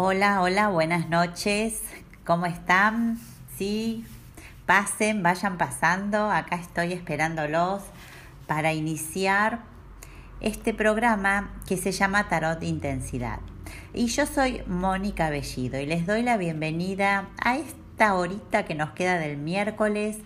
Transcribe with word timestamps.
Hola, 0.00 0.42
hola, 0.42 0.68
buenas 0.68 1.08
noches. 1.08 1.82
¿Cómo 2.24 2.46
están? 2.46 3.18
Sí, 3.56 4.04
pasen, 4.64 5.24
vayan 5.24 5.58
pasando. 5.58 6.30
Acá 6.30 6.54
estoy 6.54 6.92
esperándolos 6.92 7.82
para 8.46 8.72
iniciar 8.72 9.58
este 10.40 10.72
programa 10.72 11.50
que 11.66 11.76
se 11.76 11.90
llama 11.90 12.28
Tarot 12.28 12.62
Intensidad. 12.62 13.40
Y 13.92 14.06
yo 14.06 14.24
soy 14.26 14.62
Mónica 14.68 15.30
Bellido 15.30 15.80
y 15.80 15.86
les 15.86 16.06
doy 16.06 16.22
la 16.22 16.36
bienvenida 16.36 17.30
a 17.42 17.56
esta 17.56 18.14
horita 18.14 18.66
que 18.66 18.76
nos 18.76 18.90
queda 18.90 19.18
del 19.18 19.36
miércoles 19.36 20.18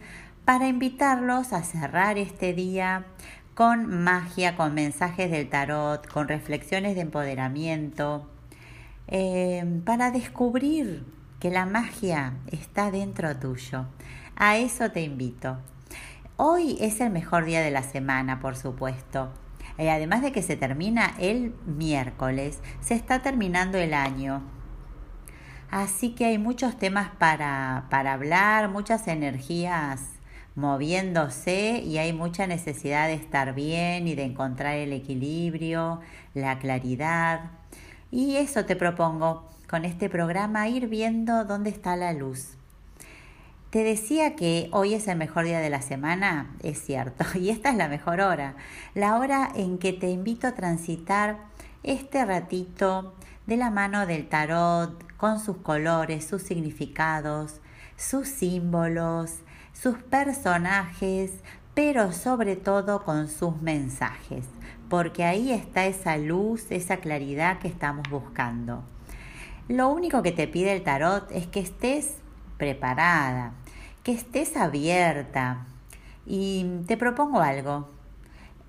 para 0.44 0.68
invitarlos 0.68 1.54
a 1.54 1.62
cerrar 1.62 2.18
este 2.18 2.52
día 2.52 3.06
con 3.54 4.04
magia, 4.04 4.54
con 4.54 4.74
mensajes 4.74 5.30
del 5.30 5.48
tarot, 5.48 6.06
con 6.08 6.28
reflexiones 6.28 6.94
de 6.94 7.00
empoderamiento, 7.00 8.28
Em, 9.14 9.82
para 9.82 10.10
descubrir 10.10 11.04
que 11.38 11.50
la 11.50 11.66
magia 11.66 12.32
está 12.50 12.90
dentro 12.90 13.36
tuyo. 13.36 13.84
A 14.36 14.56
eso 14.56 14.90
te 14.90 15.02
invito. 15.02 15.58
Hoy 16.38 16.78
es 16.80 16.98
el 17.02 17.10
mejor 17.10 17.44
día 17.44 17.60
de 17.60 17.70
la 17.70 17.82
semana, 17.82 18.40
por 18.40 18.56
supuesto. 18.56 19.30
Y 19.76 19.88
además 19.88 20.22
de 20.22 20.32
que 20.32 20.40
se 20.40 20.56
termina 20.56 21.12
el 21.18 21.54
miércoles, 21.66 22.60
se 22.80 22.94
está 22.94 23.20
terminando 23.20 23.76
el 23.76 23.92
año. 23.92 24.40
Así 25.70 26.14
que 26.14 26.24
hay 26.24 26.38
muchos 26.38 26.78
temas 26.78 27.10
para, 27.18 27.88
para 27.90 28.14
hablar, 28.14 28.70
muchas 28.70 29.06
energías 29.08 30.00
moviéndose 30.54 31.82
y 31.84 31.98
hay 31.98 32.14
mucha 32.14 32.46
necesidad 32.46 33.08
de 33.08 33.14
estar 33.14 33.54
bien 33.54 34.08
y 34.08 34.14
de 34.14 34.24
encontrar 34.24 34.76
el 34.76 34.94
equilibrio, 34.94 36.00
la 36.32 36.58
claridad. 36.58 37.61
Y 38.12 38.36
eso 38.36 38.66
te 38.66 38.76
propongo 38.76 39.48
con 39.70 39.86
este 39.86 40.10
programa, 40.10 40.68
ir 40.68 40.86
viendo 40.86 41.46
dónde 41.46 41.70
está 41.70 41.96
la 41.96 42.12
luz. 42.12 42.58
Te 43.70 43.84
decía 43.84 44.36
que 44.36 44.68
hoy 44.70 44.92
es 44.92 45.08
el 45.08 45.16
mejor 45.16 45.46
día 45.46 45.60
de 45.60 45.70
la 45.70 45.80
semana, 45.80 46.54
es 46.62 46.84
cierto, 46.84 47.24
y 47.38 47.48
esta 47.48 47.70
es 47.70 47.76
la 47.76 47.88
mejor 47.88 48.20
hora, 48.20 48.54
la 48.94 49.16
hora 49.16 49.50
en 49.54 49.78
que 49.78 49.94
te 49.94 50.10
invito 50.10 50.46
a 50.46 50.52
transitar 50.52 51.38
este 51.84 52.22
ratito 52.26 53.14
de 53.46 53.56
la 53.56 53.70
mano 53.70 54.04
del 54.04 54.28
tarot, 54.28 55.10
con 55.16 55.40
sus 55.40 55.56
colores, 55.56 56.26
sus 56.26 56.42
significados, 56.42 57.62
sus 57.96 58.28
símbolos, 58.28 59.36
sus 59.72 59.96
personajes, 60.02 61.30
pero 61.72 62.12
sobre 62.12 62.56
todo 62.56 63.04
con 63.04 63.26
sus 63.28 63.62
mensajes 63.62 64.44
porque 64.92 65.24
ahí 65.24 65.52
está 65.52 65.86
esa 65.86 66.18
luz, 66.18 66.66
esa 66.68 66.98
claridad 66.98 67.60
que 67.60 67.66
estamos 67.66 68.06
buscando. 68.10 68.82
Lo 69.66 69.88
único 69.88 70.22
que 70.22 70.32
te 70.32 70.46
pide 70.46 70.76
el 70.76 70.82
tarot 70.82 71.32
es 71.32 71.46
que 71.46 71.60
estés 71.60 72.16
preparada, 72.58 73.54
que 74.02 74.12
estés 74.12 74.54
abierta. 74.54 75.64
Y 76.26 76.66
te 76.86 76.98
propongo 76.98 77.40
algo, 77.40 77.88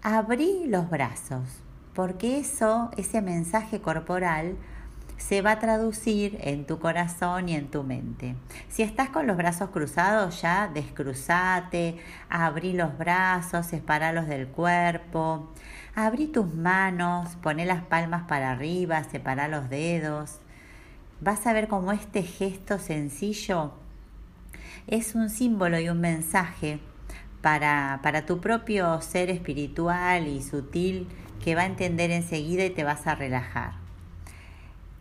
abrí 0.01 0.63
los 0.66 0.89
brazos, 0.89 1.61
porque 1.94 2.39
eso, 2.39 2.89
ese 2.95 3.21
mensaje 3.21 3.81
corporal, 3.81 4.55
se 5.17 5.42
va 5.42 5.52
a 5.52 5.59
traducir 5.59 6.38
en 6.42 6.66
tu 6.66 6.80
corazón 6.80 7.50
y 7.50 7.56
en 7.56 7.69
tu 7.69 7.83
mente. 7.83 8.36
Si 8.69 8.83
estás 8.83 9.09
con 9.09 9.28
los 9.28 9.38
brazos 9.38 9.69
cruzados, 9.69 10.42
ya 10.42 10.69
descruzate, 10.73 11.97
abrí 12.30 12.73
los 12.73 12.97
brazos, 12.97 13.66
separalos 13.67 14.28
del 14.28 14.47
cuerpo, 14.47 15.50
Abrí 15.95 16.25
tus 16.25 16.52
manos, 16.56 17.36
poné 17.36 17.66
las 17.66 17.84
palmas 17.84 18.23
para 18.23 18.52
arriba, 18.52 19.03
separa 19.03 19.47
los 19.47 19.69
dedos. 19.69 20.39
Vas 21.22 21.45
a 21.45 21.53
ver 21.53 21.67
cómo 21.67 21.91
este 21.91 22.23
gesto 22.23 22.80
sencillo 22.80 23.73
es 24.88 25.14
un 25.14 25.30
símbolo 25.30 25.80
y 25.80 25.89
un 25.89 26.02
mensaje 26.02 26.80
para, 27.41 28.00
para 28.02 28.25
tu 28.25 28.41
propio 28.41 29.02
ser 29.02 29.29
espiritual 29.29 30.28
y 30.28 30.41
sutil 30.41 31.07
que 31.44 31.53
va 31.53 31.62
a 31.62 31.68
entender 31.68 32.09
enseguida 32.09 32.66
y 32.66 32.72
te 32.72 32.84
vas 32.84 33.06
a 33.06 33.13
relajar. 33.13 33.82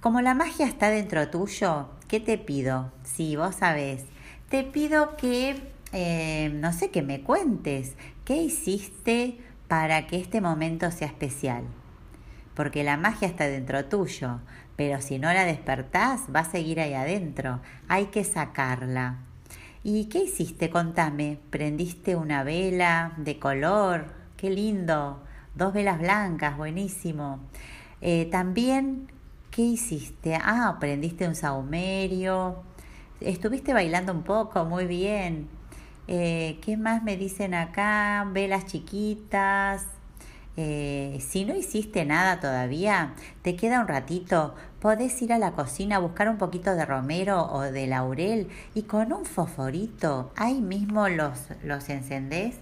Como 0.02 0.20
la 0.20 0.34
magia 0.34 0.66
está 0.66 0.90
dentro 0.90 1.28
tuyo, 1.28 1.86
¿qué 2.08 2.18
te 2.18 2.36
pido? 2.36 2.90
Si 3.04 3.36
vos 3.36 3.54
sabés, 3.54 4.02
te 4.48 4.64
pido 4.64 5.16
que, 5.16 5.62
eh, 5.92 6.50
no 6.56 6.72
sé, 6.72 6.90
que 6.90 7.02
me 7.02 7.20
cuentes 7.20 7.94
qué 8.24 8.34
hiciste 8.34 9.38
para 9.68 10.08
que 10.08 10.16
este 10.16 10.40
momento 10.40 10.90
sea 10.90 11.06
especial. 11.06 11.62
Porque 12.56 12.82
la 12.82 12.96
magia 12.96 13.28
está 13.28 13.46
dentro 13.46 13.84
tuyo, 13.84 14.40
pero 14.74 15.00
si 15.00 15.20
no 15.20 15.32
la 15.32 15.44
despertás, 15.44 16.22
va 16.34 16.40
a 16.40 16.50
seguir 16.50 16.80
ahí 16.80 16.94
adentro. 16.94 17.60
Hay 17.86 18.06
que 18.06 18.24
sacarla. 18.24 19.18
¿Y 19.84 20.06
qué 20.06 20.24
hiciste? 20.24 20.68
Contame. 20.68 21.38
¿Prendiste 21.50 22.16
una 22.16 22.42
vela 22.42 23.12
de 23.18 23.38
color? 23.38 24.06
¡Qué 24.36 24.50
lindo! 24.50 25.22
Dos 25.54 25.72
velas 25.72 26.00
blancas, 26.00 26.56
buenísimo. 26.56 27.38
Eh, 28.00 28.26
también, 28.32 29.11
¿qué 29.52 29.62
hiciste? 29.62 30.34
Ah, 30.34 30.78
prendiste 30.80 31.28
un 31.28 31.36
saumerio. 31.36 32.56
Estuviste 33.20 33.72
bailando 33.72 34.12
un 34.12 34.22
poco, 34.22 34.64
muy 34.64 34.86
bien. 34.86 35.48
Eh, 36.08 36.58
¿Qué 36.62 36.76
más 36.76 37.04
me 37.04 37.16
dicen 37.16 37.54
acá? 37.54 38.26
Velas 38.32 38.66
chiquitas. 38.66 39.86
Eh, 40.56 41.18
si 41.26 41.44
no 41.44 41.54
hiciste 41.54 42.04
nada 42.04 42.40
todavía, 42.40 43.14
te 43.42 43.56
queda 43.56 43.80
un 43.80 43.88
ratito, 43.88 44.54
podés 44.80 45.20
ir 45.22 45.32
a 45.32 45.38
la 45.38 45.52
cocina 45.52 45.96
a 45.96 45.98
buscar 45.98 46.28
un 46.28 46.36
poquito 46.36 46.74
de 46.74 46.84
romero 46.84 47.46
o 47.50 47.60
de 47.62 47.86
laurel 47.86 48.48
y 48.74 48.82
con 48.82 49.14
un 49.14 49.24
fosforito 49.24 50.30
ahí 50.36 50.60
mismo 50.60 51.08
los, 51.08 51.38
los 51.64 51.88
encendés 51.88 52.56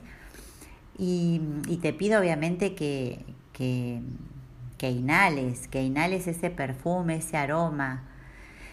y, 0.99 1.41
te 1.83 1.93
pido 1.93 2.21
obviamente 2.21 2.75
que, 2.75 3.25
que, 3.53 4.01
que 4.81 4.91
inhales, 4.91 5.69
que 5.69 5.83
inhales 5.83 6.27
ese 6.27 6.49
perfume, 6.49 7.17
ese 7.17 7.37
aroma 7.37 8.05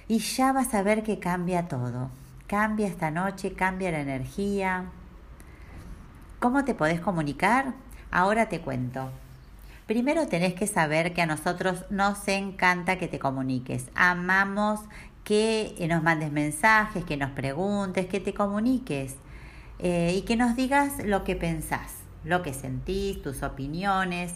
y 0.07 0.19
ya 0.19 0.53
vas 0.53 0.73
a 0.73 0.81
ver 0.81 1.03
que 1.03 1.19
cambia 1.19 1.67
todo. 1.67 2.09
Cambia 2.47 2.87
esta 2.87 3.11
noche, 3.11 3.51
cambia 3.51 3.91
la 3.91 3.99
energía. 3.99 4.85
¿Cómo 6.39 6.63
te 6.63 6.75
podés 6.75 7.01
comunicar? 7.01 7.73
Ahora 8.09 8.47
te 8.47 8.61
cuento. 8.61 9.11
Primero 9.85 10.27
tenés 10.27 10.53
que 10.53 10.65
saber 10.65 11.13
que 11.13 11.23
a 11.23 11.25
nosotros 11.25 11.83
nos 11.89 12.25
encanta 12.29 12.97
que 12.97 13.09
te 13.09 13.19
comuniques. 13.19 13.89
Amamos 13.93 14.79
que 15.25 15.75
nos 15.89 16.03
mandes 16.03 16.31
mensajes, 16.31 17.03
que 17.03 17.17
nos 17.17 17.31
preguntes, 17.31 18.05
que 18.05 18.21
te 18.21 18.33
comuniques 18.33 19.17
eh, 19.79 20.15
y 20.17 20.21
que 20.21 20.37
nos 20.37 20.55
digas 20.55 21.03
lo 21.03 21.25
que 21.25 21.35
pensás, 21.35 21.95
lo 22.23 22.43
que 22.43 22.53
sentís, 22.53 23.21
tus 23.21 23.43
opiniones. 23.43 24.35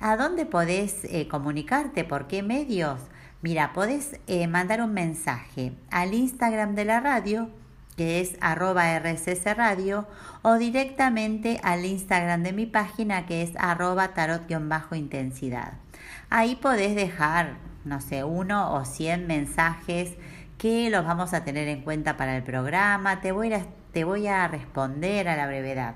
¿A 0.00 0.16
dónde 0.16 0.44
podés 0.44 1.04
eh, 1.04 1.28
comunicarte? 1.28 2.04
¿Por 2.04 2.26
qué 2.26 2.42
medios? 2.42 3.00
Mira, 3.42 3.72
podés 3.72 4.18
eh, 4.26 4.46
mandar 4.48 4.80
un 4.82 4.92
mensaje 4.92 5.72
al 5.90 6.14
Instagram 6.14 6.74
de 6.74 6.84
la 6.84 7.00
radio, 7.00 7.48
que 7.96 8.20
es 8.20 8.36
arroba 8.40 8.90
RCC 8.96 9.54
Radio, 9.56 10.06
o 10.42 10.54
directamente 10.54 11.60
al 11.62 11.84
Instagram 11.84 12.42
de 12.42 12.52
mi 12.52 12.66
página, 12.66 13.26
que 13.26 13.42
es 13.42 13.52
arroba 13.56 14.14
tarot-intensidad. 14.14 15.74
Ahí 16.28 16.56
podés 16.56 16.96
dejar, 16.96 17.58
no 17.84 18.00
sé, 18.00 18.24
uno 18.24 18.74
o 18.74 18.84
cien 18.84 19.26
mensajes 19.26 20.14
que 20.58 20.90
los 20.90 21.04
vamos 21.04 21.34
a 21.34 21.44
tener 21.44 21.68
en 21.68 21.82
cuenta 21.82 22.16
para 22.16 22.36
el 22.36 22.42
programa. 22.42 23.20
Te 23.20 23.30
voy 23.30 23.52
a, 23.52 23.64
te 23.92 24.04
voy 24.04 24.26
a 24.26 24.48
responder 24.48 25.28
a 25.28 25.36
la 25.36 25.46
brevedad. 25.46 25.94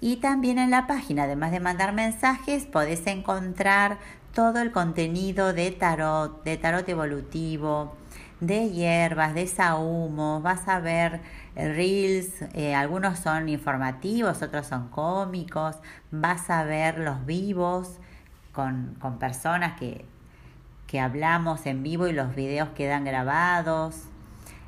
Y 0.00 0.16
también 0.16 0.58
en 0.58 0.70
la 0.70 0.86
página, 0.86 1.24
además 1.24 1.52
de 1.52 1.60
mandar 1.60 1.92
mensajes, 1.92 2.66
podés 2.66 3.06
encontrar 3.06 3.98
todo 4.34 4.60
el 4.60 4.70
contenido 4.70 5.54
de 5.54 5.70
tarot, 5.70 6.44
de 6.44 6.58
tarot 6.58 6.86
evolutivo, 6.88 7.94
de 8.40 8.70
hierbas, 8.70 9.34
de 9.34 9.46
sahumos, 9.46 10.42
vas 10.42 10.68
a 10.68 10.78
ver 10.80 11.22
reels, 11.54 12.42
eh, 12.52 12.74
algunos 12.74 13.18
son 13.18 13.48
informativos, 13.48 14.42
otros 14.42 14.66
son 14.66 14.88
cómicos, 14.88 15.76
vas 16.10 16.50
a 16.50 16.64
ver 16.64 16.98
los 16.98 17.24
vivos 17.24 17.96
con, 18.52 18.96
con 19.00 19.18
personas 19.18 19.78
que, 19.78 20.04
que, 20.86 21.00
hablamos 21.00 21.64
en 21.64 21.82
vivo 21.82 22.06
y 22.06 22.12
los 22.12 22.34
videos 22.34 22.68
quedan 22.70 23.04
grabados. 23.04 24.02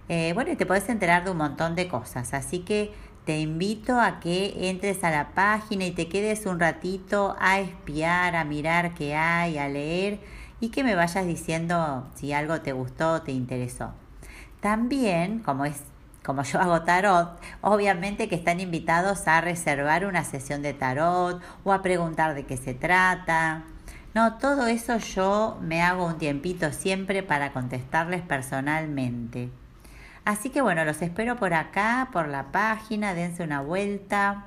Eh, 0.09 0.33
bueno, 0.33 0.51
y 0.51 0.57
te 0.57 0.65
puedes 0.65 0.89
enterar 0.89 1.25
de 1.25 1.31
un 1.31 1.37
montón 1.37 1.75
de 1.75 1.89
cosas, 1.89 2.33
así 2.33 2.61
que 2.61 2.95
te 3.29 3.41
invito 3.41 4.01
a 4.01 4.21
que 4.21 4.71
entres 4.71 5.05
a 5.05 5.11
la 5.11 5.35
página 5.35 5.85
y 5.85 5.91
te 5.91 6.09
quedes 6.09 6.47
un 6.47 6.59
ratito 6.59 7.37
a 7.39 7.61
espiar, 7.61 8.35
a 8.35 8.45
mirar 8.45 8.95
qué 8.95 9.17
hay, 9.17 9.59
a 9.59 9.69
leer 9.69 10.19
y 10.61 10.71
que 10.71 10.83
me 10.83 10.95
vayas 10.95 11.27
diciendo 11.27 12.09
si 12.15 12.33
algo 12.33 12.63
te 12.63 12.73
gustó 12.73 13.21
te 13.21 13.33
interesó. 13.33 13.93
También, 14.61 15.41
como 15.41 15.67
es 15.67 15.83
como 16.25 16.43
yo 16.43 16.59
hago 16.59 16.85
tarot, 16.85 17.39
obviamente 17.61 18.31
que 18.31 18.35
están 18.35 18.61
invitados 18.61 19.29
a 19.29 19.43
reservar 19.43 20.07
una 20.07 20.25
sesión 20.25 20.63
de 20.63 20.73
tarot 20.73 21.43
o 21.65 21.75
a 21.75 21.83
preguntar 21.83 22.35
de 22.35 22.47
qué 22.47 22.57
se 22.57 22.73
trata. 22.73 23.65
No, 24.15 24.39
todo 24.39 24.69
eso 24.69 24.97
yo 24.97 25.59
me 25.61 25.83
hago 25.83 26.07
un 26.07 26.17
tiempito 26.17 26.73
siempre 26.73 27.23
para 27.23 27.53
contestarles 27.53 28.23
personalmente. 28.23 29.51
Así 30.29 30.51
que 30.51 30.61
bueno, 30.61 30.85
los 30.85 31.01
espero 31.01 31.37
por 31.37 31.55
acá, 31.55 32.11
por 32.13 32.29
la 32.29 32.53
página, 32.53 33.15
dense 33.15 33.43
una 33.43 33.63
vuelta. 33.63 34.45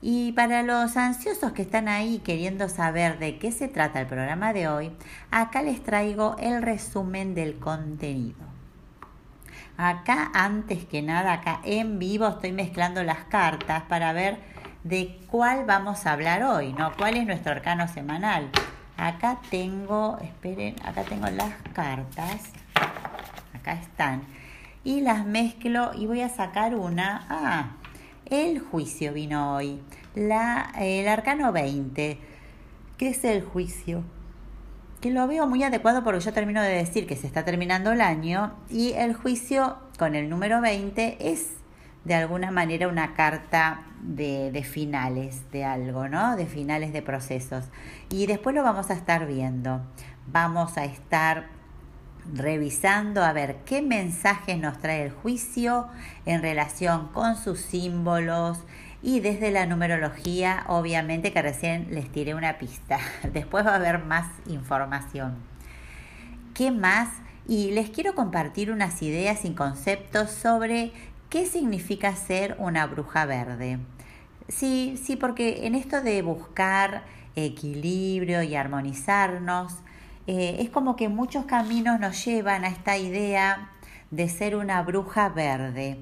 Y 0.00 0.32
para 0.32 0.62
los 0.62 0.96
ansiosos 0.96 1.52
que 1.52 1.60
están 1.60 1.88
ahí 1.88 2.22
queriendo 2.24 2.70
saber 2.70 3.18
de 3.18 3.38
qué 3.38 3.52
se 3.52 3.68
trata 3.68 4.00
el 4.00 4.06
programa 4.06 4.54
de 4.54 4.66
hoy, 4.66 4.92
acá 5.30 5.60
les 5.60 5.82
traigo 5.82 6.36
el 6.38 6.62
resumen 6.62 7.34
del 7.34 7.58
contenido. 7.58 8.46
Acá, 9.76 10.30
antes 10.32 10.86
que 10.86 11.02
nada, 11.02 11.34
acá 11.34 11.60
en 11.64 11.98
vivo 11.98 12.26
estoy 12.26 12.52
mezclando 12.52 13.02
las 13.02 13.24
cartas 13.24 13.82
para 13.82 14.14
ver 14.14 14.38
de 14.84 15.20
cuál 15.30 15.66
vamos 15.66 16.06
a 16.06 16.12
hablar 16.12 16.42
hoy, 16.44 16.72
¿no? 16.72 16.94
¿Cuál 16.96 17.18
es 17.18 17.26
nuestro 17.26 17.52
arcano 17.52 17.88
semanal? 17.88 18.48
Acá 18.96 19.38
tengo, 19.50 20.16
esperen, 20.22 20.76
acá 20.82 21.02
tengo 21.02 21.26
las 21.26 21.52
cartas. 21.74 22.40
Acá 23.52 23.74
están. 23.74 24.33
Y 24.84 25.00
las 25.00 25.26
mezclo 25.26 25.92
y 25.94 26.06
voy 26.06 26.20
a 26.20 26.28
sacar 26.28 26.74
una. 26.74 27.26
Ah, 27.28 27.76
el 28.26 28.60
juicio 28.60 29.12
vino 29.12 29.54
hoy. 29.54 29.80
La, 30.14 30.72
el 30.78 31.08
arcano 31.08 31.52
20. 31.52 32.18
¿Qué 32.98 33.08
es 33.08 33.24
el 33.24 33.42
juicio? 33.42 34.04
que 35.04 35.10
lo 35.10 35.26
veo 35.26 35.46
muy 35.46 35.62
adecuado 35.62 36.02
porque 36.02 36.20
yo 36.20 36.32
termino 36.32 36.62
de 36.62 36.70
decir 36.70 37.06
que 37.06 37.14
se 37.14 37.26
está 37.26 37.44
terminando 37.44 37.92
el 37.92 38.00
año 38.00 38.54
y 38.70 38.94
el 38.94 39.12
juicio 39.12 39.76
con 39.98 40.14
el 40.14 40.30
número 40.30 40.62
20 40.62 41.30
es 41.30 41.50
de 42.04 42.14
alguna 42.14 42.50
manera 42.50 42.88
una 42.88 43.12
carta 43.12 43.82
de, 44.00 44.50
de, 44.50 44.64
finales 44.64 45.42
de 45.52 45.66
algo, 45.66 46.08
¿no? 46.08 46.36
De 46.36 46.46
finales 46.46 46.94
de 46.94 47.02
procesos. 47.02 47.66
Y 48.08 48.24
después 48.26 48.56
lo 48.56 48.62
vamos 48.62 48.88
a 48.88 48.94
estar 48.94 49.26
viendo. 49.26 49.82
Vamos 50.26 50.78
a 50.78 50.86
estar 50.86 51.48
revisando 52.32 53.22
a 53.22 53.32
ver 53.32 53.56
qué 53.66 53.82
mensajes 53.82 54.58
nos 54.58 54.78
trae 54.78 55.04
el 55.04 55.10
juicio 55.10 55.88
en 56.26 56.42
relación 56.42 57.08
con 57.08 57.36
sus 57.36 57.60
símbolos, 57.60 58.58
y 59.04 59.20
desde 59.20 59.50
la 59.50 59.66
numerología, 59.66 60.64
obviamente 60.66 61.30
que 61.30 61.42
recién 61.42 61.88
les 61.90 62.10
tiré 62.10 62.34
una 62.34 62.56
pista. 62.56 62.98
Después 63.34 63.66
va 63.66 63.72
a 63.72 63.76
haber 63.76 64.02
más 64.02 64.26
información. 64.46 65.34
¿Qué 66.54 66.70
más? 66.70 67.10
Y 67.46 67.72
les 67.72 67.90
quiero 67.90 68.14
compartir 68.14 68.72
unas 68.72 69.02
ideas 69.02 69.44
y 69.44 69.52
conceptos 69.52 70.30
sobre 70.30 70.92
qué 71.28 71.44
significa 71.44 72.16
ser 72.16 72.56
una 72.58 72.86
bruja 72.86 73.26
verde. 73.26 73.78
Sí, 74.48 74.98
sí, 75.04 75.16
porque 75.16 75.66
en 75.66 75.74
esto 75.74 76.00
de 76.00 76.22
buscar 76.22 77.04
equilibrio 77.36 78.42
y 78.42 78.54
armonizarnos, 78.54 79.74
eh, 80.26 80.56
es 80.60 80.70
como 80.70 80.96
que 80.96 81.08
muchos 81.08 81.44
caminos 81.44 82.00
nos 82.00 82.24
llevan 82.24 82.64
a 82.64 82.68
esta 82.68 82.96
idea 82.96 83.70
de 84.10 84.28
ser 84.28 84.56
una 84.56 84.82
bruja 84.82 85.28
verde. 85.28 85.98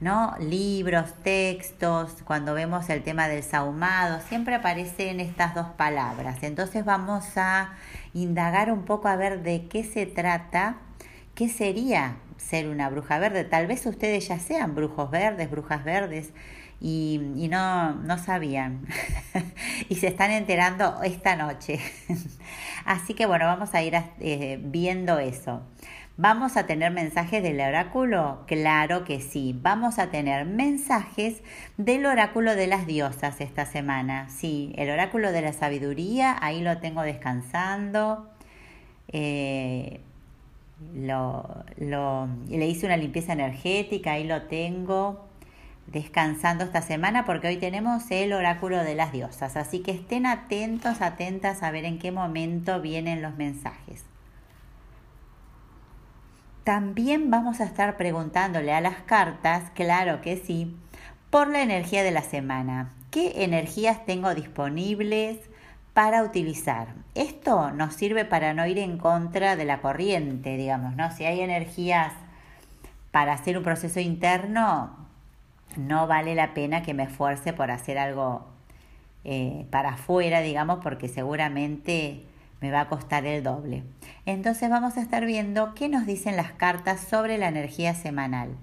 ¿no? 0.00 0.34
Libros, 0.38 1.14
textos, 1.22 2.22
cuando 2.24 2.52
vemos 2.52 2.90
el 2.90 3.02
tema 3.02 3.28
del 3.28 3.42
sahumado, 3.42 4.20
siempre 4.28 4.54
aparecen 4.54 5.20
estas 5.20 5.54
dos 5.54 5.68
palabras. 5.68 6.42
Entonces 6.42 6.84
vamos 6.84 7.24
a 7.36 7.74
indagar 8.12 8.70
un 8.70 8.84
poco 8.84 9.08
a 9.08 9.16
ver 9.16 9.42
de 9.42 9.68
qué 9.68 9.84
se 9.84 10.06
trata, 10.06 10.76
qué 11.34 11.48
sería 11.48 12.16
ser 12.36 12.68
una 12.68 12.90
bruja 12.90 13.18
verde. 13.18 13.44
Tal 13.44 13.66
vez 13.66 13.86
ustedes 13.86 14.28
ya 14.28 14.38
sean 14.38 14.74
brujos 14.74 15.10
verdes, 15.10 15.50
brujas 15.50 15.82
verdes. 15.82 16.32
Y, 16.80 17.48
no, 17.50 17.94
no 17.94 18.18
sabían 18.18 18.86
y 19.88 19.94
se 19.96 20.08
están 20.08 20.30
enterando 20.30 21.02
esta 21.02 21.34
noche. 21.36 21.80
Así 22.84 23.14
que 23.14 23.26
bueno, 23.26 23.46
vamos 23.46 23.74
a 23.74 23.82
ir 23.82 23.94
eh, 24.20 24.60
viendo 24.62 25.18
eso. 25.18 25.62
¿Vamos 26.18 26.56
a 26.56 26.66
tener 26.66 26.92
mensajes 26.92 27.42
del 27.42 27.60
oráculo? 27.60 28.44
Claro 28.46 29.04
que 29.04 29.20
sí. 29.20 29.54
Vamos 29.60 29.98
a 29.98 30.10
tener 30.10 30.46
mensajes 30.46 31.42
del 31.76 32.06
oráculo 32.06 32.54
de 32.54 32.66
las 32.66 32.86
diosas 32.86 33.40
esta 33.42 33.66
semana. 33.66 34.30
Sí, 34.30 34.72
el 34.78 34.88
oráculo 34.88 35.30
de 35.30 35.42
la 35.42 35.52
sabiduría, 35.52 36.34
ahí 36.40 36.62
lo 36.62 36.78
tengo 36.78 37.02
descansando. 37.02 38.30
Eh, 39.08 40.00
lo, 40.94 41.64
le 41.78 42.66
hice 42.66 42.86
una 42.86 42.96
limpieza 42.96 43.34
energética, 43.34 44.12
ahí 44.12 44.24
lo 44.24 44.42
tengo 44.44 45.25
descansando 45.86 46.64
esta 46.64 46.82
semana 46.82 47.24
porque 47.24 47.48
hoy 47.48 47.56
tenemos 47.56 48.10
el 48.10 48.32
oráculo 48.32 48.82
de 48.82 48.94
las 48.94 49.12
diosas. 49.12 49.56
Así 49.56 49.80
que 49.80 49.92
estén 49.92 50.26
atentos, 50.26 51.00
atentas 51.00 51.62
a 51.62 51.70
ver 51.70 51.84
en 51.84 51.98
qué 51.98 52.12
momento 52.12 52.80
vienen 52.80 53.22
los 53.22 53.36
mensajes. 53.36 54.04
También 56.64 57.30
vamos 57.30 57.60
a 57.60 57.64
estar 57.64 57.96
preguntándole 57.96 58.72
a 58.72 58.80
las 58.80 58.96
cartas, 59.02 59.70
claro 59.74 60.20
que 60.20 60.36
sí, 60.36 60.76
por 61.30 61.48
la 61.48 61.62
energía 61.62 62.02
de 62.02 62.10
la 62.10 62.22
semana. 62.22 62.92
¿Qué 63.12 63.44
energías 63.44 64.04
tengo 64.04 64.34
disponibles 64.34 65.38
para 65.94 66.24
utilizar? 66.24 66.88
Esto 67.14 67.70
nos 67.70 67.94
sirve 67.94 68.24
para 68.24 68.52
no 68.52 68.66
ir 68.66 68.78
en 68.78 68.98
contra 68.98 69.54
de 69.54 69.64
la 69.64 69.80
corriente, 69.80 70.56
digamos, 70.56 70.96
¿no? 70.96 71.12
Si 71.12 71.24
hay 71.24 71.40
energías 71.40 72.12
para 73.12 73.34
hacer 73.34 73.56
un 73.56 73.62
proceso 73.62 74.00
interno, 74.00 75.05
no 75.76 76.06
vale 76.06 76.34
la 76.34 76.54
pena 76.54 76.82
que 76.82 76.94
me 76.94 77.04
esfuerce 77.04 77.52
por 77.52 77.70
hacer 77.70 77.98
algo 77.98 78.46
eh, 79.24 79.66
para 79.70 79.90
afuera, 79.90 80.40
digamos, 80.40 80.78
porque 80.82 81.08
seguramente 81.08 82.24
me 82.60 82.70
va 82.70 82.82
a 82.82 82.88
costar 82.88 83.26
el 83.26 83.42
doble. 83.42 83.82
Entonces 84.24 84.70
vamos 84.70 84.96
a 84.96 85.02
estar 85.02 85.26
viendo 85.26 85.74
qué 85.74 85.88
nos 85.88 86.06
dicen 86.06 86.36
las 86.36 86.52
cartas 86.52 87.00
sobre 87.00 87.38
la 87.38 87.48
energía 87.48 87.94
semanal. 87.94 88.56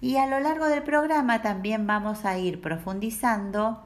Y 0.00 0.16
a 0.16 0.26
lo 0.26 0.38
largo 0.40 0.66
del 0.66 0.82
programa 0.82 1.40
también 1.40 1.86
vamos 1.86 2.24
a 2.24 2.36
ir 2.36 2.60
profundizando 2.60 3.82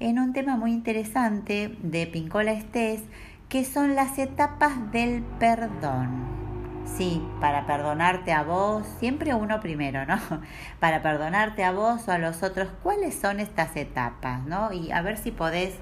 en 0.00 0.18
un 0.18 0.32
tema 0.32 0.56
muy 0.56 0.72
interesante 0.72 1.76
de 1.82 2.06
Pincola 2.06 2.52
Estés, 2.52 3.02
que 3.48 3.64
son 3.64 3.94
las 3.94 4.18
etapas 4.18 4.92
del 4.92 5.22
perdón. 5.38 6.41
Sí, 6.84 7.22
para 7.40 7.66
perdonarte 7.66 8.32
a 8.32 8.42
vos, 8.42 8.86
siempre 8.98 9.34
uno 9.34 9.60
primero, 9.60 10.04
¿no? 10.04 10.18
Para 10.80 11.02
perdonarte 11.02 11.64
a 11.64 11.72
vos 11.72 12.06
o 12.08 12.12
a 12.12 12.18
los 12.18 12.42
otros, 12.42 12.68
¿cuáles 12.82 13.14
son 13.14 13.40
estas 13.40 13.76
etapas, 13.76 14.44
¿no? 14.44 14.72
Y 14.72 14.92
a 14.92 15.00
ver 15.00 15.16
si 15.16 15.30
podés 15.30 15.74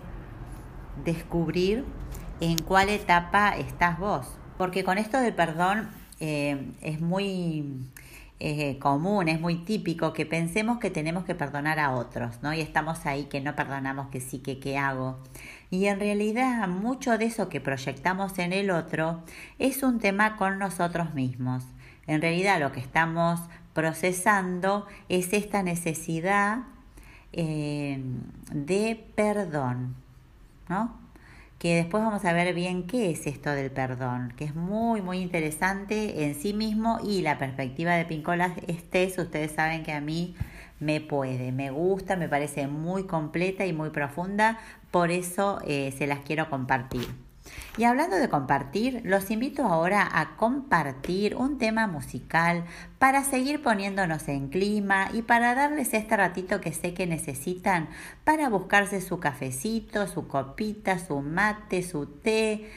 descubrir 1.04 1.84
en 2.40 2.58
cuál 2.58 2.88
etapa 2.88 3.56
estás 3.56 3.98
vos. 3.98 4.26
Porque 4.58 4.84
con 4.84 4.98
esto 4.98 5.18
del 5.18 5.34
perdón 5.34 5.90
eh, 6.20 6.72
es 6.82 7.00
muy 7.00 7.64
eh, 8.38 8.78
común, 8.78 9.28
es 9.28 9.40
muy 9.40 9.56
típico 9.56 10.12
que 10.12 10.26
pensemos 10.26 10.78
que 10.78 10.90
tenemos 10.90 11.24
que 11.24 11.34
perdonar 11.34 11.78
a 11.78 11.94
otros, 11.94 12.42
¿no? 12.42 12.52
Y 12.54 12.60
estamos 12.60 13.04
ahí 13.06 13.24
que 13.24 13.40
no 13.40 13.54
perdonamos 13.54 14.08
que 14.08 14.20
sí, 14.20 14.38
que 14.38 14.58
qué 14.58 14.78
hago. 14.78 15.18
Y 15.70 15.86
en 15.86 16.00
realidad 16.00 16.66
mucho 16.68 17.16
de 17.16 17.26
eso 17.26 17.48
que 17.48 17.60
proyectamos 17.60 18.38
en 18.38 18.52
el 18.52 18.70
otro 18.70 19.22
es 19.58 19.82
un 19.82 20.00
tema 20.00 20.36
con 20.36 20.58
nosotros 20.58 21.14
mismos. 21.14 21.64
En 22.06 22.20
realidad 22.20 22.58
lo 22.58 22.72
que 22.72 22.80
estamos 22.80 23.40
procesando 23.72 24.86
es 25.08 25.32
esta 25.32 25.62
necesidad 25.62 26.62
eh, 27.32 28.02
de 28.52 29.00
perdón, 29.14 29.94
¿no? 30.68 31.00
que 31.60 31.76
después 31.76 32.02
vamos 32.02 32.24
a 32.24 32.32
ver 32.32 32.54
bien 32.54 32.86
qué 32.86 33.10
es 33.10 33.26
esto 33.26 33.50
del 33.50 33.70
perdón, 33.70 34.32
que 34.34 34.44
es 34.44 34.54
muy, 34.54 35.02
muy 35.02 35.18
interesante 35.18 36.24
en 36.24 36.34
sí 36.34 36.54
mismo 36.54 36.98
y 37.04 37.20
la 37.20 37.36
perspectiva 37.36 37.94
de 37.96 38.06
Pincola 38.06 38.54
Estés, 38.66 39.18
ustedes 39.18 39.52
saben 39.52 39.82
que 39.82 39.92
a 39.92 40.00
mí 40.00 40.34
me 40.80 41.02
puede, 41.02 41.52
me 41.52 41.70
gusta, 41.70 42.16
me 42.16 42.30
parece 42.30 42.66
muy 42.66 43.04
completa 43.04 43.66
y 43.66 43.74
muy 43.74 43.90
profunda, 43.90 44.58
por 44.90 45.10
eso 45.10 45.60
eh, 45.64 45.94
se 45.96 46.06
las 46.06 46.20
quiero 46.20 46.48
compartir. 46.50 47.08
Y 47.76 47.84
hablando 47.84 48.16
de 48.16 48.28
compartir, 48.28 49.00
los 49.04 49.30
invito 49.30 49.64
ahora 49.64 50.06
a 50.12 50.36
compartir 50.36 51.36
un 51.36 51.58
tema 51.58 51.86
musical 51.86 52.64
para 52.98 53.24
seguir 53.24 53.62
poniéndonos 53.62 54.28
en 54.28 54.48
clima 54.48 55.08
y 55.12 55.22
para 55.22 55.54
darles 55.54 55.94
este 55.94 56.16
ratito 56.16 56.60
que 56.60 56.72
sé 56.72 56.94
que 56.94 57.06
necesitan 57.06 57.88
para 58.24 58.48
buscarse 58.48 59.00
su 59.00 59.18
cafecito, 59.18 60.06
su 60.06 60.28
copita, 60.28 60.98
su 60.98 61.20
mate, 61.20 61.82
su 61.82 62.06
té, 62.06 62.68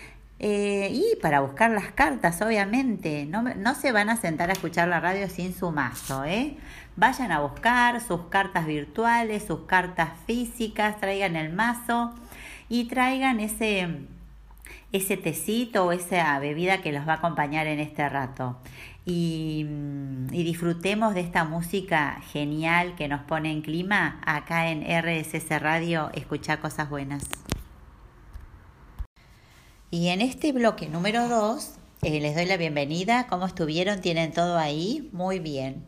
eh, 0.45 0.89
y 0.91 1.15
para 1.21 1.39
buscar 1.39 1.71
las 1.71 1.91
cartas, 1.91 2.41
obviamente. 2.41 3.25
No, 3.25 3.43
no, 3.43 3.75
se 3.75 3.91
van 3.91 4.09
a 4.09 4.17
sentar 4.17 4.49
a 4.49 4.53
escuchar 4.53 4.89
la 4.89 4.99
radio 4.99 5.29
sin 5.29 5.53
su 5.53 5.71
mazo, 5.71 6.25
¿eh? 6.25 6.57
Vayan 6.95 7.31
a 7.31 7.39
buscar 7.39 8.01
sus 8.01 8.21
cartas 8.27 8.65
virtuales, 8.65 9.45
sus 9.45 9.61
cartas 9.61 10.11
físicas, 10.27 10.99
traigan 10.99 11.35
el 11.35 11.51
mazo 11.51 12.13
y 12.69 12.85
traigan 12.85 13.39
ese 13.39 14.07
ese 14.93 15.17
tecito 15.17 15.85
o 15.85 15.91
esa 15.91 16.37
bebida 16.39 16.81
que 16.81 16.91
los 16.91 17.07
va 17.07 17.13
a 17.13 17.15
acompañar 17.15 17.67
en 17.67 17.79
este 17.79 18.07
rato. 18.07 18.57
Y, 19.05 19.65
disfrutemos 20.29 21.13
de 21.13 21.21
esta 21.21 21.43
música 21.43 22.21
genial 22.31 22.95
que 22.95 23.07
nos 23.07 23.21
pone 23.21 23.51
en 23.51 23.61
clima 23.61 24.21
acá 24.25 24.69
en 24.69 24.83
RSS 24.83 25.59
Radio, 25.59 26.09
escucha 26.13 26.59
cosas 26.61 26.89
buenas. 26.89 27.23
Y 29.89 30.09
en 30.09 30.21
este 30.21 30.53
bloque 30.53 30.87
número 30.87 31.27
2 31.27 31.75
eh, 32.03 32.19
les 32.19 32.35
doy 32.35 32.45
la 32.45 32.57
bienvenida. 32.57 33.27
¿Cómo 33.27 33.45
estuvieron? 33.45 34.01
¿Tienen 34.01 34.31
todo 34.31 34.57
ahí? 34.57 35.09
Muy 35.11 35.39
bien. 35.39 35.85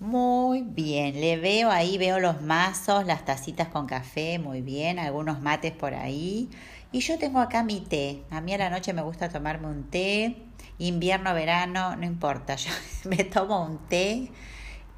Muy 0.00 0.62
bien. 0.62 1.20
Le 1.20 1.36
veo 1.36 1.70
ahí, 1.70 1.98
veo 1.98 2.20
los 2.20 2.40
mazos, 2.40 3.04
las 3.04 3.26
tacitas 3.26 3.68
con 3.68 3.86
café, 3.86 4.38
muy 4.38 4.62
bien. 4.62 4.98
Algunos 4.98 5.42
mates 5.42 5.72
por 5.72 5.94
ahí. 5.94 6.48
Y 6.90 7.00
yo 7.00 7.18
tengo 7.18 7.38
acá 7.38 7.62
mi 7.62 7.80
té. 7.80 8.24
A 8.30 8.40
mí 8.40 8.54
a 8.54 8.58
la 8.58 8.70
noche 8.70 8.94
me 8.94 9.02
gusta 9.02 9.28
tomarme 9.28 9.68
un 9.68 9.90
té. 9.90 10.36
Invierno, 10.78 11.34
verano, 11.34 11.96
no 11.96 12.06
importa. 12.06 12.54
Yo 12.56 12.70
me 13.04 13.24
tomo 13.24 13.62
un 13.62 13.78
té 13.88 14.30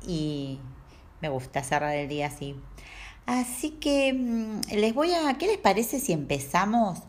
y 0.06 0.60
me 1.20 1.28
gusta 1.28 1.64
cerrar 1.64 1.96
el 1.96 2.08
día 2.08 2.28
así. 2.28 2.54
Así 3.26 3.70
que 3.70 4.12
mm, 4.12 4.60
les 4.76 4.94
voy 4.94 5.12
a... 5.14 5.36
¿Qué 5.36 5.48
les 5.48 5.58
parece 5.58 5.98
si 5.98 6.12
empezamos? 6.12 7.00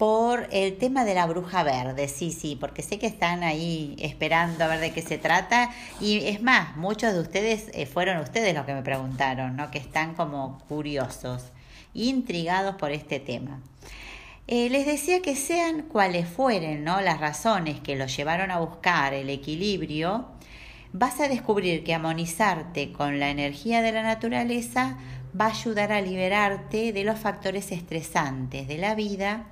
Por 0.00 0.48
el 0.50 0.78
tema 0.78 1.04
de 1.04 1.12
la 1.12 1.26
bruja 1.26 1.62
verde, 1.62 2.08
sí, 2.08 2.32
sí, 2.32 2.56
porque 2.58 2.80
sé 2.80 2.98
que 2.98 3.06
están 3.06 3.42
ahí 3.42 3.96
esperando 3.98 4.64
a 4.64 4.68
ver 4.68 4.80
de 4.80 4.92
qué 4.92 5.02
se 5.02 5.18
trata 5.18 5.72
y 6.00 6.24
es 6.24 6.40
más, 6.40 6.74
muchos 6.78 7.12
de 7.12 7.20
ustedes 7.20 7.66
eh, 7.74 7.84
fueron 7.84 8.16
ustedes 8.16 8.54
los 8.54 8.64
que 8.64 8.72
me 8.72 8.80
preguntaron, 8.80 9.56
¿no? 9.56 9.70
Que 9.70 9.76
están 9.76 10.14
como 10.14 10.58
curiosos, 10.70 11.52
intrigados 11.92 12.76
por 12.76 12.92
este 12.92 13.20
tema. 13.20 13.60
Eh, 14.46 14.70
les 14.70 14.86
decía 14.86 15.20
que 15.20 15.36
sean 15.36 15.82
cuales 15.82 16.26
fueren 16.26 16.82
¿no? 16.82 17.02
las 17.02 17.20
razones 17.20 17.78
que 17.80 17.94
los 17.94 18.16
llevaron 18.16 18.50
a 18.50 18.58
buscar 18.58 19.12
el 19.12 19.28
equilibrio, 19.28 20.28
vas 20.94 21.20
a 21.20 21.28
descubrir 21.28 21.84
que 21.84 21.92
amonizarte 21.92 22.90
con 22.90 23.20
la 23.20 23.28
energía 23.28 23.82
de 23.82 23.92
la 23.92 24.02
naturaleza 24.02 24.96
va 25.38 25.44
a 25.44 25.50
ayudar 25.50 25.92
a 25.92 26.00
liberarte 26.00 26.94
de 26.94 27.04
los 27.04 27.18
factores 27.18 27.70
estresantes 27.70 28.66
de 28.66 28.78
la 28.78 28.94
vida 28.94 29.44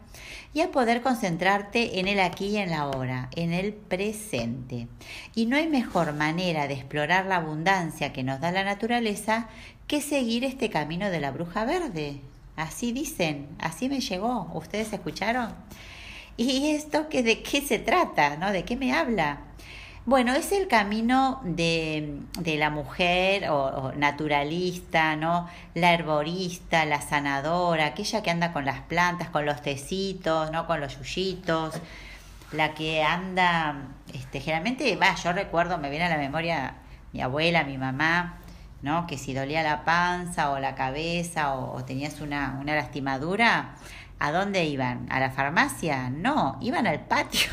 y 0.54 0.60
a 0.60 0.70
poder 0.70 1.02
concentrarte 1.02 2.00
en 2.00 2.08
el 2.08 2.20
aquí 2.20 2.46
y 2.46 2.56
en 2.56 2.70
la 2.70 2.80
ahora, 2.80 3.28
en 3.36 3.52
el 3.52 3.72
presente. 3.72 4.88
Y 5.34 5.46
no 5.46 5.56
hay 5.56 5.68
mejor 5.68 6.14
manera 6.14 6.68
de 6.68 6.74
explorar 6.74 7.26
la 7.26 7.36
abundancia 7.36 8.12
que 8.12 8.22
nos 8.22 8.40
da 8.40 8.50
la 8.50 8.64
naturaleza 8.64 9.48
que 9.86 10.00
seguir 10.00 10.44
este 10.44 10.70
camino 10.70 11.10
de 11.10 11.20
la 11.20 11.30
bruja 11.30 11.64
verde. 11.64 12.20
Así 12.56 12.92
dicen, 12.92 13.48
así 13.58 13.88
me 13.88 14.00
llegó. 14.00 14.50
¿Ustedes 14.54 14.92
escucharon? 14.92 15.54
¿Y 16.36 16.70
esto 16.70 17.08
que 17.08 17.22
de 17.22 17.42
qué 17.42 17.60
se 17.60 17.78
trata? 17.78 18.36
¿No? 18.36 18.52
¿De 18.52 18.64
qué 18.64 18.76
me 18.76 18.92
habla? 18.92 19.47
Bueno, 20.08 20.32
es 20.32 20.52
el 20.52 20.68
camino 20.68 21.38
de, 21.44 22.22
la 22.42 22.70
mujer 22.70 23.50
o, 23.50 23.92
naturalista, 23.94 25.16
¿no? 25.16 25.46
La 25.74 25.92
herborista, 25.92 26.86
la 26.86 27.02
sanadora, 27.02 27.84
aquella 27.84 28.22
que 28.22 28.30
anda 28.30 28.54
con 28.54 28.64
las 28.64 28.80
plantas, 28.80 29.28
con 29.28 29.44
los 29.44 29.60
tecitos, 29.60 30.50
¿no? 30.50 30.66
Con 30.66 30.80
los 30.80 30.98
yuyitos, 30.98 31.74
la 32.52 32.72
que 32.72 33.02
anda, 33.02 33.82
este, 34.14 34.40
generalmente, 34.40 34.96
va, 34.96 35.14
yo 35.14 35.34
recuerdo, 35.34 35.76
me 35.76 35.90
viene 35.90 36.06
a 36.06 36.08
la 36.08 36.16
memoria 36.16 36.76
mi 37.12 37.20
abuela, 37.20 37.64
mi 37.64 37.76
mamá, 37.76 38.38
¿no? 38.80 39.06
Que 39.06 39.18
si 39.18 39.34
dolía 39.34 39.62
la 39.62 39.84
panza 39.84 40.52
o 40.52 40.58
la 40.58 40.74
cabeza 40.74 41.54
o, 41.54 41.74
o 41.76 41.84
tenías 41.84 42.22
una, 42.22 42.56
una 42.62 42.74
lastimadura, 42.74 43.74
¿a 44.18 44.32
dónde 44.32 44.64
iban? 44.64 45.06
¿A 45.10 45.20
la 45.20 45.30
farmacia? 45.32 46.08
No, 46.08 46.56
iban 46.62 46.86
al 46.86 47.00
patio. 47.00 47.50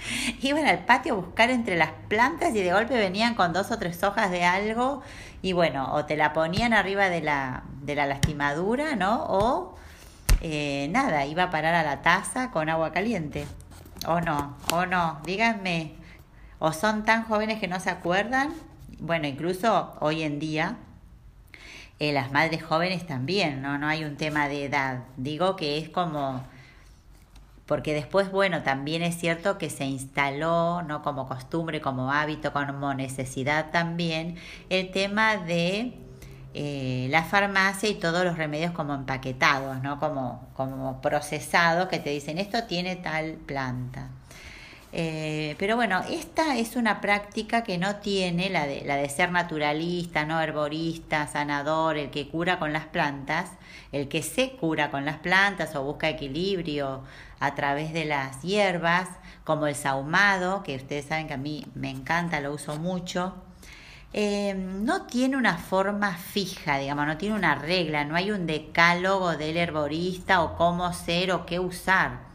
Iban 0.42 0.66
al 0.66 0.84
patio 0.84 1.14
a 1.14 1.16
buscar 1.16 1.50
entre 1.50 1.76
las 1.76 1.90
plantas 2.08 2.54
y 2.54 2.62
de 2.62 2.72
golpe 2.72 2.94
venían 2.96 3.34
con 3.34 3.52
dos 3.52 3.70
o 3.70 3.78
tres 3.78 4.02
hojas 4.02 4.30
de 4.30 4.44
algo 4.44 5.02
y 5.42 5.52
bueno, 5.52 5.92
o 5.94 6.04
te 6.04 6.16
la 6.16 6.32
ponían 6.32 6.72
arriba 6.72 7.08
de 7.08 7.20
la, 7.20 7.62
de 7.82 7.94
la 7.94 8.06
lastimadura, 8.06 8.96
¿no? 8.96 9.24
O 9.28 9.76
eh, 10.40 10.88
nada, 10.90 11.26
iba 11.26 11.44
a 11.44 11.50
parar 11.50 11.74
a 11.74 11.82
la 11.82 12.02
taza 12.02 12.50
con 12.50 12.68
agua 12.68 12.92
caliente. 12.92 13.46
O 14.06 14.20
no, 14.20 14.56
o 14.72 14.86
no, 14.86 15.20
díganme, 15.24 15.94
o 16.58 16.72
son 16.72 17.04
tan 17.04 17.24
jóvenes 17.24 17.60
que 17.60 17.68
no 17.68 17.80
se 17.80 17.90
acuerdan. 17.90 18.52
Bueno, 19.00 19.26
incluso 19.26 19.96
hoy 20.00 20.22
en 20.22 20.38
día, 20.38 20.76
eh, 21.98 22.12
las 22.12 22.32
madres 22.32 22.62
jóvenes 22.62 23.06
también, 23.06 23.62
¿no? 23.62 23.78
No 23.78 23.88
hay 23.88 24.04
un 24.04 24.16
tema 24.16 24.48
de 24.48 24.64
edad. 24.64 25.04
Digo 25.16 25.56
que 25.56 25.78
es 25.78 25.88
como 25.88 26.42
porque 27.68 27.92
después, 27.92 28.32
bueno, 28.32 28.62
también 28.62 29.02
es 29.02 29.14
cierto 29.18 29.58
que 29.58 29.68
se 29.68 29.84
instaló, 29.84 30.80
¿no? 30.82 31.02
Como 31.02 31.28
costumbre, 31.28 31.82
como 31.82 32.10
hábito, 32.10 32.50
como 32.54 32.94
necesidad 32.94 33.70
también, 33.70 34.36
el 34.70 34.90
tema 34.90 35.36
de 35.36 35.92
eh, 36.54 37.08
la 37.10 37.24
farmacia 37.24 37.90
y 37.90 37.94
todos 37.96 38.24
los 38.24 38.38
remedios 38.38 38.72
como 38.72 38.94
empaquetados, 38.94 39.82
¿no? 39.82 40.00
Como, 40.00 40.48
como 40.54 41.02
procesados 41.02 41.88
que 41.88 41.98
te 41.98 42.08
dicen, 42.08 42.38
esto 42.38 42.64
tiene 42.64 42.96
tal 42.96 43.34
planta. 43.34 44.08
Eh, 44.92 45.54
pero 45.58 45.76
bueno, 45.76 46.02
esta 46.08 46.56
es 46.56 46.74
una 46.74 47.00
práctica 47.02 47.62
que 47.62 47.76
no 47.76 47.96
tiene 47.96 48.48
la 48.48 48.66
de, 48.66 48.82
la 48.86 48.96
de 48.96 49.08
ser 49.10 49.30
naturalista, 49.30 50.24
no 50.24 50.40
herborista, 50.40 51.26
sanador, 51.26 51.98
el 51.98 52.10
que 52.10 52.28
cura 52.28 52.58
con 52.58 52.72
las 52.72 52.86
plantas, 52.86 53.50
el 53.92 54.08
que 54.08 54.22
se 54.22 54.52
cura 54.52 54.90
con 54.90 55.04
las 55.04 55.18
plantas 55.18 55.76
o 55.76 55.82
busca 55.82 56.08
equilibrio 56.08 57.02
a 57.38 57.54
través 57.54 57.92
de 57.92 58.06
las 58.06 58.42
hierbas, 58.42 59.08
como 59.44 59.66
el 59.66 59.74
sahumado, 59.74 60.62
que 60.62 60.76
ustedes 60.76 61.06
saben 61.06 61.28
que 61.28 61.34
a 61.34 61.38
mí 61.38 61.66
me 61.74 61.90
encanta, 61.90 62.40
lo 62.40 62.52
uso 62.52 62.76
mucho. 62.76 63.34
Eh, 64.14 64.54
no 64.54 65.02
tiene 65.06 65.36
una 65.36 65.58
forma 65.58 66.14
fija, 66.16 66.78
digamos, 66.78 67.06
no 67.06 67.18
tiene 67.18 67.34
una 67.34 67.54
regla, 67.54 68.04
no 68.04 68.16
hay 68.16 68.30
un 68.30 68.46
decálogo 68.46 69.36
del 69.36 69.58
herborista 69.58 70.42
o 70.42 70.56
cómo 70.56 70.92
ser 70.94 71.30
o 71.32 71.44
qué 71.44 71.60
usar. 71.60 72.27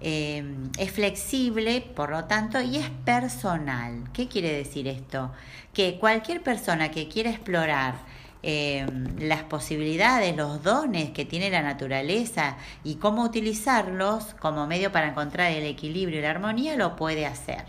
Em, 0.00 0.70
es 0.78 0.90
flexible, 0.92 1.80
por 1.80 2.10
lo 2.10 2.24
tanto, 2.24 2.60
y 2.60 2.76
es 2.76 2.90
personal. 3.04 4.04
¿Qué 4.12 4.28
quiere 4.28 4.52
decir 4.52 4.88
esto? 4.88 5.32
Que 5.72 5.98
cualquier 5.98 6.42
persona 6.42 6.90
que 6.90 7.08
quiera 7.08 7.30
explorar 7.30 7.94
em, 8.42 9.16
las 9.20 9.42
posibilidades, 9.44 10.36
los 10.36 10.62
dones 10.62 11.10
que 11.10 11.24
tiene 11.24 11.48
la 11.50 11.62
naturaleza 11.62 12.58
y 12.84 12.96
cómo 12.96 13.22
utilizarlos 13.24 14.34
como 14.38 14.66
medio 14.66 14.92
para 14.92 15.08
encontrar 15.08 15.50
el 15.52 15.64
equilibrio 15.64 16.18
y 16.18 16.22
la 16.22 16.30
armonía, 16.30 16.76
lo 16.76 16.96
puede 16.96 17.24
hacer. 17.24 17.64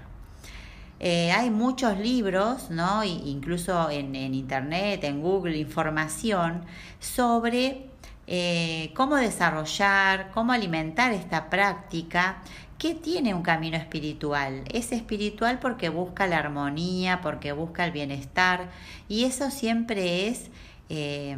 Eh, 1.00 1.32
hay 1.32 1.50
muchos 1.50 1.98
libros, 2.00 2.70
¿no? 2.70 3.04
incluso 3.04 3.90
en, 3.90 4.16
en 4.16 4.34
Internet, 4.34 5.04
en 5.04 5.22
Google, 5.22 5.58
información 5.58 6.64
sobre 7.00 7.86
eh, 8.28 8.92
cómo 8.96 9.18
desarrollar, 9.18 10.32
cómo 10.32 10.52
alimentar 10.52 11.12
esta 11.12 11.50
práctica 11.50 12.38
que 12.78 12.96
tiene 12.96 13.34
un 13.34 13.44
camino 13.44 13.78
espiritual. 13.78 14.64
Es 14.74 14.92
espiritual 14.92 15.60
porque 15.60 15.90
busca 15.90 16.28
la 16.28 16.40
armonía, 16.40 17.22
porque 17.22 17.52
busca 17.52 17.86
el 17.86 17.92
bienestar 17.92 18.70
y 19.08 19.26
eso 19.26 19.52
siempre 19.52 20.28
es, 20.28 20.50
eh, 20.90 21.38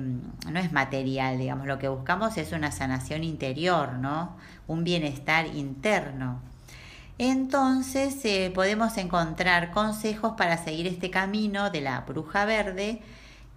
no 0.50 0.60
es 0.60 0.72
material, 0.72 1.38
digamos, 1.38 1.68
lo 1.68 1.78
que 1.78 1.88
buscamos 1.90 2.38
es 2.38 2.52
una 2.54 2.72
sanación 2.72 3.24
interior, 3.24 3.94
¿no? 3.94 4.36
Un 4.68 4.84
bienestar 4.84 5.46
interno. 5.56 6.42
Entonces 7.20 8.24
eh, 8.26 8.52
podemos 8.54 8.98
encontrar 8.98 9.72
consejos 9.72 10.34
para 10.38 10.64
seguir 10.64 10.88
este 10.88 11.10
camino 11.10 11.70
de 11.72 11.82
la 11.82 12.02
bruja 12.02 12.46
verde 12.46 13.02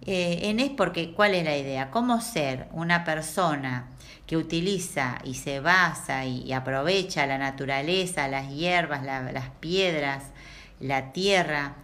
eh, 0.05 0.39
en 0.49 0.59
es 0.59 0.69
porque, 0.71 1.13
¿cuál 1.13 1.35
es 1.35 1.43
la 1.43 1.57
idea? 1.57 1.91
¿Cómo 1.91 2.21
ser 2.21 2.67
una 2.71 3.03
persona 3.03 3.87
que 4.25 4.37
utiliza 4.37 5.19
y 5.23 5.35
se 5.35 5.59
basa 5.59 6.25
y, 6.25 6.53
aprovecha 6.53 7.27
la 7.27 7.37
naturaleza, 7.37 8.27
las 8.27 8.49
hierbas, 8.49 9.03
las 9.03 9.49
piedras, 9.59 10.23
la 10.79 11.11
tierra 11.11 11.75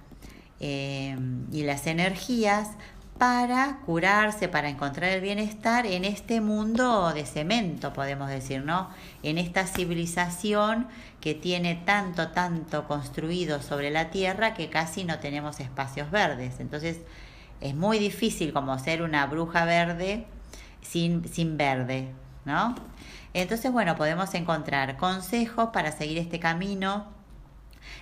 eh, 0.60 1.18
y 1.52 1.64
las 1.64 1.86
energías 1.88 2.70
para 3.18 3.80
curarse, 3.86 4.48
para 4.48 4.70
encontrar 4.70 5.12
el 5.12 5.22
bienestar 5.22 5.86
en 5.86 6.06
este 6.06 6.40
mundo 6.40 7.12
de 7.14 7.26
cemento, 7.26 7.92
podemos 7.94 8.30
decir, 8.30 8.64
¿no? 8.64 8.90
En 9.24 9.38
esta 9.38 9.66
civilización 9.66 10.88
que 11.20 11.34
tiene 11.34 11.76
tanto, 11.76 12.30
tanto 12.30 12.88
construido 12.88 13.62
sobre 13.62 13.90
la 13.90 14.12
tierra 14.12 14.54
que 14.54 14.70
casi 14.70 15.04
no 15.04 15.20
tenemos 15.20 15.60
espacios 15.60 16.12
verdes. 16.12 16.60
Entonces, 16.60 16.98
es 17.62 17.76
muy 17.76 18.00
difícil 18.00 18.54
como 18.54 18.78
ser 18.80 19.02
una 19.02 19.26
bruja 19.26 19.66
verde 19.66 20.26
sin, 20.82 21.28
sin 21.28 21.58
verde, 21.58 22.12
¿no? 22.46 22.76
Entonces, 23.34 23.72
bueno, 23.72 23.96
podemos 23.96 24.34
encontrar 24.34 24.98
consejos 24.98 25.70
para 25.74 25.92
seguir 25.92 26.18
este 26.18 26.40
camino, 26.40 27.06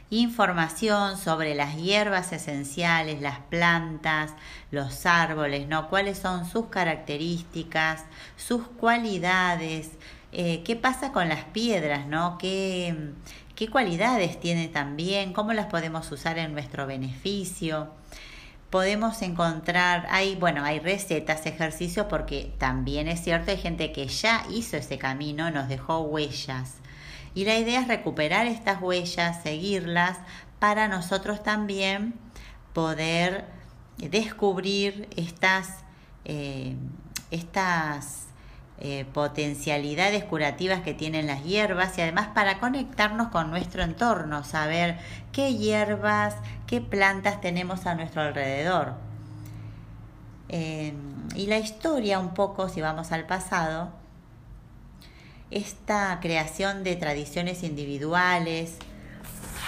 información 0.09 1.17
sobre 1.17 1.55
las 1.55 1.75
hierbas 1.75 2.31
esenciales, 2.31 3.21
las 3.21 3.39
plantas, 3.39 4.33
los 4.71 5.05
árboles, 5.05 5.67
¿no? 5.67 5.89
Cuáles 5.89 6.19
son 6.19 6.45
sus 6.45 6.67
características, 6.67 8.05
sus 8.38 8.67
cualidades, 8.67 9.91
eh, 10.31 10.63
qué 10.63 10.75
pasa 10.75 11.12
con 11.12 11.27
las 11.27 11.43
piedras, 11.45 12.07
¿no? 12.07 12.38
¿Qué, 12.38 13.13
qué 13.55 13.67
cualidades 13.69 14.39
tiene 14.39 14.67
también, 14.67 15.33
cómo 15.33 15.53
las 15.53 15.67
podemos 15.67 16.12
usar 16.12 16.38
en 16.38 16.53
nuestro 16.53 16.85
beneficio 16.88 17.89
podemos 18.69 19.22
encontrar, 19.22 20.07
hay, 20.10 20.36
bueno, 20.36 20.63
hay 20.63 20.79
recetas, 20.79 21.45
ejercicios, 21.45 22.07
porque 22.10 22.51
también 22.57 23.07
es 23.07 23.22
cierto, 23.22 23.51
hay 23.51 23.57
gente 23.57 23.91
que 23.91 24.07
ya 24.07 24.45
hizo 24.51 24.77
ese 24.77 24.98
camino, 24.98 25.51
nos 25.51 25.69
dejó 25.69 26.00
huellas. 26.01 26.75
Y 27.34 27.45
la 27.45 27.57
idea 27.57 27.81
es 27.81 27.88
recuperar 27.88 28.48
estas 28.48 28.81
huellas, 28.81 29.41
seguirlas, 29.43 30.17
para 30.60 30.88
nosotros 30.88 31.43
también 31.43 32.15
poder 32.74 33.45
descubrir 33.98 35.07
estas, 35.15 35.69
eh, 36.24 36.75
estas 37.31 38.25
eh, 38.77 39.05
potencialidades 39.13 40.25
curativas 40.25 40.82
que 40.82 40.94
tienen 40.94 41.27
las 41.27 41.44
hierbas 41.46 41.98
y 41.98 42.01
además 42.01 42.27
para 42.36 42.60
conectarnos 42.60 43.29
con 43.29 43.50
nuestro 43.50 43.84
entorno, 43.84 44.44
saber 44.44 44.98
qué 45.32 45.55
hierbas, 45.55 46.36
qué 46.67 46.82
plantas 46.82 47.39
tenemos 47.39 47.86
a 47.86 47.96
nuestro 47.96 48.22
alrededor. 48.22 48.96
Eh, 50.50 50.94
y 51.36 51.48
la 51.48 51.58
historia 51.58 52.20
un 52.20 52.34
poco, 52.34 52.67
si 52.67 52.82
vamos 52.82 53.13
al 53.13 53.25
pasado, 53.25 53.91
esta 55.51 56.20
creación 56.22 56.84
de 56.84 56.98
tradiciones 56.98 57.63
individuales, 57.63 58.75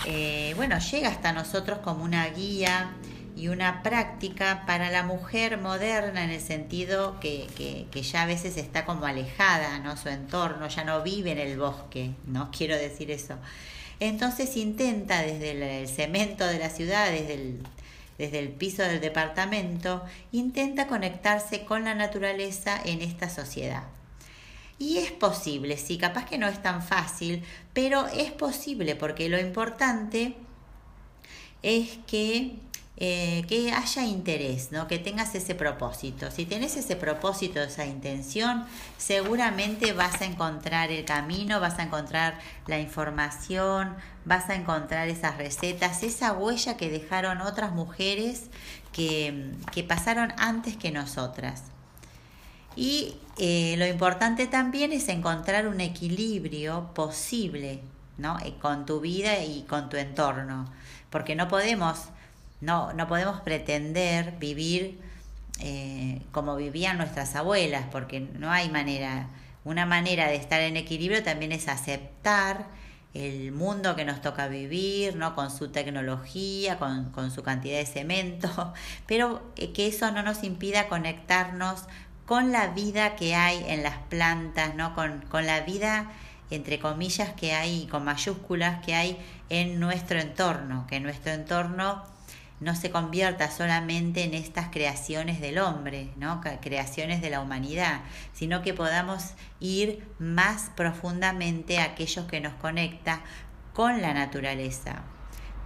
eh, 0.06 0.54
bueno, 0.58 0.80
llega 0.80 1.10
hasta 1.10 1.32
nosotros 1.32 1.80
como 1.80 2.04
una 2.04 2.28
guía 2.28 2.92
y 3.38 3.50
una 3.50 3.84
práctica 3.84 4.64
para 4.66 4.90
la 4.90 5.04
mujer 5.04 5.60
moderna 5.60 6.24
en 6.24 6.32
el 6.32 6.42
sentido 6.42 7.20
que, 7.20 7.46
que, 7.92 8.02
ya 8.02 8.24
a 8.24 8.26
veces 8.26 8.58
está 8.58 8.84
como 8.84 9.06
alejada, 9.06 9.78
¿no? 9.78 9.96
Su 9.96 10.10
entorno, 10.10 10.68
ya 10.68 10.84
no 10.84 11.04
vive 11.04 11.34
en 11.34 11.38
el 11.38 11.58
bosque, 11.58 12.12
no 12.26 12.50
quiero 12.58 12.76
decir 12.76 13.12
eso. 13.12 13.36
Entonces 14.00 14.58
intenta 14.58 15.22
desde 15.22 15.82
el, 15.82 15.88
cemento 15.88 16.48
de 16.48 16.58
la 16.58 16.72
ciudad, 16.72 17.12
desde 17.12 17.36
el, 17.36 17.60
desde 18.18 18.40
el 18.40 18.50
piso 18.50 18.82
del 18.82 19.00
departamento, 19.00 20.04
intenta 20.32 20.88
conectarse 20.88 21.64
con 21.64 21.84
la 21.84 21.94
naturaleza 21.94 22.82
en 22.84 23.02
esta 23.02 23.30
sociedad. 23.30 23.84
Y 24.80 24.98
es 24.98 25.12
posible, 25.12 25.78
sí, 25.78 26.00
capaz 26.00 26.26
que 26.26 26.40
no 26.40 26.48
es 26.48 26.62
tan 26.64 26.82
fácil, 26.82 27.44
pero 27.74 28.08
es 28.08 28.32
posible 28.32 28.96
porque 28.96 29.30
lo 29.30 29.40
importante 29.40 30.36
es 31.64 31.98
que 32.08 32.56
eh, 32.98 33.46
que 33.48 33.72
haya 33.72 34.06
interés, 34.06 34.72
¿no? 34.72 34.88
que 34.88 34.98
tengas 34.98 35.36
ese 35.36 35.54
propósito. 35.54 36.32
Si 36.32 36.46
tenés 36.46 36.76
ese 36.78 36.96
propósito, 36.96 37.62
esa 37.62 37.86
intención, 37.86 38.66
seguramente 38.98 39.94
vas 39.94 40.22
a 40.22 40.26
encontrar 40.26 40.92
el 40.92 41.06
camino, 41.06 41.60
vas 41.60 41.78
a 41.80 41.84
encontrar 41.84 42.40
la 42.66 42.80
información, 42.80 43.96
vas 44.26 44.50
a 44.50 44.56
encontrar 44.56 45.08
esas 45.10 45.38
recetas, 45.38 46.02
esa 46.02 46.34
huella 46.34 46.76
que 46.76 46.90
dejaron 46.90 47.42
otras 47.42 47.72
mujeres 47.72 48.46
que, 48.92 49.52
que 49.72 49.84
pasaron 49.84 50.34
antes 50.38 50.76
que 50.76 50.92
nosotras. 50.92 51.64
Y 52.76 53.16
eh, 53.38 53.76
lo 53.78 53.86
importante 53.86 54.48
también 54.48 54.92
es 54.92 55.08
encontrar 55.08 55.68
un 55.68 55.82
equilibrio 55.82 56.92
posible 56.94 57.82
¿no? 58.18 58.38
Eh, 58.40 58.56
con 58.60 58.86
tu 58.86 59.00
vida 59.00 59.44
y 59.44 59.64
con 59.64 59.90
tu 59.90 59.98
entorno, 59.98 60.66
porque 61.10 61.36
no 61.36 61.48
podemos 61.48 62.10
no, 62.62 62.94
no 62.94 63.08
podemos 63.08 63.42
pretender 63.42 64.38
vivir 64.40 65.00
eh, 65.60 66.22
como 66.32 66.56
vivían 66.56 66.98
nuestras 66.98 67.36
abuelas, 67.36 67.86
porque 67.92 68.20
no 68.20 68.52
hay 68.52 68.70
manera. 68.70 69.28
Una 69.64 69.86
manera 69.86 70.28
de 70.28 70.36
estar 70.36 70.62
en 70.62 70.78
equilibrio 70.78 71.24
también 71.24 71.52
es 71.52 71.68
aceptar 71.68 72.68
el 73.14 73.52
mundo 73.52 73.96
que 73.96 74.06
nos 74.06 74.22
toca 74.22 74.48
vivir, 74.48 75.16
¿no? 75.16 75.36
con 75.36 75.50
su 75.50 75.70
tecnología, 75.70 76.78
con, 76.78 77.12
con 77.12 77.32
su 77.32 77.44
cantidad 77.44 77.78
de 77.78 77.86
cemento, 77.86 78.74
pero 79.08 79.42
eh, 79.56 79.74
que 79.74 79.88
eso 79.88 80.12
no 80.12 80.24
nos 80.24 80.44
impida 80.44 80.88
conectarnos 80.88 81.84
con 82.26 82.52
la 82.52 82.68
vida 82.68 83.16
que 83.16 83.36
hay 83.36 83.64
en 83.68 83.84
las 83.84 83.98
plantas, 84.10 84.76
¿no? 84.76 84.94
con, 84.94 85.22
con 85.30 85.46
la 85.46 85.62
vida 85.62 86.12
entre 86.50 86.80
comillas 86.80 87.34
que 87.34 87.54
hay, 87.54 87.88
con 87.88 88.06
mayúsculas 88.06 88.86
que 88.86 88.96
hay 88.96 89.18
en 89.50 89.80
nuestro 89.80 90.20
entorno, 90.20 90.86
que 90.88 91.00
nuestro 91.00 91.34
entorno 91.34 92.04
no 92.60 92.76
se 92.76 92.90
convierta 92.90 93.52
solamente 93.52 94.24
en 94.24 94.34
estas 94.34 94.70
creaciones 94.70 95.40
del 95.40 95.60
hombre, 95.60 96.10
¿no? 96.18 96.42
creaciones 96.62 97.22
de 97.22 97.30
la 97.30 97.42
humanidad, 97.42 98.02
sino 98.34 98.62
que 98.62 98.74
podamos 98.74 99.34
ir 99.60 100.08
más 100.20 100.72
profundamente 100.76 101.80
a 101.80 101.86
aquellos 101.86 102.26
que 102.26 102.42
nos 102.42 102.54
conecta 102.56 103.22
con 103.74 104.02
la 104.02 104.14
naturaleza, 104.14 105.04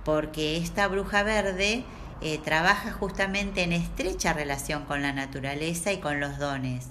porque 0.04 0.58
esta 0.58 0.88
bruja 0.88 1.24
verde 1.24 1.86
eh, 2.22 2.38
trabaja 2.40 2.92
justamente 2.92 3.64
en 3.64 3.72
estrecha 3.72 4.34
relación 4.34 4.86
con 4.86 5.02
la 5.02 5.14
naturaleza 5.14 5.94
y 5.94 6.00
con 6.00 6.20
los 6.20 6.38
dones 6.38 6.88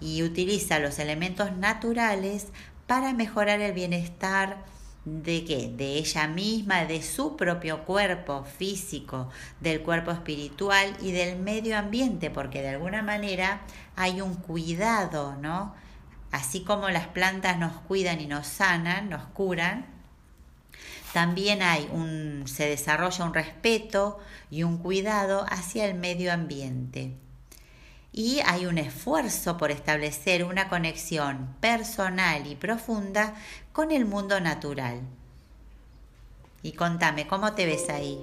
y 0.00 0.22
utiliza 0.22 0.78
los 0.78 0.98
elementos 0.98 1.56
naturales 1.56 2.48
para 2.86 3.12
mejorar 3.12 3.60
el 3.60 3.72
bienestar, 3.72 4.64
¿De 5.04 5.44
qué? 5.44 5.72
De 5.74 5.96
ella 5.96 6.26
misma, 6.28 6.84
de 6.84 7.02
su 7.02 7.36
propio 7.36 7.84
cuerpo 7.84 8.44
físico, 8.44 9.30
del 9.60 9.80
cuerpo 9.82 10.10
espiritual 10.10 10.96
y 11.00 11.12
del 11.12 11.38
medio 11.38 11.78
ambiente, 11.78 12.30
porque 12.30 12.62
de 12.62 12.70
alguna 12.70 13.02
manera 13.02 13.62
hay 13.96 14.20
un 14.20 14.34
cuidado, 14.34 15.36
¿no? 15.36 15.74
Así 16.30 16.62
como 16.62 16.90
las 16.90 17.06
plantas 17.06 17.58
nos 17.58 17.72
cuidan 17.72 18.20
y 18.20 18.26
nos 18.26 18.46
sanan, 18.46 19.08
nos 19.08 19.24
curan, 19.28 19.86
también 21.14 21.62
hay 21.62 21.88
un, 21.90 22.44
se 22.46 22.68
desarrolla 22.68 23.24
un 23.24 23.32
respeto 23.32 24.18
y 24.50 24.62
un 24.62 24.78
cuidado 24.78 25.46
hacia 25.48 25.86
el 25.86 25.94
medio 25.94 26.32
ambiente 26.32 27.16
y 28.18 28.40
hay 28.46 28.66
un 28.66 28.78
esfuerzo 28.78 29.56
por 29.58 29.70
establecer 29.70 30.42
una 30.42 30.68
conexión 30.68 31.54
personal 31.60 32.46
y 32.46 32.56
profunda 32.56 33.34
con 33.78 33.92
el 33.92 34.06
mundo 34.06 34.40
natural. 34.40 35.02
Y 36.64 36.72
contame, 36.72 37.28
¿cómo 37.28 37.52
te 37.52 37.64
ves 37.64 37.88
ahí? 37.90 38.18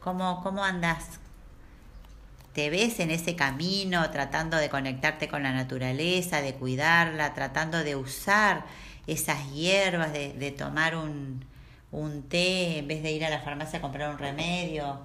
¿Cómo, 0.00 0.42
cómo 0.42 0.62
andas? 0.62 1.18
¿Te 2.52 2.68
ves 2.68 3.00
en 3.00 3.10
ese 3.10 3.34
camino 3.36 4.10
tratando 4.10 4.58
de 4.58 4.68
conectarte 4.68 5.28
con 5.28 5.44
la 5.44 5.52
naturaleza, 5.52 6.42
de 6.42 6.52
cuidarla, 6.56 7.32
tratando 7.32 7.82
de 7.82 7.96
usar 7.96 8.66
esas 9.06 9.50
hierbas, 9.50 10.12
de, 10.12 10.34
de 10.34 10.50
tomar 10.50 10.94
un, 10.94 11.42
un 11.90 12.22
té 12.24 12.80
en 12.80 12.86
vez 12.86 13.02
de 13.02 13.12
ir 13.12 13.24
a 13.24 13.30
la 13.30 13.40
farmacia 13.40 13.78
a 13.78 13.80
comprar 13.80 14.10
un 14.10 14.18
remedio? 14.18 15.00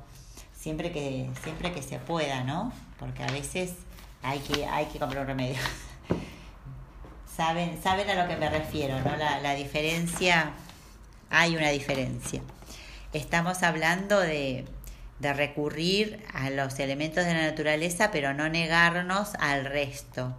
siempre 0.53 0.91
que, 0.91 1.29
siempre 1.41 1.71
que 1.71 1.81
se 1.81 1.97
pueda, 1.99 2.43
¿no? 2.43 2.73
Porque 2.99 3.23
a 3.23 3.27
veces 3.27 3.75
hay 4.21 4.39
que, 4.39 4.65
hay 4.65 4.87
que 4.87 4.99
comprar 4.99 5.21
un 5.21 5.27
remedio. 5.27 5.55
saben, 7.35 7.81
saben 7.81 8.09
a 8.09 8.21
lo 8.21 8.27
que 8.27 8.37
me 8.37 8.49
refiero, 8.49 8.99
¿no? 9.01 9.15
La, 9.17 9.39
la 9.39 9.55
diferencia, 9.55 10.51
hay 11.29 11.55
una 11.55 11.69
diferencia. 11.69 12.41
Estamos 13.13 13.63
hablando 13.63 14.19
de, 14.19 14.65
de 15.19 15.33
recurrir 15.33 16.23
a 16.33 16.49
los 16.49 16.79
elementos 16.79 17.25
de 17.25 17.33
la 17.33 17.43
naturaleza, 17.43 18.11
pero 18.11 18.33
no 18.33 18.49
negarnos 18.49 19.35
al 19.39 19.65
resto. 19.65 20.35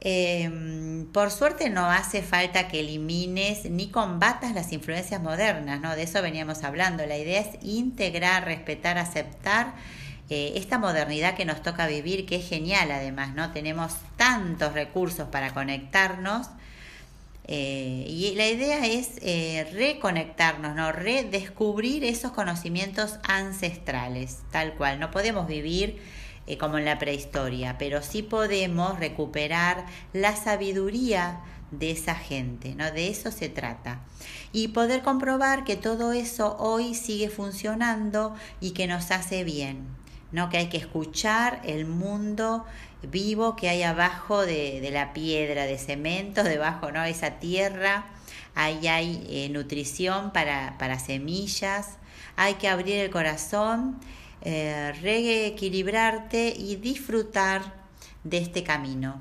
Em, 0.00 1.06
por 1.12 1.32
suerte 1.32 1.70
no 1.70 1.90
hace 1.90 2.22
falta 2.22 2.68
que 2.68 2.80
elimines 2.80 3.68
ni 3.68 3.90
combatas 3.90 4.54
las 4.54 4.72
influencias 4.72 5.20
modernas, 5.20 5.80
¿no? 5.80 5.96
De 5.96 6.04
eso 6.04 6.22
veníamos 6.22 6.62
hablando. 6.62 7.04
La 7.04 7.16
idea 7.16 7.40
es 7.40 7.58
integrar, 7.62 8.44
respetar, 8.44 8.96
aceptar 8.96 9.74
eh, 10.30 10.52
esta 10.56 10.78
modernidad 10.78 11.34
que 11.34 11.46
nos 11.46 11.62
toca 11.62 11.86
vivir, 11.86 12.26
que 12.26 12.36
es 12.36 12.48
genial 12.48 12.90
además, 12.90 13.34
¿no? 13.34 13.50
Tenemos 13.52 13.94
tantos 14.16 14.74
recursos 14.74 15.28
para 15.28 15.54
conectarnos. 15.54 16.48
Eh, 17.50 18.04
y 18.06 18.34
la 18.34 18.46
idea 18.46 18.84
es 18.84 19.12
eh, 19.22 19.66
reconectarnos, 19.72 20.76
¿no? 20.76 20.92
redescubrir 20.92 22.04
esos 22.04 22.32
conocimientos 22.32 23.14
ancestrales, 23.22 24.40
tal 24.50 24.74
cual. 24.74 25.00
No 25.00 25.10
podemos 25.10 25.48
vivir 25.48 25.98
como 26.58 26.76
en 26.78 26.84
la 26.84 26.98
prehistoria, 26.98 27.76
pero 27.78 28.02
sí 28.02 28.22
podemos 28.22 28.98
recuperar 28.98 29.86
la 30.12 30.36
sabiduría 30.36 31.40
de 31.70 31.90
esa 31.90 32.14
gente, 32.14 32.74
¿no? 32.74 32.90
De 32.90 33.08
eso 33.08 33.30
se 33.30 33.48
trata. 33.48 34.00
Y 34.52 34.68
poder 34.68 35.02
comprobar 35.02 35.64
que 35.64 35.76
todo 35.76 36.12
eso 36.12 36.56
hoy 36.58 36.94
sigue 36.94 37.28
funcionando 37.28 38.34
y 38.60 38.70
que 38.70 38.86
nos 38.86 39.10
hace 39.10 39.44
bien, 39.44 39.86
¿no? 40.32 40.48
Que 40.50 40.58
hay 40.58 40.68
que 40.68 40.76
escuchar 40.76 41.60
el 41.64 41.86
mundo 41.86 42.64
vivo 43.02 43.56
que 43.56 43.68
hay 43.68 43.82
abajo 43.82 44.44
de, 44.44 44.88
la 44.92 45.12
piedra, 45.12 45.64
de 45.64 45.78
cemento, 45.78 46.42
debajo, 46.42 46.90
¿no? 46.90 47.04
Esa 47.04 47.38
tierra, 47.38 48.06
ahí 48.54 48.88
hay 48.88 49.26
eh, 49.28 49.48
nutrición 49.50 50.32
para, 50.32 50.76
para 50.78 50.98
semillas, 50.98 51.96
hay 52.36 52.54
que 52.54 52.68
abrir 52.68 52.96
el 52.96 53.10
corazón 53.10 53.98
eh, 54.42 54.92
reequilibrarte 55.02 56.54
y 56.56 56.76
disfrutar 56.76 57.74
de 58.22 58.38
este 58.38 58.62
camino. 58.62 59.20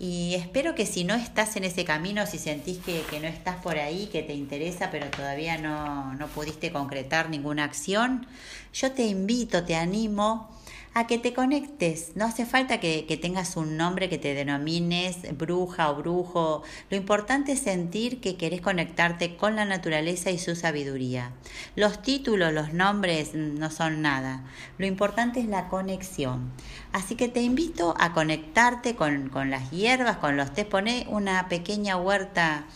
Y 0.00 0.34
espero 0.36 0.76
que 0.76 0.86
si 0.86 1.02
no 1.02 1.14
estás 1.14 1.56
en 1.56 1.64
ese 1.64 1.84
camino, 1.84 2.24
si 2.24 2.38
sentís 2.38 2.78
que, 2.78 3.02
no 3.20 3.26
estás 3.26 3.56
por 3.56 3.78
ahí, 3.78 4.06
que 4.06 4.22
te 4.22 4.32
interesa, 4.32 4.92
pero 4.92 5.10
todavía 5.10 5.58
no, 5.58 6.14
no 6.14 6.28
pudiste 6.28 6.70
concretar 6.70 7.28
ninguna 7.30 7.64
acción, 7.64 8.24
yo 8.72 8.92
te 8.92 9.06
invito, 9.06 9.64
te 9.64 9.74
animo 9.74 10.56
a 10.98 11.06
que 11.06 11.18
te 11.18 11.32
conectes. 11.32 12.12
No 12.16 12.24
hace 12.24 12.44
falta 12.44 12.80
que, 12.80 13.18
tengas 13.22 13.56
un 13.56 13.76
nombre 13.76 14.08
que 14.08 14.18
te 14.18 14.34
denomines 14.34 15.18
bruja 15.36 15.90
o 15.90 15.96
brujo. 15.96 16.62
Lo 16.90 16.96
importante 16.96 17.52
es 17.52 17.60
sentir 17.60 18.20
que 18.20 18.36
querés 18.36 18.60
conectarte 18.60 19.36
con 19.36 19.54
la 19.54 19.64
naturaleza 19.64 20.30
y 20.30 20.38
su 20.38 20.56
sabiduría. 20.56 21.30
Los 21.76 22.02
títulos, 22.02 22.52
los 22.52 22.72
nombres 22.72 23.34
no 23.34 23.70
son 23.70 24.02
nada. 24.02 24.44
Lo 24.76 24.86
importante 24.86 25.38
es 25.38 25.46
la 25.46 25.68
conexión. 25.68 26.50
Así 26.92 27.14
que 27.14 27.28
te 27.28 27.42
invito 27.42 27.94
a 27.98 28.12
conectarte 28.12 28.96
con, 28.96 29.28
con 29.28 29.50
las 29.50 29.70
hierbas, 29.70 30.16
con 30.16 30.36
los 30.36 30.52
tés. 30.52 30.66
Poné 30.66 31.06
una 31.08 31.48
pequeña 31.48 31.96
huerta 31.96 32.66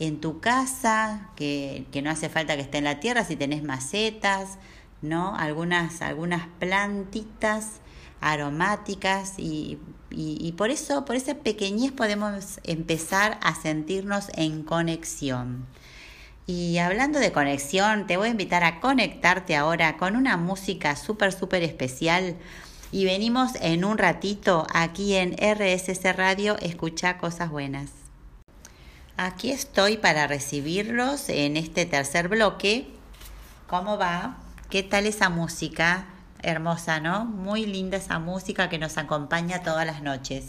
en 0.00 0.20
tu 0.20 0.40
casa, 0.40 1.30
que, 1.36 1.86
que, 1.92 2.02
no 2.02 2.10
hace 2.10 2.28
falta 2.28 2.56
que 2.56 2.62
esté 2.62 2.78
en 2.78 2.84
la 2.84 2.98
tierra, 2.98 3.24
si 3.24 3.36
tenés 3.36 3.62
macetas, 3.62 4.58
¿no? 5.02 5.36
Algunas, 5.36 6.02
algunas 6.02 6.46
plantitas 6.58 7.80
aromáticas 8.20 9.34
y, 9.38 9.78
y, 10.10 10.36
y, 10.40 10.52
por 10.52 10.70
eso, 10.70 11.04
por 11.04 11.16
esa 11.16 11.34
pequeñez 11.34 11.92
podemos 11.92 12.60
empezar 12.64 13.38
a 13.42 13.54
sentirnos 13.54 14.28
en 14.34 14.62
conexión. 14.62 15.66
Y 16.46 16.78
hablando 16.78 17.20
de 17.20 17.32
conexión, 17.32 18.06
te 18.06 18.16
voy 18.16 18.28
a 18.28 18.32
invitar 18.32 18.64
a 18.64 18.80
conectarte 18.80 19.56
ahora 19.56 19.96
con 19.96 20.16
una 20.16 20.36
música 20.36 20.96
súper, 20.96 21.32
súper 21.32 21.62
especial. 21.62 22.36
Y 22.92 23.04
venimos 23.04 23.52
en 23.60 23.84
un 23.84 23.98
ratito 23.98 24.66
aquí 24.74 25.14
en 25.14 25.36
RSS 25.36 26.16
Radio, 26.16 26.58
escucha 26.58 27.18
cosas 27.18 27.50
buenas. 27.50 27.90
Aquí 29.16 29.52
estoy 29.52 29.96
para 29.96 30.26
recibirlos 30.26 31.28
en 31.28 31.56
este 31.56 31.86
tercer 31.86 32.28
bloque. 32.28 32.88
¿Cómo 33.68 33.96
va? 33.96 34.38
¿Qué 34.70 34.84
tal 34.84 35.06
esa 35.06 35.30
música? 35.30 36.06
Hermosa, 36.44 37.00
¿no? 37.00 37.24
Muy 37.24 37.66
linda 37.66 37.96
esa 37.96 38.20
música 38.20 38.68
que 38.68 38.78
nos 38.78 38.98
acompaña 38.98 39.64
todas 39.64 39.84
las 39.84 40.00
noches. 40.00 40.44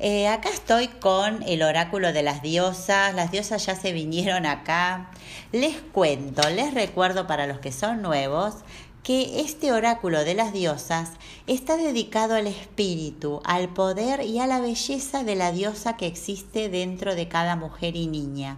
Eh, 0.00 0.26
acá 0.26 0.48
estoy 0.48 0.88
con 0.88 1.44
el 1.44 1.62
oráculo 1.62 2.12
de 2.12 2.24
las 2.24 2.42
diosas. 2.42 3.14
Las 3.14 3.30
diosas 3.30 3.64
ya 3.66 3.76
se 3.76 3.92
vinieron 3.92 4.46
acá. 4.46 5.12
Les 5.52 5.76
cuento, 5.76 6.42
les 6.50 6.74
recuerdo 6.74 7.28
para 7.28 7.46
los 7.46 7.60
que 7.60 7.70
son 7.70 8.02
nuevos 8.02 8.56
que 9.04 9.42
este 9.42 9.70
oráculo 9.70 10.24
de 10.24 10.34
las 10.34 10.52
diosas 10.52 11.12
está 11.46 11.76
dedicado 11.76 12.34
al 12.34 12.48
espíritu, 12.48 13.42
al 13.44 13.68
poder 13.68 14.22
y 14.22 14.40
a 14.40 14.48
la 14.48 14.58
belleza 14.58 15.22
de 15.22 15.36
la 15.36 15.52
diosa 15.52 15.96
que 15.96 16.08
existe 16.08 16.68
dentro 16.68 17.14
de 17.14 17.28
cada 17.28 17.54
mujer 17.54 17.94
y 17.94 18.08
niña. 18.08 18.56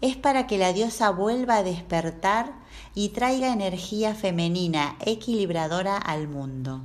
Es 0.00 0.16
para 0.16 0.46
que 0.46 0.56
la 0.56 0.72
diosa 0.72 1.10
vuelva 1.10 1.56
a 1.56 1.62
despertar 1.62 2.52
y 2.96 3.10
traiga 3.10 3.52
energía 3.52 4.16
femenina 4.16 4.96
equilibradora 5.06 5.96
al 5.96 6.26
mundo. 6.26 6.82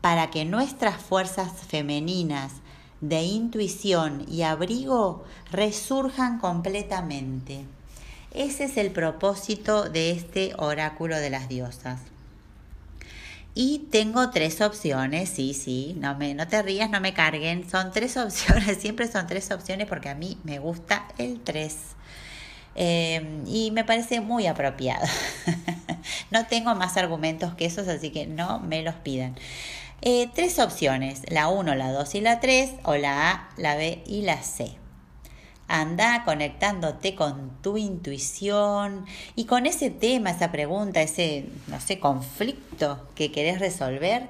Para 0.00 0.30
que 0.30 0.44
nuestras 0.44 1.00
fuerzas 1.00 1.52
femeninas 1.52 2.54
de 3.00 3.22
intuición 3.22 4.26
y 4.28 4.42
abrigo 4.42 5.22
resurjan 5.52 6.40
completamente 6.40 7.66
ese 8.36 8.64
es 8.64 8.76
el 8.76 8.90
propósito 8.90 9.88
de 9.88 10.10
este 10.10 10.52
oráculo 10.58 11.16
de 11.16 11.30
las 11.30 11.48
diosas. 11.48 12.00
Y 13.54 13.86
tengo 13.90 14.28
tres 14.28 14.60
opciones, 14.60 15.30
sí, 15.30 15.54
sí, 15.54 15.96
no, 15.98 16.14
me, 16.18 16.34
no 16.34 16.46
te 16.46 16.60
rías, 16.60 16.90
no 16.90 17.00
me 17.00 17.14
carguen, 17.14 17.68
son 17.68 17.92
tres 17.92 18.18
opciones, 18.18 18.76
siempre 18.80 19.10
son 19.10 19.26
tres 19.26 19.50
opciones 19.50 19.88
porque 19.88 20.10
a 20.10 20.14
mí 20.14 20.36
me 20.44 20.58
gusta 20.58 21.08
el 21.16 21.40
tres. 21.40 21.95
Eh, 22.76 23.42
y 23.46 23.70
me 23.70 23.84
parece 23.84 24.20
muy 24.20 24.46
apropiado. 24.46 25.06
no 26.30 26.46
tengo 26.46 26.74
más 26.74 26.96
argumentos 26.96 27.54
que 27.54 27.64
esos, 27.64 27.88
así 27.88 28.10
que 28.10 28.26
no 28.26 28.60
me 28.60 28.82
los 28.82 28.94
pidan. 28.96 29.34
Eh, 30.02 30.28
tres 30.34 30.58
opciones, 30.58 31.22
la 31.28 31.48
1, 31.48 31.74
la 31.74 31.90
2 31.90 32.14
y 32.16 32.20
la 32.20 32.38
3, 32.38 32.74
o 32.84 32.96
la 32.96 33.30
A, 33.30 33.48
la 33.56 33.76
B 33.76 34.02
y 34.06 34.22
la 34.22 34.42
C. 34.42 34.72
Anda 35.68 36.22
conectándote 36.24 37.16
con 37.16 37.50
tu 37.62 37.76
intuición 37.76 39.06
y 39.34 39.46
con 39.46 39.66
ese 39.66 39.90
tema, 39.90 40.30
esa 40.30 40.52
pregunta, 40.52 41.02
ese, 41.02 41.46
no 41.66 41.80
sé, 41.80 41.98
conflicto 41.98 43.08
que 43.16 43.32
querés 43.32 43.58
resolver, 43.58 44.28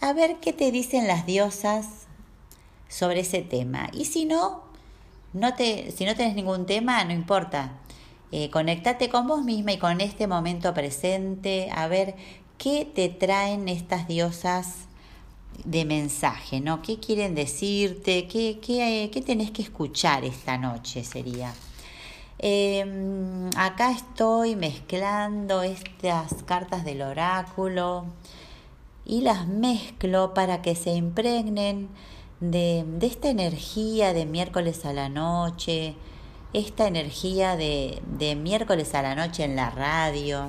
a 0.00 0.12
ver 0.12 0.36
qué 0.42 0.52
te 0.52 0.70
dicen 0.70 1.06
las 1.06 1.24
diosas 1.24 1.86
sobre 2.88 3.20
ese 3.20 3.40
tema. 3.40 3.88
Y 3.92 4.04
si 4.06 4.26
no, 4.26 4.67
no 5.32 5.54
te, 5.54 5.90
si 5.92 6.04
no 6.04 6.14
tenés 6.14 6.34
ningún 6.34 6.66
tema, 6.66 7.04
no 7.04 7.12
importa. 7.12 7.72
Eh, 8.30 8.50
conectate 8.50 9.08
con 9.08 9.26
vos 9.26 9.42
misma 9.44 9.72
y 9.72 9.78
con 9.78 10.00
este 10.00 10.26
momento 10.26 10.74
presente, 10.74 11.70
a 11.74 11.88
ver 11.88 12.14
qué 12.58 12.84
te 12.84 13.08
traen 13.08 13.68
estas 13.68 14.06
diosas 14.06 14.88
de 15.64 15.84
mensaje, 15.84 16.60
¿no? 16.60 16.82
¿Qué 16.82 17.00
quieren 17.00 17.34
decirte? 17.34 18.26
¿Qué, 18.28 18.58
qué, 18.60 19.10
qué 19.12 19.22
tenés 19.22 19.50
que 19.50 19.62
escuchar 19.62 20.24
esta 20.24 20.58
noche 20.58 21.04
sería? 21.04 21.54
Em, 22.38 23.50
acá 23.56 23.90
estoy 23.90 24.54
mezclando 24.54 25.62
estas 25.62 26.42
cartas 26.44 26.84
del 26.84 27.02
oráculo 27.02 28.04
y 29.04 29.22
las 29.22 29.48
mezclo 29.48 30.34
para 30.34 30.62
que 30.62 30.76
se 30.76 30.90
impregnen 30.90 31.88
de, 32.40 32.84
de 32.86 33.06
esta 33.06 33.28
energía 33.28 34.12
de 34.12 34.26
miércoles 34.26 34.84
a 34.84 34.92
la 34.92 35.08
noche, 35.08 35.94
esta 36.52 36.86
energía 36.86 37.56
de, 37.56 38.02
de 38.18 38.34
miércoles 38.34 38.94
a 38.94 39.02
la 39.02 39.14
noche 39.14 39.44
en 39.44 39.56
la 39.56 39.70
radio, 39.70 40.46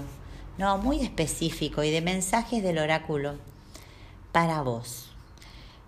no, 0.57 0.77
muy 0.77 0.99
específico 1.01 1.83
y 1.83 1.89
de 1.89 2.01
mensajes 2.01 2.61
del 2.63 2.79
oráculo 2.79 3.35
para 4.31 4.61
vos. 4.61 5.05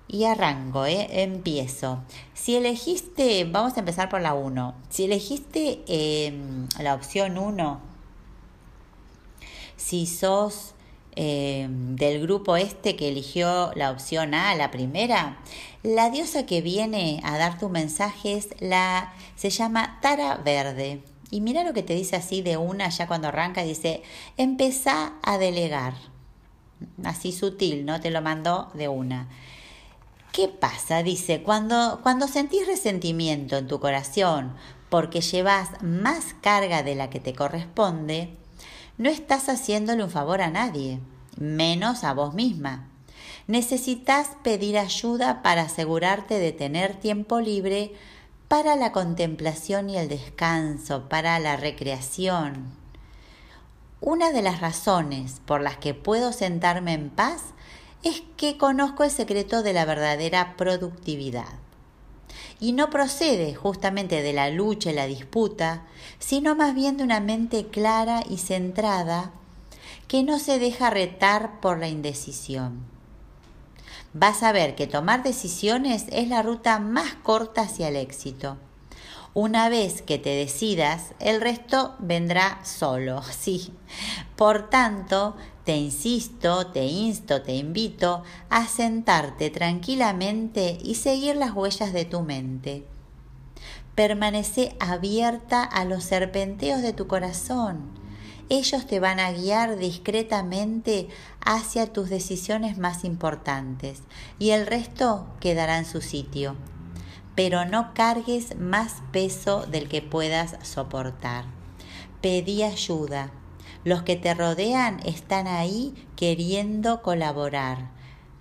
Y 0.08 0.26
arranco, 0.26 0.86
¿eh? 0.86 1.24
empiezo. 1.24 2.00
Si 2.34 2.56
elegiste, 2.56 3.46
vamos 3.46 3.78
a 3.78 3.80
empezar 3.80 4.10
por 4.10 4.20
la 4.20 4.34
1. 4.34 4.74
Si 4.90 5.06
elegiste 5.06 5.82
em, 5.88 6.68
la 6.80 6.96
opción 6.96 7.38
1, 7.38 7.80
si 9.78 10.06
sos 10.06 10.74
em, 11.16 11.96
del 11.96 12.22
grupo 12.22 12.58
este 12.58 12.96
que 12.96 13.10
eligió 13.10 13.72
la 13.76 13.92
opción 13.92 14.34
A, 14.34 14.56
la 14.56 14.72
primera, 14.72 15.40
la 15.84 16.10
diosa 16.10 16.46
que 16.46 16.62
viene 16.62 17.22
a 17.24 17.38
dar 17.38 17.58
tu 17.58 17.70
mensaje 17.70 18.34
es 18.34 18.50
la, 18.60 19.14
se 19.36 19.50
llama 19.50 20.00
Tara 20.02 20.36
Verde. 20.38 21.02
Y 21.30 21.42
mira 21.42 21.64
lo 21.64 21.74
que 21.74 21.84
te 21.84 21.94
dice 21.94 22.18
así 22.18 22.42
de 22.42 22.58
una, 22.58 22.90
ya 22.90 23.08
cuando 23.08 23.30
arranca, 23.30 23.64
dice, 23.64 24.04
empezá 24.38 25.14
a 25.24 25.38
delegar 25.38 25.94
así 27.04 27.32
sutil, 27.32 27.86
¿no? 27.86 28.00
Te 28.02 28.12
lo 28.12 28.22
mandó 28.22 28.70
de 28.74 28.88
una. 28.88 29.28
¿Qué 30.32 30.48
pasa? 30.48 31.04
Dice, 31.04 31.42
cuando, 31.42 32.00
cuando 32.04 32.28
sentís 32.28 32.66
resentimiento 32.68 33.58
en 33.58 33.68
tu 33.68 33.80
corazón 33.80 34.54
porque 34.90 35.22
llevas 35.22 35.70
más 35.82 36.36
carga 36.42 36.84
de 36.84 36.96
la 36.96 37.10
que 37.10 37.20
te 37.20 37.34
corresponde, 37.34 38.36
no 39.02 39.10
estás 39.10 39.50
haciéndole 39.50 40.04
un 40.04 40.12
favor 40.12 40.42
a 40.42 40.52
nadie, 40.52 41.00
menos 41.36 42.04
a 42.04 42.14
vos 42.14 42.36
misma. 42.36 42.88
Necesitas 43.48 44.30
pedir 44.44 44.78
ayuda 44.78 45.42
para 45.42 45.64
asegurarte 45.64 46.38
de 46.38 46.52
tener 46.52 46.94
tiempo 46.94 47.40
libre 47.40 47.94
para 48.48 48.76
la 48.76 48.92
contemplación 48.92 49.90
y 49.90 49.98
el 49.98 50.08
descanso, 50.08 51.10
para 51.10 51.40
la 51.40 51.58
recreación, 51.58 52.80
una 54.04 54.32
de 54.32 54.44
las 54.44 54.62
razones 54.62 55.42
por 55.46 55.62
las 55.62 55.78
que 55.78 55.96
puedo 55.96 56.32
sentarme 56.32 56.94
en 56.94 57.10
paz 57.10 57.42
es 58.04 58.22
que 58.38 58.58
conozco 58.58 59.04
el 59.04 59.10
secreto 59.10 59.64
de 59.64 59.74
la 59.74 59.86
verdadera 59.86 60.56
productividad. 60.58 61.61
Y 62.62 62.72
no 62.72 62.90
procede 62.90 63.54
justamente 63.54 64.22
de 64.22 64.32
la 64.32 64.50
lucha 64.50 64.92
y 64.92 64.94
la 64.94 65.08
disputa, 65.08 65.84
sino 66.20 66.56
más 66.56 66.74
bien 66.74 66.96
de 66.96 67.04
una 67.04 67.20
mente 67.20 67.68
clara 67.68 68.24
y 68.30 68.38
centrada 68.38 69.32
que 70.08 70.24
no 70.24 70.40
se 70.40 70.60
deja 70.60 70.90
retar 70.90 71.60
por 71.60 71.78
la 71.80 71.90
indecisión. 71.90 72.80
Vas 74.14 74.44
a 74.44 74.54
ver 74.54 74.76
que 74.76 74.88
tomar 74.88 75.24
decisiones 75.24 76.06
es 76.10 76.30
la 76.30 76.42
ruta 76.42 76.80
más 76.80 77.16
corta 77.16 77.64
hacia 77.64 77.90
el 77.90 77.98
éxito 77.98 78.56
una 79.34 79.70
vez 79.70 80.02
que 80.02 80.18
te 80.18 80.32
decidas, 80.32 81.14
el 81.20 81.40
resto 81.40 81.96
vendrá 82.00 82.60
solo, 82.66 83.24
sí. 83.40 83.74
Por 84.36 84.70
tanto, 84.70 85.36
te 85.64 85.76
insisto, 85.76 86.68
te 86.68 86.86
insto, 86.86 87.42
te 87.42 87.56
invito 87.56 88.24
a 88.50 88.68
sentarte 88.68 89.50
tranquilamente 89.50 90.78
y 90.84 90.96
seguir 90.96 91.36
las 91.36 91.54
huellas 91.54 91.94
de 91.94 92.06
tu 92.06 92.22
mente. 92.22 92.86
Permanece 93.96 94.76
abierta 94.80 95.64
a 95.64 95.86
los 95.86 96.04
serpenteos 96.04 96.82
de 96.82 96.94
tu 96.94 97.08
corazón. 97.08 97.92
Ellos 98.50 98.86
te 98.86 99.00
van 99.00 99.20
a 99.20 99.32
guiar 99.32 99.78
discretamente 99.78 101.08
hacia 101.46 101.92
tus 101.94 102.10
decisiones 102.10 102.78
más 102.78 103.06
importantes 103.06 104.02
y 104.40 104.50
el 104.52 104.68
resto 104.68 105.28
quedará 105.40 105.78
en 105.78 105.86
su 105.86 106.02
sitio 106.02 106.56
pero 107.36 107.66
no 107.66 107.94
cargues 107.94 108.58
más 108.60 109.02
peso 109.12 109.66
del 109.66 109.88
que 109.88 110.02
puedas 110.02 110.58
soportar. 110.64 111.46
Pedí 112.22 112.64
ayuda. 112.64 113.32
Los 113.84 114.04
que 114.04 114.16
te 114.16 114.34
rodean 114.34 115.00
están 115.06 115.48
ahí 115.48 115.94
queriendo 116.16 117.02
colaborar, 117.02 117.90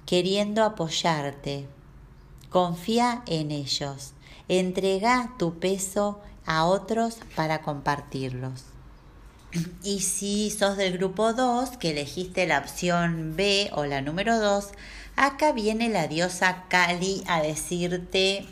queriendo 0.04 0.64
apoyarte. 0.64 1.66
Confía 2.50 3.22
en 3.26 3.50
ellos. 3.50 4.12
Entrega 4.48 5.34
tu 5.38 5.58
peso 5.58 6.20
a 6.44 6.64
otros 6.66 7.18
para 7.36 7.62
compartirlos. 7.62 8.64
Y 9.82 10.00
si 10.00 10.50
sos 10.50 10.76
del 10.76 10.98
grupo 10.98 11.32
2, 11.32 11.76
que 11.78 11.90
elegiste 11.90 12.46
la 12.46 12.58
opción 12.58 13.34
B 13.36 13.70
o 13.72 13.84
la 13.84 14.02
número 14.02 14.38
2, 14.38 14.68
acá 15.16 15.52
viene 15.52 15.88
la 15.88 16.06
diosa 16.06 16.64
Kali 16.68 17.24
a 17.26 17.40
decirte 17.40 18.46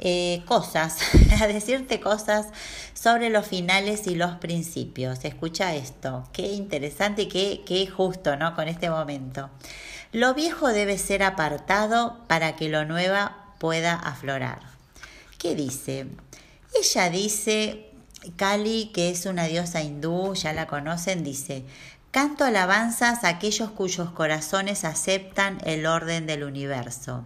eh, 0.00 0.42
cosas, 0.46 0.98
a 1.40 1.46
decirte 1.46 2.00
cosas 2.00 2.48
sobre 2.94 3.30
los 3.30 3.46
finales 3.46 4.06
y 4.06 4.16
los 4.16 4.32
principios. 4.32 5.24
Escucha 5.24 5.74
esto, 5.74 6.28
qué 6.32 6.48
interesante 6.48 7.22
y 7.22 7.28
qué, 7.28 7.62
qué 7.64 7.86
justo, 7.86 8.36
¿no? 8.36 8.54
Con 8.54 8.66
este 8.66 8.90
momento. 8.90 9.50
Lo 10.12 10.34
viejo 10.34 10.68
debe 10.68 10.98
ser 10.98 11.22
apartado 11.22 12.18
para 12.26 12.56
que 12.56 12.68
lo 12.68 12.84
nuevo 12.84 13.30
pueda 13.58 13.94
aflorar. 13.94 14.60
¿Qué 15.38 15.54
dice? 15.54 16.06
Ella 16.74 17.10
dice 17.10 17.90
Kali, 18.36 18.90
que 18.92 19.10
es 19.10 19.26
una 19.26 19.44
diosa 19.44 19.82
hindú, 19.82 20.34
ya 20.34 20.52
la 20.52 20.66
conocen, 20.66 21.24
dice, 21.24 21.64
canto 22.10 22.44
alabanzas 22.44 23.24
a 23.24 23.28
aquellos 23.28 23.70
cuyos 23.70 24.10
corazones 24.10 24.84
aceptan 24.84 25.58
el 25.64 25.86
orden 25.86 26.26
del 26.26 26.44
universo, 26.44 27.24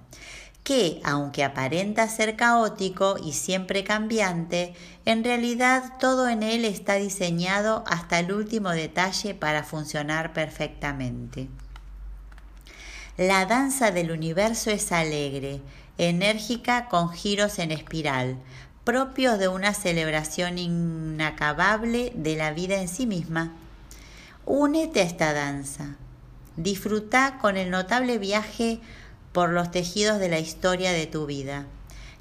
que, 0.64 1.00
aunque 1.04 1.44
aparenta 1.44 2.08
ser 2.08 2.36
caótico 2.36 3.16
y 3.22 3.34
siempre 3.34 3.84
cambiante, 3.84 4.74
en 5.04 5.22
realidad 5.22 5.92
todo 6.00 6.28
en 6.28 6.42
él 6.42 6.64
está 6.64 6.94
diseñado 6.94 7.84
hasta 7.86 8.18
el 8.18 8.32
último 8.32 8.70
detalle 8.70 9.34
para 9.34 9.62
funcionar 9.62 10.32
perfectamente. 10.32 11.48
La 13.18 13.44
danza 13.44 13.90
del 13.90 14.10
universo 14.10 14.70
es 14.70 14.90
alegre, 14.90 15.60
enérgica 15.98 16.88
con 16.88 17.10
giros 17.10 17.58
en 17.58 17.70
espiral, 17.70 18.38
propios 18.84 19.38
de 19.38 19.48
una 19.48 19.74
celebración 19.74 20.56
inacabable 20.56 22.10
de 22.14 22.36
la 22.36 22.52
vida 22.52 22.80
en 22.80 22.88
sí 22.88 23.06
misma. 23.06 23.52
Únete 24.46 25.00
a 25.00 25.04
esta 25.04 25.34
danza. 25.34 25.96
Disfruta 26.56 27.38
con 27.40 27.56
el 27.56 27.70
notable 27.70 28.18
viaje 28.18 28.80
por 29.34 29.50
los 29.50 29.72
tejidos 29.72 30.20
de 30.20 30.28
la 30.28 30.38
historia 30.38 30.92
de 30.92 31.06
tu 31.06 31.26
vida. 31.26 31.66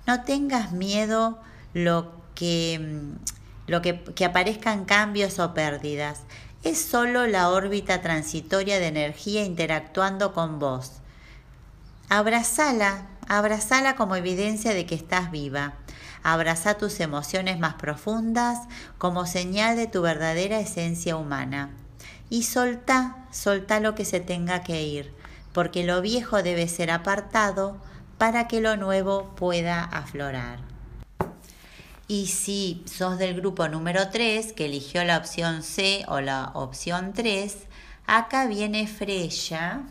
No 0.08 0.24
tengas 0.24 0.72
miedo 0.72 1.40
lo 1.74 2.12
que, 2.34 2.80
mm, 2.82 3.70
lo 3.72 3.82
que, 3.84 4.02
que 4.02 4.26
aparezcan 4.26 4.84
cambios 4.84 5.38
o 5.38 5.54
pérdidas. 5.54 6.22
Es 6.64 6.82
solo 6.84 7.28
la 7.28 7.50
órbita 7.50 8.02
transitoria 8.02 8.80
de 8.80 8.88
energía 8.88 9.46
interactuando 9.46 10.34
con 10.34 10.58
vos. 10.58 10.94
Abrazala, 12.10 13.06
abrazala 13.28 13.96
como 13.96 14.16
evidencia 14.16 14.74
de 14.74 14.88
que 14.88 14.96
estás 14.96 15.30
viva. 15.30 15.76
Abraza 16.24 16.80
tus 16.80 17.00
emociones 17.00 17.60
más 17.60 17.76
profundas 17.76 18.58
como 18.98 19.28
señal 19.28 19.76
de 19.76 19.86
tu 19.86 20.02
verdadera 20.02 20.60
esencia 20.60 21.16
humana. 21.16 21.70
Y 22.32 22.44
solta, 22.44 23.28
solta 23.32 23.80
lo 23.80 23.94
que 23.94 24.06
se 24.06 24.20
tenga 24.20 24.64
que 24.64 24.82
ir, 24.82 25.14
porque 25.54 25.84
lo 25.84 26.02
viejo 26.02 26.44
debe 26.44 26.68
ser 26.68 26.92
apartado 26.92 27.78
para 28.18 28.48
que 28.48 28.62
lo 28.62 28.76
nuevo 28.76 29.34
pueda 29.36 29.84
aflorar. 29.84 30.60
Y 32.08 32.28
si 32.28 32.84
sos 32.86 33.18
del 33.18 33.36
grupo 33.36 33.70
número 33.70 34.10
3, 34.10 34.54
que 34.54 34.66
eligió 34.66 35.04
la 35.04 35.18
opción 35.18 35.64
C 35.64 36.04
o 36.08 36.20
la 36.20 36.52
opción 36.54 37.14
3, 37.14 37.56
acá 38.06 38.48
viene 38.48 38.88
Freya, 38.88 39.84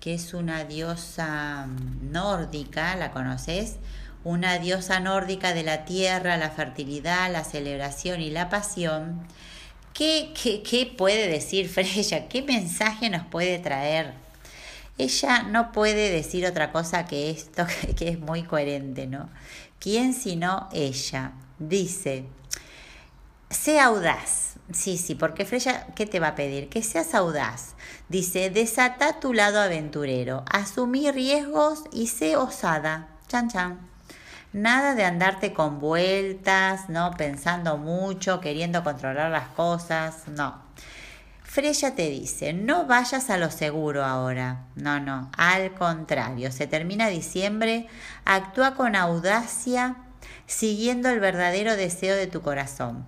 que 0.00 0.14
es 0.14 0.34
una 0.34 0.64
diosa 0.64 1.66
nórdica, 2.02 2.96
¿la 2.96 3.12
conoces? 3.12 3.78
una 4.24 4.58
diosa 4.58 5.00
nórdica 5.00 5.54
de 5.54 5.62
la 5.62 5.84
tierra, 5.84 6.36
la 6.36 6.50
fertilidad, 6.50 7.30
la 7.32 7.44
celebración 7.44 8.20
y 8.20 8.30
la 8.30 8.48
pasión. 8.48 9.26
¿Qué, 9.94 10.32
qué, 10.34 10.92
puede 10.96 11.28
decir 11.28 11.68
Freya? 11.68 12.28
¿Qué 12.28 12.42
mensaje 12.42 13.10
nos 13.10 13.26
puede 13.26 13.58
traer? 13.58 14.12
Ella 15.00 15.44
no 15.44 15.72
puede 15.72 16.10
decir 16.10 16.44
otra 16.44 16.72
cosa 16.72 17.06
que 17.06 17.30
esto, 17.30 17.64
que 17.96 18.08
es 18.08 18.20
muy 18.20 18.42
coherente, 18.42 19.06
¿no? 19.06 19.30
¿Quién 19.78 20.12
sino 20.12 20.68
ella? 20.72 21.32
Dice, 21.58 22.26
sé 23.48 23.80
audaz. 23.80 24.56
Sí, 24.72 24.98
sí, 24.98 25.14
porque 25.14 25.46
Freya, 25.46 25.86
¿qué 25.96 26.04
te 26.04 26.20
va 26.20 26.28
a 26.28 26.34
pedir? 26.34 26.68
Que 26.68 26.82
seas 26.82 27.14
audaz. 27.14 27.76
Dice, 28.10 28.50
desata 28.50 29.20
tu 29.20 29.32
lado 29.32 29.58
aventurero, 29.58 30.44
asumí 30.50 31.10
riesgos 31.10 31.84
y 31.92 32.08
sé 32.08 32.36
osada. 32.36 33.08
Chan, 33.26 33.48
chan. 33.48 33.80
Nada 34.52 34.94
de 34.94 35.04
andarte 35.04 35.54
con 35.54 35.80
vueltas, 35.80 36.90
¿no? 36.90 37.12
Pensando 37.12 37.78
mucho, 37.78 38.40
queriendo 38.40 38.84
controlar 38.84 39.30
las 39.30 39.48
cosas, 39.48 40.28
no. 40.28 40.69
Freya 41.52 41.96
te 41.96 42.08
dice, 42.08 42.52
no 42.52 42.86
vayas 42.86 43.28
a 43.28 43.36
lo 43.36 43.50
seguro 43.50 44.04
ahora. 44.04 44.66
No, 44.76 45.00
no, 45.00 45.32
al 45.36 45.74
contrario, 45.74 46.52
se 46.52 46.68
termina 46.68 47.08
diciembre, 47.08 47.88
actúa 48.24 48.76
con 48.76 48.94
audacia, 48.94 49.96
siguiendo 50.46 51.08
el 51.08 51.18
verdadero 51.18 51.74
deseo 51.74 52.14
de 52.14 52.28
tu 52.28 52.40
corazón. 52.40 53.04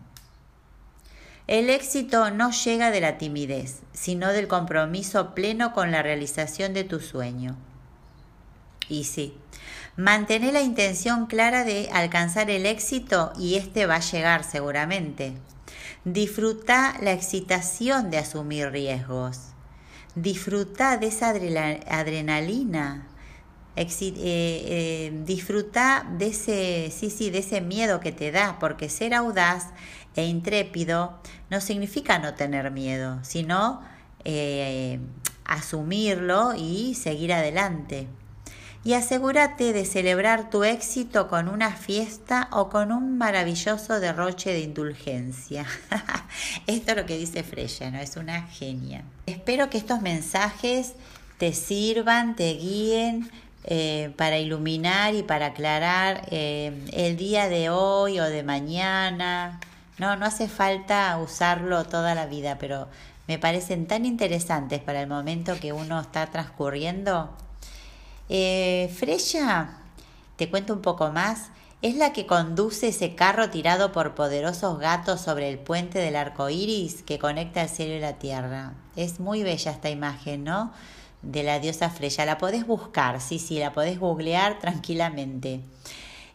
El 1.46 1.70
éxito 1.70 2.32
no 2.32 2.50
llega 2.50 2.90
de 2.90 3.00
la 3.00 3.16
timidez, 3.16 3.78
sino 3.92 4.32
del 4.32 4.48
compromiso 4.48 5.36
pleno 5.36 5.72
con 5.72 5.92
la 5.92 6.02
realización 6.02 6.74
de 6.74 6.82
tu 6.82 6.98
sueño. 6.98 7.54
Y 8.88 9.04
sí, 9.04 9.38
Mantener 9.96 10.54
la 10.54 10.62
intención 10.62 11.26
clara 11.26 11.62
de 11.62 11.90
alcanzar 11.92 12.50
el 12.50 12.66
éxito 12.66 13.32
y 13.38 13.56
este 13.56 13.86
va 13.86 13.96
a 13.96 14.00
llegar 14.00 14.42
seguramente. 14.42 15.34
Disfruta 16.04 16.96
la 17.00 17.12
excitación 17.12 18.10
de 18.10 18.18
asumir 18.18 18.70
riesgos. 18.70 19.38
Disfruta 20.16 20.96
de 20.96 21.06
esa 21.06 21.28
adrenalina. 21.28 23.06
Eh, 23.76 23.86
eh, 23.96 25.22
disfruta 25.24 26.06
de 26.18 26.26
ese, 26.26 26.90
sí, 26.90 27.08
sí, 27.08 27.30
de 27.30 27.38
ese 27.38 27.60
miedo 27.60 28.00
que 28.00 28.12
te 28.12 28.30
da, 28.32 28.58
porque 28.58 28.88
ser 28.88 29.14
audaz 29.14 29.68
e 30.16 30.26
intrépido 30.26 31.18
no 31.50 31.60
significa 31.60 32.18
no 32.18 32.34
tener 32.34 32.70
miedo, 32.70 33.20
sino 33.22 33.80
eh, 34.24 34.98
asumirlo 35.44 36.52
y 36.54 36.94
seguir 36.94 37.32
adelante 37.32 38.08
y 38.84 38.94
asegúrate 38.94 39.72
de 39.72 39.84
celebrar 39.84 40.50
tu 40.50 40.64
éxito 40.64 41.28
con 41.28 41.48
una 41.48 41.70
fiesta 41.70 42.48
o 42.50 42.68
con 42.68 42.90
un 42.90 43.16
maravilloso 43.16 44.00
derroche 44.00 44.52
de 44.52 44.60
indulgencia. 44.60 45.66
Esto 46.66 46.90
es 46.90 46.96
lo 46.96 47.06
que 47.06 47.16
dice 47.16 47.44
Freya, 47.44 47.90
¿no? 47.92 47.98
Es 47.98 48.16
una 48.16 48.42
genia. 48.48 49.04
Espero 49.26 49.70
que 49.70 49.78
estos 49.78 50.02
mensajes 50.02 50.94
te 51.38 51.52
sirvan, 51.52 52.34
te 52.34 52.54
guíen 52.54 53.30
eh, 53.64 54.12
para 54.16 54.38
iluminar 54.38 55.14
y 55.14 55.22
para 55.22 55.46
aclarar 55.46 56.26
eh, 56.32 56.84
el 56.92 57.16
día 57.16 57.48
de 57.48 57.70
hoy 57.70 58.18
o 58.18 58.24
de 58.24 58.42
mañana. 58.42 59.60
No, 59.98 60.16
no 60.16 60.26
hace 60.26 60.48
falta 60.48 61.16
usarlo 61.18 61.84
toda 61.84 62.16
la 62.16 62.26
vida, 62.26 62.58
pero 62.58 62.88
me 63.28 63.38
parecen 63.38 63.86
tan 63.86 64.06
interesantes 64.06 64.80
para 64.80 65.02
el 65.02 65.06
momento 65.06 65.54
que 65.60 65.72
uno 65.72 66.00
está 66.00 66.26
transcurriendo 66.26 67.30
eh, 68.28 68.92
Freya, 68.96 69.78
te 70.36 70.50
cuento 70.50 70.72
un 70.74 70.82
poco 70.82 71.10
más, 71.10 71.50
es 71.82 71.96
la 71.96 72.12
que 72.12 72.26
conduce 72.26 72.88
ese 72.88 73.16
carro 73.16 73.50
tirado 73.50 73.90
por 73.90 74.14
poderosos 74.14 74.78
gatos 74.78 75.20
sobre 75.20 75.48
el 75.48 75.58
puente 75.58 75.98
del 75.98 76.14
arco 76.14 76.48
iris 76.48 77.02
que 77.02 77.18
conecta 77.18 77.62
el 77.62 77.68
cielo 77.68 77.94
y 77.94 78.00
la 78.00 78.18
tierra. 78.20 78.74
Es 78.94 79.18
muy 79.18 79.42
bella 79.42 79.72
esta 79.72 79.90
imagen, 79.90 80.44
¿no? 80.44 80.72
De 81.22 81.42
la 81.42 81.58
diosa 81.58 81.90
Freya. 81.90 82.24
La 82.24 82.38
podés 82.38 82.66
buscar, 82.66 83.20
sí, 83.20 83.40
sí, 83.40 83.58
la 83.58 83.72
podés 83.72 83.98
googlear 83.98 84.60
tranquilamente. 84.60 85.60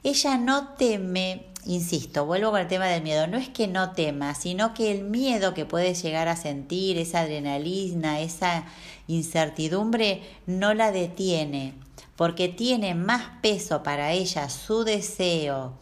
Ella 0.04 0.38
no 0.38 0.70
teme, 0.70 1.46
insisto, 1.68 2.26
vuelvo 2.26 2.52
con 2.52 2.62
el 2.62 2.68
tema 2.68 2.88
del 2.88 3.04
miedo, 3.04 3.28
no 3.28 3.38
es 3.38 3.50
que 3.50 3.68
no 3.68 3.92
tema, 3.92 4.34
sino 4.34 4.74
que 4.74 4.92
el 4.92 5.04
miedo 5.04 5.54
que 5.54 5.66
puedes 5.66 6.02
llegar 6.02 6.28
a 6.28 6.36
sentir, 6.36 6.98
esa 6.98 7.22
adrenalina, 7.22 8.20
esa 8.22 8.66
incertidumbre, 9.08 10.24
no 10.48 10.74
la 10.74 10.92
detiene 10.92 11.76
porque 12.18 12.50
tiene 12.50 12.96
más 12.96 13.40
peso 13.42 13.84
para 13.84 14.12
ella 14.12 14.50
su 14.50 14.84
deseo 14.84 15.74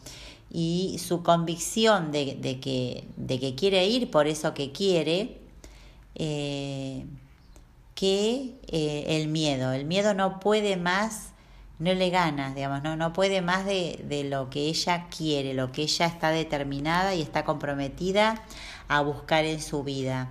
y 0.52 1.00
su 1.04 1.22
convicción 1.22 2.12
de, 2.12 2.36
que, 2.60 3.54
quiere 3.56 3.86
ir 3.86 4.10
por 4.10 4.26
eso 4.26 4.54
que 4.54 4.70
quiere, 4.70 5.38
eh, 6.14 7.04
que 7.94 8.54
eh, 8.68 9.04
el 9.08 9.28
miedo. 9.28 9.72
El 9.72 9.86
miedo 9.86 10.12
no 10.12 10.38
puede 10.38 10.76
más, 10.76 11.30
no 11.78 11.92
le 11.92 12.10
gana, 12.10 12.54
digamos, 12.54 12.82
no, 12.82 12.96
no 12.96 13.12
puede 13.12 13.42
más 13.42 13.66
de, 13.66 14.02
de 14.04 14.24
lo 14.24 14.48
que 14.48 14.60
ella 14.60 15.06
quiere, 15.14 15.54
lo 15.54 15.72
que 15.72 15.82
ella 15.82 16.06
está 16.06 16.30
determinada 16.30 17.14
y 17.14 17.22
está 17.22 17.44
comprometida 17.44 18.42
a 18.88 19.02
buscar 19.02 19.44
en 19.44 19.60
su 19.60 19.82
vida. 19.82 20.28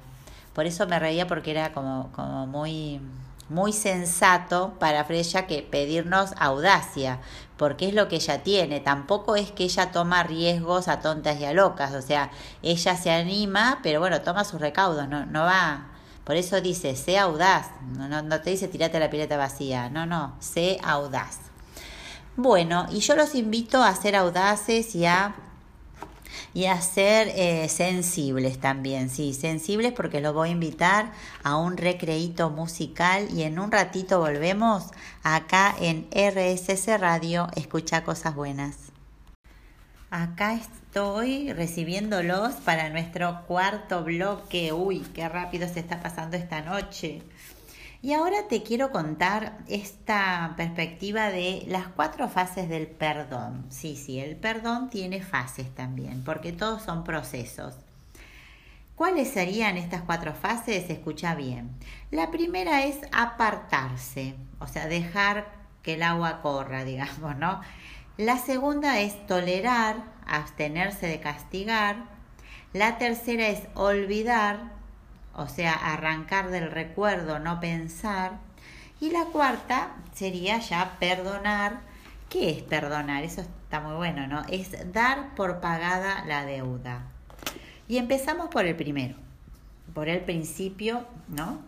Por 0.53 0.65
eso 0.65 0.87
me 0.87 0.99
reía 0.99 1.27
porque 1.27 1.51
era 1.51 1.73
como, 1.73 2.11
como 2.13 2.47
muy, 2.47 3.01
muy 3.49 3.73
sensato 3.73 4.73
para 4.79 5.03
Freya 5.03 5.47
que 5.47 5.61
pedirnos 5.61 6.33
audacia, 6.39 7.19
porque 7.57 7.89
es 7.89 7.93
lo 7.93 8.07
que 8.07 8.15
ella 8.15 8.41
tiene. 8.41 8.79
Tampoco 8.79 9.35
es 9.35 9.51
que 9.51 9.65
ella 9.65 9.91
toma 9.91 10.23
riesgos 10.23 10.87
a 10.87 11.01
tontas 11.01 11.39
y 11.39 11.45
a 11.45 11.53
locas, 11.53 11.93
o 11.93 12.01
sea, 12.01 12.31
ella 12.63 12.95
se 12.95 13.11
anima, 13.11 13.79
pero 13.83 13.99
bueno, 13.99 14.21
toma 14.21 14.45
sus 14.45 14.61
recaudos, 14.61 15.07
no, 15.07 15.25
no 15.25 15.43
va. 15.43 15.87
Por 16.25 16.35
eso 16.35 16.59
dice, 16.59 16.95
sé 16.95 17.19
audaz, 17.19 17.67
no, 17.95 18.21
no, 18.23 18.41
te 18.41 18.49
dice 18.49 18.67
tirate 18.67 18.99
la 18.99 19.11
pileta 19.11 19.37
vacía, 19.37 19.89
no, 19.89 20.07
no, 20.07 20.35
sé 20.39 20.79
audaz. 20.83 21.37
Bueno, 22.35 22.87
y 22.91 22.99
yo 22.99 23.15
los 23.15 23.35
invito 23.35 23.81
a 23.81 23.95
ser 23.95 24.15
audaces 24.15 24.95
y 24.95 25.05
a 25.05 25.35
y 26.53 26.65
a 26.65 26.81
ser 26.81 27.27
eh, 27.35 27.67
sensibles 27.69 28.59
también, 28.59 29.09
sí, 29.09 29.33
sensibles 29.33 29.91
porque 29.91 30.21
los 30.21 30.33
voy 30.33 30.49
a 30.49 30.51
invitar 30.53 31.11
a 31.43 31.57
un 31.57 31.77
recreito 31.77 32.49
musical 32.49 33.27
y 33.31 33.43
en 33.43 33.59
un 33.59 33.71
ratito 33.71 34.19
volvemos 34.19 34.85
acá 35.21 35.75
en 35.79 36.07
RSS 36.11 36.99
Radio, 36.99 37.49
escucha 37.55 38.03
cosas 38.03 38.35
buenas. 38.35 38.77
Acá 40.09 40.53
estoy 40.95 41.51
recibiéndolos 41.51 42.53
para 42.63 42.89
nuestro 42.89 43.41
cuarto 43.47 44.05
bloque. 44.05 44.71
Uy, 44.71 45.01
qué 45.13 45.27
rápido 45.27 45.67
se 45.67 45.81
está 45.81 46.01
pasando 46.01 46.37
esta 46.37 46.61
noche. 46.61 47.21
Y 48.01 48.13
ahora 48.13 48.47
te 48.47 48.63
quiero 48.63 48.91
contar 48.91 49.57
esta 49.67 50.53
perspectiva 50.55 51.31
de 51.31 51.65
las 51.67 51.87
cuatro 51.87 52.29
fases 52.29 52.69
del 52.69 52.87
perdón. 52.87 53.65
Sí, 53.67 53.97
sí, 53.97 54.21
el 54.21 54.37
perdón 54.37 54.89
tiene 54.89 55.21
fases 55.21 55.69
también, 55.75 56.23
porque 56.23 56.53
todos 56.53 56.83
son 56.83 57.03
procesos. 57.03 57.75
¿Cuáles 58.95 59.29
serían 59.31 59.75
estas 59.75 60.03
cuatro 60.03 60.33
fases? 60.33 60.89
Escucha 60.89 61.35
bien. 61.35 61.71
La 62.09 62.31
primera 62.31 62.85
es 62.85 62.99
apartarse, 63.11 64.35
o 64.59 64.67
sea, 64.67 64.87
dejar 64.87 65.45
que 65.83 65.95
el 65.95 66.03
agua 66.03 66.41
corra, 66.41 66.85
digamos, 66.85 67.35
¿no? 67.35 67.59
La 68.17 68.37
segunda 68.37 69.01
es 69.01 69.27
tolerar, 69.27 69.97
abstenerse 70.25 71.05
de 71.05 71.19
castigar. 71.19 72.05
La 72.71 72.97
tercera 72.97 73.49
es 73.49 73.63
olvidar, 73.73 74.71
o 75.35 75.49
sea, 75.49 75.73
arrancar 75.73 76.49
del 76.49 76.71
recuerdo, 76.71 77.39
no 77.39 77.59
pensar. 77.59 78.39
Y 79.01 79.11
la 79.11 79.25
cuarta 79.25 79.97
sería 80.13 80.59
ya 80.59 80.95
perdonar. 80.97 81.81
¿Qué 82.29 82.51
es 82.51 82.63
perdonar? 82.63 83.25
Eso 83.25 83.41
está 83.41 83.81
muy 83.81 83.95
bueno, 83.95 84.27
¿no? 84.27 84.43
Es 84.47 84.93
dar 84.93 85.35
por 85.35 85.59
pagada 85.59 86.23
la 86.25 86.45
deuda. 86.45 87.03
Y 87.89 87.97
empezamos 87.97 88.47
por 88.47 88.65
el 88.65 88.77
primero, 88.77 89.15
por 89.93 90.07
el 90.07 90.21
principio, 90.21 91.05
¿no? 91.27 91.59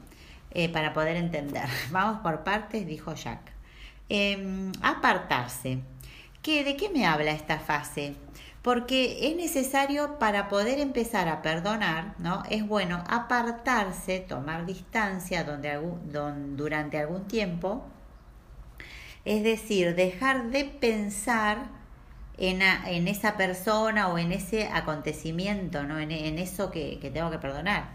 Eh, 0.51 0.69
para 0.69 0.93
poder 0.93 1.17
entender. 1.17 1.67
Vamos 1.91 2.21
por 2.21 2.45
partes, 2.45 2.87
dijo 2.87 3.13
Jack. 3.15 3.51
Em, 4.07 4.71
apartarse. 4.81 5.79
¿Qué, 6.47 6.63
¿De 6.63 6.77
qué 6.77 6.87
me 6.87 7.05
habla 7.05 7.31
esta 7.31 7.59
fase? 7.59 8.15
porque 8.61 9.27
es 9.27 9.35
necesario 9.35 10.17
para 10.17 10.47
poder 10.47 10.79
empezar 10.79 11.27
a 11.27 11.41
perdonar, 11.41 12.15
¿no? 12.19 12.43
Es 12.49 12.65
bueno 12.65 13.03
apartarse, 13.09 14.21
tomar 14.21 14.65
distancia 14.65 15.43
donde, 15.43 15.77
durante 16.55 16.99
algún 16.99 17.27
tiempo, 17.27 17.85
es 19.25 19.43
decir, 19.43 19.93
dejar 19.93 20.49
de 20.51 20.63
pensar 20.63 21.67
en, 22.37 22.61
en 22.61 23.09
esa 23.09 23.35
persona 23.35 24.07
o 24.07 24.17
en 24.17 24.31
ese 24.31 24.69
acontecimiento, 24.69 25.83
¿no? 25.83 25.99
en, 25.99 26.11
eso 26.39 26.71
que, 26.71 26.97
tengo 27.13 27.29
que 27.29 27.39
perdonar. 27.39 27.89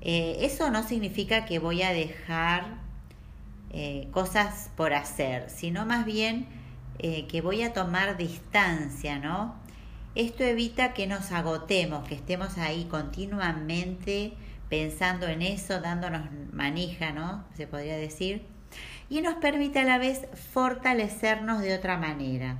Eh, 0.00 0.38
eso 0.40 0.70
no 0.70 0.82
significa 0.82 1.44
que 1.44 1.58
voy 1.58 1.82
a 1.82 1.92
dejar 1.92 2.78
eh, 3.70 4.08
cosas 4.12 4.70
por 4.78 4.94
hacer, 4.94 5.50
sino 5.50 5.84
más 5.84 6.06
bien 6.06 6.63
eh, 6.98 7.26
que 7.26 7.40
voy 7.40 7.62
a 7.62 7.72
tomar 7.72 8.16
distancia, 8.16 9.18
¿no? 9.18 9.54
Esto 10.14 10.44
evita 10.44 10.92
que 10.94 11.06
nos 11.06 11.32
agotemos, 11.32 12.06
que 12.06 12.14
estemos 12.14 12.56
ahí 12.58 12.84
continuamente 12.84 14.34
pensando 14.68 15.26
en 15.26 15.42
eso, 15.42 15.80
dándonos 15.80 16.22
manija, 16.52 17.12
¿no? 17.12 17.44
Se 17.56 17.66
podría 17.66 17.96
decir. 17.96 18.42
Y 19.08 19.20
nos 19.20 19.34
permite 19.34 19.80
a 19.80 19.84
la 19.84 19.98
vez 19.98 20.26
fortalecernos 20.52 21.60
de 21.60 21.74
otra 21.74 21.98
manera. 21.98 22.58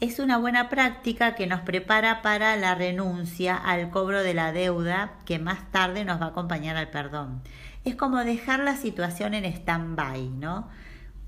Es 0.00 0.20
una 0.20 0.38
buena 0.38 0.68
práctica 0.68 1.34
que 1.34 1.48
nos 1.48 1.60
prepara 1.62 2.22
para 2.22 2.54
la 2.54 2.76
renuncia 2.76 3.56
al 3.56 3.90
cobro 3.90 4.22
de 4.22 4.32
la 4.32 4.52
deuda 4.52 5.14
que 5.24 5.40
más 5.40 5.72
tarde 5.72 6.04
nos 6.04 6.20
va 6.20 6.26
a 6.26 6.28
acompañar 6.28 6.76
al 6.76 6.90
perdón. 6.90 7.42
Es 7.84 7.96
como 7.96 8.18
dejar 8.18 8.60
la 8.60 8.76
situación 8.76 9.34
en 9.34 9.44
stand-by, 9.44 10.28
¿no? 10.28 10.68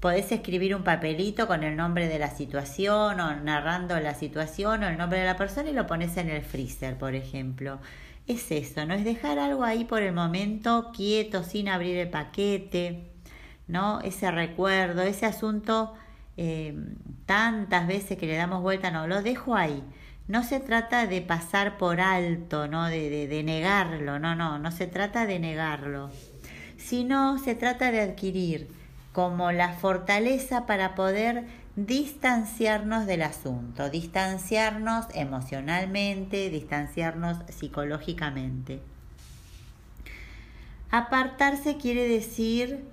Podés 0.01 0.33
escribir 0.33 0.75
un 0.75 0.83
papelito 0.83 1.47
con 1.47 1.63
el 1.63 1.77
nombre 1.77 2.09
de 2.09 2.19
la 2.19 2.31
situación 2.31 3.21
o 3.21 3.37
narrando 3.37 4.01
la 4.01 4.15
situación 4.15 4.83
o 4.83 4.89
el 4.89 4.97
nombre 4.97 5.21
de 5.21 5.27
la 5.27 5.37
persona 5.37 5.69
y 5.69 5.75
lo 5.75 5.87
pones 5.87 6.17
en 6.17 6.31
el 6.31 6.41
freezer, 6.43 6.97
por 6.97 7.15
ejemplo. 7.15 7.79
Es 8.27 8.51
eso, 8.51 8.87
¿no? 8.87 8.95
Es 8.95 9.05
dejar 9.05 9.39
algo 9.39 9.63
ahí 9.63 9.85
por 9.85 10.01
el 10.03 10.15
momento 10.15 10.91
quieto, 10.97 11.45
sin 11.45 11.69
abrir 11.69 11.99
el 11.99 12.09
paquete, 12.09 13.11
¿no? 13.69 14.01
Ese 14.01 14.31
recuerdo, 14.31 15.03
ese 15.03 15.27
asunto, 15.27 15.93
eh, 16.39 16.75
tantas 17.27 17.87
veces 17.87 18.17
que 18.17 18.27
le 18.27 18.37
damos 18.37 18.63
vuelta, 18.63 18.91
no, 18.91 19.07
lo 19.07 19.21
dejo 19.21 19.55
ahí. 19.55 19.83
No 20.29 20.45
se 20.45 20.61
trata 20.61 21.07
de 21.07 21.21
pasar 21.21 21.77
por 21.77 22.01
alto, 22.01 22.69
¿no? 22.69 22.87
De, 22.87 23.11
de, 23.11 23.27
de 23.29 23.43
negarlo, 23.43 24.19
no, 24.19 24.35
no, 24.35 24.59
no 24.59 24.71
se 24.71 24.87
trata 24.87 25.27
de 25.27 25.39
negarlo, 25.41 26.11
sino 26.79 27.39
se 27.39 27.55
trata 27.55 27.91
de 27.93 28.01
adquirir 28.01 28.80
como 29.13 29.51
la 29.53 29.73
fortaleza 29.73 30.67
para 30.67 30.95
poder 30.95 31.45
distanciarnos 31.77 33.07
del 33.07 33.23
asunto, 33.23 33.91
distanciarnos 33.91 35.07
emocionalmente, 35.15 36.51
distanciarnos 36.51 37.39
psicológicamente. 37.49 38.81
Apartarse 40.91 41.77
quiere 41.77 42.07
decir 42.09 42.85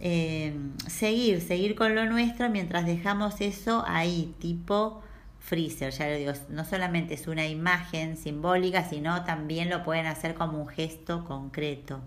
eh, 0.00 0.54
seguir, 0.86 1.40
seguir 1.40 1.74
con 1.74 1.94
lo 1.94 2.06
nuestro 2.06 2.48
mientras 2.48 2.86
dejamos 2.86 3.40
eso 3.40 3.84
ahí, 3.86 4.34
tipo 4.38 5.02
freezer, 5.40 5.92
ya 5.92 6.08
lo 6.08 6.16
digo, 6.16 6.32
no 6.48 6.64
solamente 6.64 7.14
es 7.14 7.26
una 7.26 7.46
imagen 7.46 8.16
simbólica, 8.16 8.88
sino 8.88 9.24
también 9.24 9.68
lo 9.70 9.82
pueden 9.82 10.06
hacer 10.06 10.34
como 10.34 10.60
un 10.60 10.68
gesto 10.68 11.24
concreto 11.24 12.00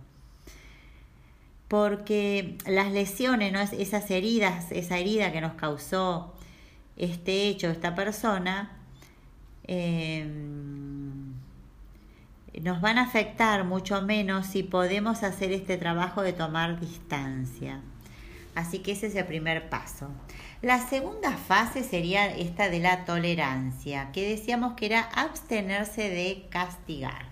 porque 1.73 2.55
las 2.67 2.91
lesiones, 2.91 3.51
¿no? 3.51 3.59
esas 3.59 4.11
heridas, 4.11 4.71
esa 4.71 4.99
herida 4.99 5.31
que 5.31 5.41
nos 5.41 5.53
causó 5.53 6.31
este 6.97 7.47
hecho, 7.47 7.67
esta 7.67 7.95
persona, 7.95 8.77
em, 9.63 11.33
nos 12.61 12.79
van 12.79 12.99
a 12.99 13.05
afectar 13.05 13.63
mucho 13.63 14.03
menos 14.03 14.45
si 14.45 14.61
podemos 14.61 15.23
hacer 15.23 15.51
este 15.51 15.77
trabajo 15.77 16.21
de 16.21 16.33
tomar 16.33 16.79
distancia. 16.79 17.81
Así 18.53 18.77
que 18.77 18.91
ese 18.91 19.07
es 19.07 19.15
el 19.15 19.25
primer 19.25 19.67
paso. 19.71 20.09
La 20.61 20.77
segunda 20.77 21.31
fase 21.31 21.83
sería 21.83 22.27
esta 22.27 22.69
de 22.69 22.81
la 22.81 23.03
tolerancia, 23.03 24.11
que 24.11 24.29
decíamos 24.29 24.73
que 24.73 24.85
era 24.85 25.01
abstenerse 25.15 26.07
de 26.11 26.45
castigar. 26.51 27.25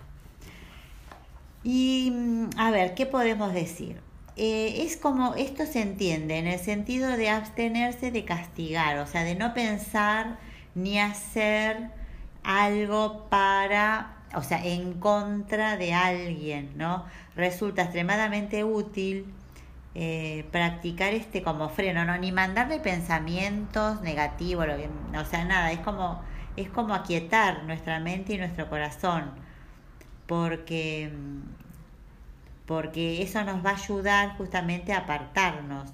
Y 1.64 2.12
a 2.58 2.72
ver, 2.72 2.96
¿qué 2.96 3.06
podemos 3.06 3.54
decir? 3.54 4.02
Eh, 4.38 4.84
es 4.86 4.96
como 4.98 5.36
esto 5.36 5.66
se 5.66 5.82
entiende 5.82 6.38
en 6.38 6.48
el 6.48 6.60
sentido 6.60 7.10
de 7.18 7.30
abstenerse 7.30 8.12
de 8.12 8.24
castigar, 8.26 8.98
o 9.00 9.06
sea, 9.08 9.24
de 9.24 9.36
no 9.36 9.54
pensar 9.54 10.38
ni 10.74 11.00
hacer 11.00 11.90
algo 12.44 13.28
para, 13.30 14.16
o 14.34 14.42
sea, 14.42 14.66
en 14.66 14.94
contra 15.00 15.78
de 15.78 15.94
alguien, 15.94 16.72
¿no? 16.78 17.06
Resulta 17.36 17.84
extremadamente 17.84 18.64
útil 18.64 19.26
eh, 19.96 20.46
practicar 20.52 21.14
este 21.14 21.44
como 21.44 21.70
freno, 21.70 22.06
¿no? 22.06 22.18
Ni 22.18 22.32
mandarle 22.32 22.80
pensamientos 22.80 24.02
negativos, 24.02 24.68
o 25.18 25.26
sea, 25.26 25.46
nada, 25.46 25.72
es 25.74 25.80
como, 25.80 26.22
es 26.56 26.70
como 26.70 26.94
aquietar 26.94 27.64
nuestra 27.66 28.00
mente 28.00 28.34
y 28.34 28.38
nuestro 28.38 28.70
corazón, 28.70 29.32
porque 30.26 31.12
porque 32.72 33.22
eso 33.22 33.44
nos 33.44 33.66
va 33.66 33.72
a 33.72 33.76
ayudar 33.76 34.38
justamente 34.38 34.94
a 34.94 35.00
apartarnos. 35.00 35.90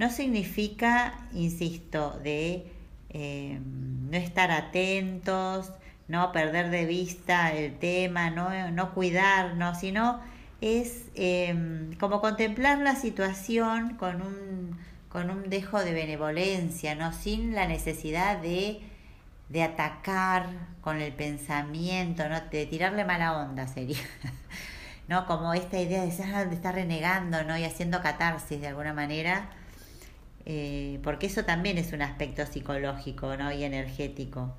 No 0.00 0.10
significa, 0.10 1.14
insisto, 1.32 2.18
de 2.24 2.72
eh, 3.10 3.60
no 3.62 4.16
estar 4.16 4.50
atentos, 4.50 5.70
no 6.08 6.32
perder 6.32 6.70
de 6.70 6.86
vista 6.86 7.52
el 7.52 7.78
tema, 7.78 8.30
no, 8.30 8.72
no 8.72 8.94
cuidarnos, 8.94 9.78
sino 9.78 10.18
es 10.60 11.04
eh, 11.14 11.88
como 12.00 12.20
contemplar 12.20 12.78
la 12.78 12.96
situación 12.96 13.94
con 13.94 14.20
un, 14.20 14.76
con 15.08 15.30
un 15.30 15.48
dejo 15.48 15.78
de 15.78 15.92
benevolencia, 15.92 16.96
¿no? 16.96 17.12
sin 17.12 17.54
la 17.54 17.68
necesidad 17.68 18.38
de 18.38 18.80
de 19.48 19.62
atacar 19.62 20.50
con 20.82 21.00
el 21.00 21.12
pensamiento, 21.14 22.28
¿no? 22.28 22.38
de 22.50 22.66
tirarle 22.66 23.06
mala 23.06 23.38
onda 23.38 23.66
sería. 23.66 23.96
¿no? 25.08 25.26
Como 25.26 25.54
esta 25.54 25.80
idea 25.80 26.02
de, 26.02 26.10
de 26.10 26.54
estar 26.54 26.74
renegando, 26.74 27.42
¿no? 27.44 27.56
Y 27.58 27.64
haciendo 27.64 28.00
catarsis 28.02 28.60
de 28.60 28.68
alguna 28.68 28.92
manera, 28.92 29.50
eh, 30.44 31.00
porque 31.02 31.26
eso 31.26 31.44
también 31.44 31.78
es 31.78 31.92
un 31.92 32.02
aspecto 32.02 32.46
psicológico, 32.46 33.36
¿no? 33.36 33.50
Y 33.52 33.64
energético. 33.64 34.54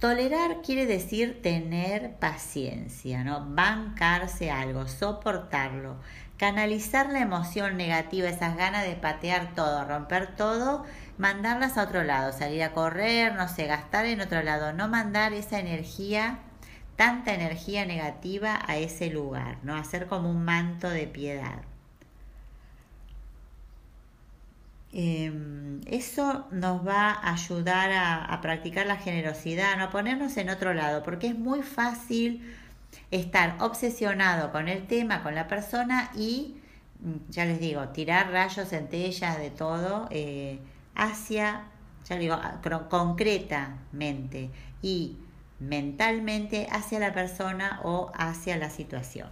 Tolerar 0.00 0.60
quiere 0.62 0.86
decir 0.86 1.40
tener 1.42 2.14
paciencia, 2.16 3.24
¿no? 3.24 3.46
Bancarse 3.46 4.50
algo, 4.50 4.86
soportarlo, 4.86 5.96
canalizar 6.36 7.10
la 7.10 7.20
emoción 7.20 7.76
negativa, 7.76 8.28
esas 8.28 8.56
ganas 8.56 8.84
de 8.84 8.96
patear 8.96 9.54
todo, 9.54 9.84
romper 9.84 10.36
todo, 10.36 10.84
mandarlas 11.16 11.78
a 11.78 11.84
otro 11.84 12.02
lado, 12.02 12.32
salir 12.32 12.62
a 12.64 12.72
correr, 12.72 13.34
no 13.34 13.48
sé, 13.48 13.66
gastar 13.66 14.04
en 14.06 14.20
otro 14.20 14.42
lado, 14.42 14.72
no 14.72 14.88
mandar 14.88 15.32
esa 15.32 15.58
energía 15.58 16.38
tanta 16.96 17.34
energía 17.34 17.84
negativa 17.86 18.60
a 18.66 18.76
ese 18.76 19.10
lugar, 19.10 19.58
¿no? 19.62 19.74
Hacer 19.76 20.06
como 20.06 20.30
un 20.30 20.44
manto 20.44 20.88
de 20.88 21.06
piedad. 21.06 21.62
Em, 24.96 25.80
eso 25.86 26.46
nos 26.52 26.86
va 26.86 27.10
a 27.10 27.32
ayudar 27.32 27.90
a, 27.92 28.40
practicar 28.40 28.86
la 28.86 28.96
generosidad, 28.96 29.76
no 29.76 29.84
a 29.84 29.90
ponernos 29.90 30.36
en 30.36 30.50
otro 30.50 30.72
lado, 30.72 31.02
porque 31.02 31.26
es 31.26 31.36
muy 31.36 31.62
fácil 31.62 32.42
estar 33.10 33.56
obsesionado 33.60 34.52
con 34.52 34.68
el 34.68 34.86
tema, 34.86 35.22
con 35.24 35.34
la 35.34 35.48
persona 35.48 36.10
y, 36.14 36.58
ya 37.28 37.44
les 37.44 37.58
digo, 37.58 37.88
tirar 37.88 38.30
rayos, 38.30 38.68
centellas, 38.68 39.38
de 39.38 39.50
todo, 39.50 40.06
eh, 40.12 40.60
hacia, 40.94 41.64
ya 42.08 42.16
digo, 42.16 42.38
concretamente 42.88 44.50
y 44.80 45.16
mentalmente 45.68 46.66
hacia 46.70 46.98
la 46.98 47.12
persona 47.12 47.80
o 47.82 48.12
hacia 48.14 48.56
la 48.56 48.70
situación. 48.70 49.28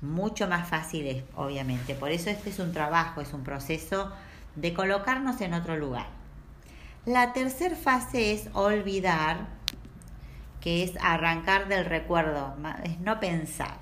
Mucho 0.00 0.48
más 0.48 0.68
fácil 0.68 1.06
es, 1.06 1.24
obviamente. 1.36 1.94
Por 1.94 2.10
eso 2.10 2.30
este 2.30 2.50
es 2.50 2.58
un 2.58 2.72
trabajo, 2.72 3.20
es 3.20 3.32
un 3.32 3.44
proceso 3.44 4.10
de 4.56 4.72
colocarnos 4.74 5.40
en 5.40 5.54
otro 5.54 5.76
lugar. 5.76 6.06
La 7.06 7.32
tercera 7.32 7.76
fase 7.76 8.32
es 8.32 8.48
olvidar, 8.52 9.46
que 10.60 10.82
es 10.82 10.92
arrancar 11.00 11.68
del 11.68 11.84
recuerdo, 11.84 12.54
es 12.84 12.98
no 13.00 13.20
pensar. 13.20 13.78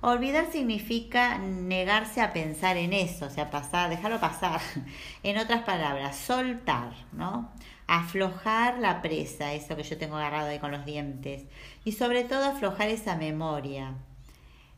Olvidar 0.00 0.50
significa 0.50 1.38
negarse 1.38 2.20
a 2.20 2.32
pensar 2.32 2.76
en 2.76 2.92
eso, 2.92 3.26
o 3.26 3.30
sea, 3.30 3.50
pasar, 3.50 3.88
dejarlo 3.88 4.18
pasar. 4.20 4.60
En 5.22 5.38
otras 5.38 5.62
palabras, 5.62 6.16
soltar, 6.16 6.92
¿no? 7.12 7.50
Aflojar 7.92 8.78
la 8.78 9.02
presa, 9.02 9.52
eso 9.52 9.76
que 9.76 9.82
yo 9.82 9.98
tengo 9.98 10.16
agarrado 10.16 10.48
ahí 10.48 10.58
con 10.58 10.72
los 10.72 10.86
dientes, 10.86 11.44
y 11.84 11.92
sobre 11.92 12.24
todo 12.24 12.44
aflojar 12.44 12.88
esa 12.88 13.16
memoria. 13.16 13.92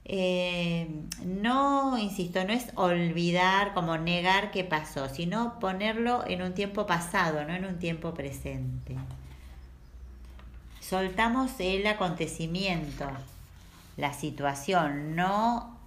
Eh, 0.05 0.89
no, 1.25 1.97
insisto, 1.97 2.45
no 2.45 2.53
es 2.53 2.73
olvidar, 2.75 3.73
como 3.73 3.97
negar 3.99 4.51
que 4.51 4.65
pasó, 4.65 5.09
sino 5.09 5.61
ponerlo 5.61 6.25
en 6.27 6.43
un 6.43 6.55
tiempo 6.55 6.87
pasado, 6.87 7.45
no 7.45 7.55
en 7.55 7.65
un 7.65 7.79
tiempo 7.79 8.15
presente. 8.15 8.97
Soltamos 10.81 11.53
el 11.61 11.87
acontecimiento, 11.87 13.07
la 13.97 14.13
situación, 14.13 15.15
no, 15.15 15.79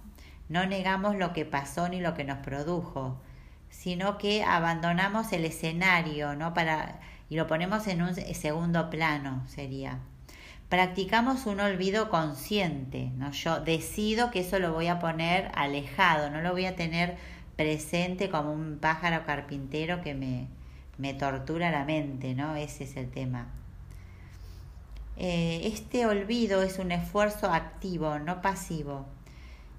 no 0.48 0.66
negamos 0.66 1.14
lo 1.14 1.34
que 1.34 1.44
pasó 1.44 1.90
ni 1.90 2.00
lo 2.00 2.14
que 2.14 2.24
nos 2.24 2.38
produjo, 2.38 3.18
sino 3.70 4.16
que 4.16 4.42
abandonamos 4.42 5.30
el 5.32 5.44
escenario, 5.44 6.34
¿no? 6.34 6.54
Para 6.54 6.98
y 7.28 7.36
lo 7.36 7.46
ponemos 7.46 7.86
en 7.86 8.02
un 8.02 8.14
segundo 8.14 8.90
plano, 8.90 9.42
sería. 9.48 9.98
Practicamos 10.68 11.46
un 11.46 11.60
olvido 11.60 12.10
consciente, 12.10 13.10
¿no? 13.16 13.30
Yo 13.32 13.60
decido 13.60 14.30
que 14.30 14.40
eso 14.40 14.58
lo 14.58 14.72
voy 14.72 14.88
a 14.88 14.98
poner 14.98 15.50
alejado, 15.54 16.30
no 16.30 16.42
lo 16.42 16.52
voy 16.52 16.66
a 16.66 16.76
tener 16.76 17.16
presente 17.56 18.28
como 18.28 18.52
un 18.52 18.78
pájaro 18.78 19.24
carpintero 19.24 20.02
que 20.02 20.14
me, 20.14 20.46
me 20.98 21.14
tortura 21.14 21.70
la 21.70 21.84
mente, 21.84 22.34
¿no? 22.34 22.54
Ese 22.56 22.84
es 22.84 22.96
el 22.96 23.10
tema. 23.10 23.48
Eh, 25.16 25.62
este 25.64 26.06
olvido 26.06 26.62
es 26.62 26.78
un 26.78 26.92
esfuerzo 26.92 27.52
activo, 27.52 28.18
no 28.18 28.40
pasivo 28.40 29.06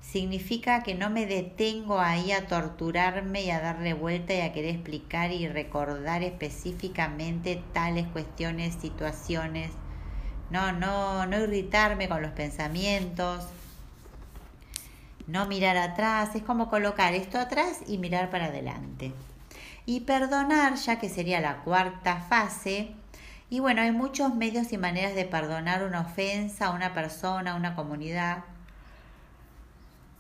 significa 0.02 0.84
que 0.84 0.96
no 0.96 1.10
me 1.10 1.26
detengo 1.26 2.00
ahí 2.00 2.32
a 2.32 2.48
torturarme 2.48 3.44
y 3.44 3.52
a 3.52 3.60
darle 3.60 3.94
vuelta 3.94 4.34
y 4.34 4.42
a 4.42 4.54
querer 4.54 4.76
explicar 4.76 5.32
y 5.32 5.48
recordar 5.48 6.24
específicamente 6.24 7.62
tales 7.74 8.08
cuestiones, 8.08 8.76
situaciones. 8.76 9.72
No, 10.50 10.72
no, 10.72 11.26
no 11.26 11.40
irritarme 11.40 12.10
con 12.10 12.22
los 12.22 12.32
pensamientos, 12.32 13.48
no 15.28 15.46
mirar 15.46 15.78
atrás, 15.78 16.34
es 16.34 16.42
como 16.42 16.70
colocar 16.70 17.14
esto 17.14 17.38
atrás 17.38 17.82
y 17.88 18.00
mirar 18.00 18.32
para 18.32 18.46
adelante. 18.46 19.14
Y 19.86 20.02
perdonar, 20.02 20.76
ya 20.76 21.00
que 21.00 21.08
sería 21.08 21.40
la 21.40 21.58
cuarta 21.58 22.18
fase, 22.18 22.96
y 23.52 23.60
bueno, 23.60 23.82
hay 23.82 23.92
muchos 23.92 24.36
medios 24.36 24.72
y 24.74 24.78
maneras 24.78 25.16
de 25.16 25.26
perdonar 25.26 25.84
una 25.84 26.02
ofensa 26.02 26.68
a 26.68 26.72
una 26.72 26.94
persona, 26.94 27.52
a 27.52 27.56
una 27.56 27.76
comunidad. 27.76 28.44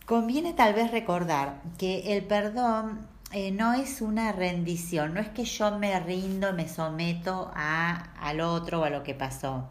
Conviene 0.10 0.54
tal 0.54 0.74
vez 0.74 0.90
recordar 0.90 1.62
que 1.78 2.18
el 2.18 2.24
perdón 2.24 3.08
eh, 3.32 3.52
no 3.52 3.74
es 3.74 4.02
una 4.02 4.32
rendición, 4.32 5.14
no 5.14 5.20
es 5.20 5.30
que 5.30 5.46
yo 5.46 5.78
me 5.78 6.00
rindo, 6.00 6.52
me 6.52 6.68
someto 6.68 7.52
a, 7.54 8.10
al 8.20 8.42
otro 8.42 8.82
o 8.82 8.86
a 8.86 8.90
lo 8.90 9.04
que 9.04 9.14
pasó, 9.14 9.70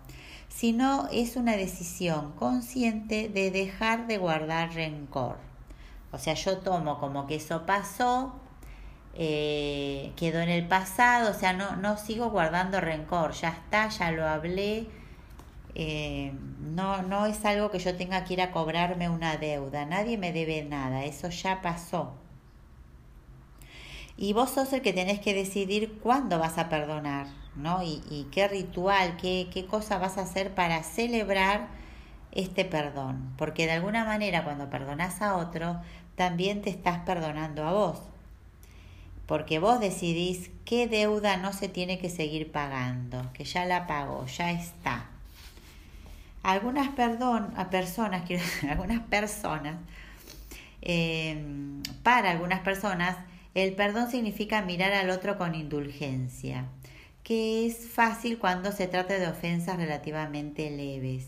sino 0.49 1.09
es 1.11 1.34
una 1.34 1.57
decisión 1.57 2.34
consciente 2.36 3.28
de 3.28 3.51
dejar 3.51 4.07
de 4.07 4.18
guardar 4.18 4.74
rencor. 4.74 5.39
O 6.12 6.18
sea, 6.18 6.34
yo 6.34 6.59
tomo 6.59 7.01
como 7.01 7.26
que 7.26 7.34
eso 7.34 7.66
pasó, 7.66 8.36
eh, 9.14 10.12
quedó 10.14 10.39
en 10.39 10.51
el 10.51 10.68
pasado, 10.68 11.32
o 11.32 11.34
sea, 11.34 11.53
no, 11.53 11.74
no 11.74 11.97
sigo 11.97 12.30
guardando 12.30 12.80
rencor, 12.80 13.32
ya 13.32 13.49
está, 13.49 13.89
ya 13.89 14.12
lo 14.12 14.24
hablé, 14.24 14.86
eh, 15.74 16.32
no, 16.60 17.02
no 17.02 17.26
es 17.26 17.44
algo 17.44 17.70
que 17.70 17.78
yo 17.78 17.96
tenga 17.96 18.24
que 18.24 18.34
ir 18.34 18.42
a 18.42 18.50
cobrarme 18.50 19.08
una 19.08 19.36
deuda, 19.36 19.84
nadie 19.84 20.18
me 20.18 20.32
debe 20.32 20.64
nada, 20.64 21.04
eso 21.04 21.28
ya 21.28 21.62
pasó. 21.62 22.14
Y 24.16 24.32
vos 24.32 24.50
sos 24.50 24.72
el 24.72 24.82
que 24.82 24.92
tenés 24.92 25.20
que 25.20 25.34
decidir 25.34 25.98
cuándo 26.02 26.38
vas 26.38 26.58
a 26.58 26.68
perdonar, 26.68 27.28
¿no? 27.54 27.82
Y, 27.84 28.26
qué 28.32 28.48
ritual, 28.48 29.16
qué, 29.16 29.48
qué 29.52 29.66
cosa 29.66 29.98
vas 29.98 30.18
a 30.18 30.22
hacer 30.22 30.54
para 30.54 30.82
celebrar 30.82 31.68
este 32.32 32.64
perdón. 32.64 33.32
Porque 33.38 33.66
de 33.66 33.72
alguna 33.72 34.04
manera 34.04 34.42
cuando 34.42 34.70
perdonas 34.70 35.22
a 35.22 35.36
otro, 35.36 35.80
también 36.16 36.62
te 36.62 36.70
estás 36.70 36.98
perdonando 37.00 37.64
a 37.64 37.72
vos. 37.72 38.00
Porque 39.26 39.60
vos 39.60 39.78
decidís 39.78 40.50
qué 40.64 40.88
deuda 40.88 41.36
no 41.36 41.52
se 41.52 41.68
tiene 41.68 41.98
que 41.98 42.10
seguir 42.10 42.50
pagando, 42.50 43.32
que 43.34 43.44
ya 43.44 43.66
la 43.66 43.86
pagó, 43.86 44.26
ya 44.26 44.50
está 44.50 45.10
algunas 46.43 46.89
perdón, 46.91 47.53
a 47.57 47.70
personas, 47.70 48.22
quiero 48.26 48.43
decir, 48.43 48.70
algunas 48.70 49.01
personas, 49.01 49.76
em, 50.82 51.82
para 52.03 52.30
algunas 52.30 52.61
personas, 52.61 53.16
el 53.55 53.74
perdón 53.74 54.11
significa 54.11 54.62
mirar 54.62 54.93
al 54.93 55.11
otro 55.11 55.39
con 55.39 55.55
indulgencia, 55.55 56.66
que 57.24 57.66
es 57.66 57.89
fácil 57.89 58.39
cuando 58.39 58.72
se 58.72 58.86
trata 58.89 59.18
de 59.18 59.28
ofensas 59.28 59.76
relativamente 59.76 60.70
leves, 60.70 61.26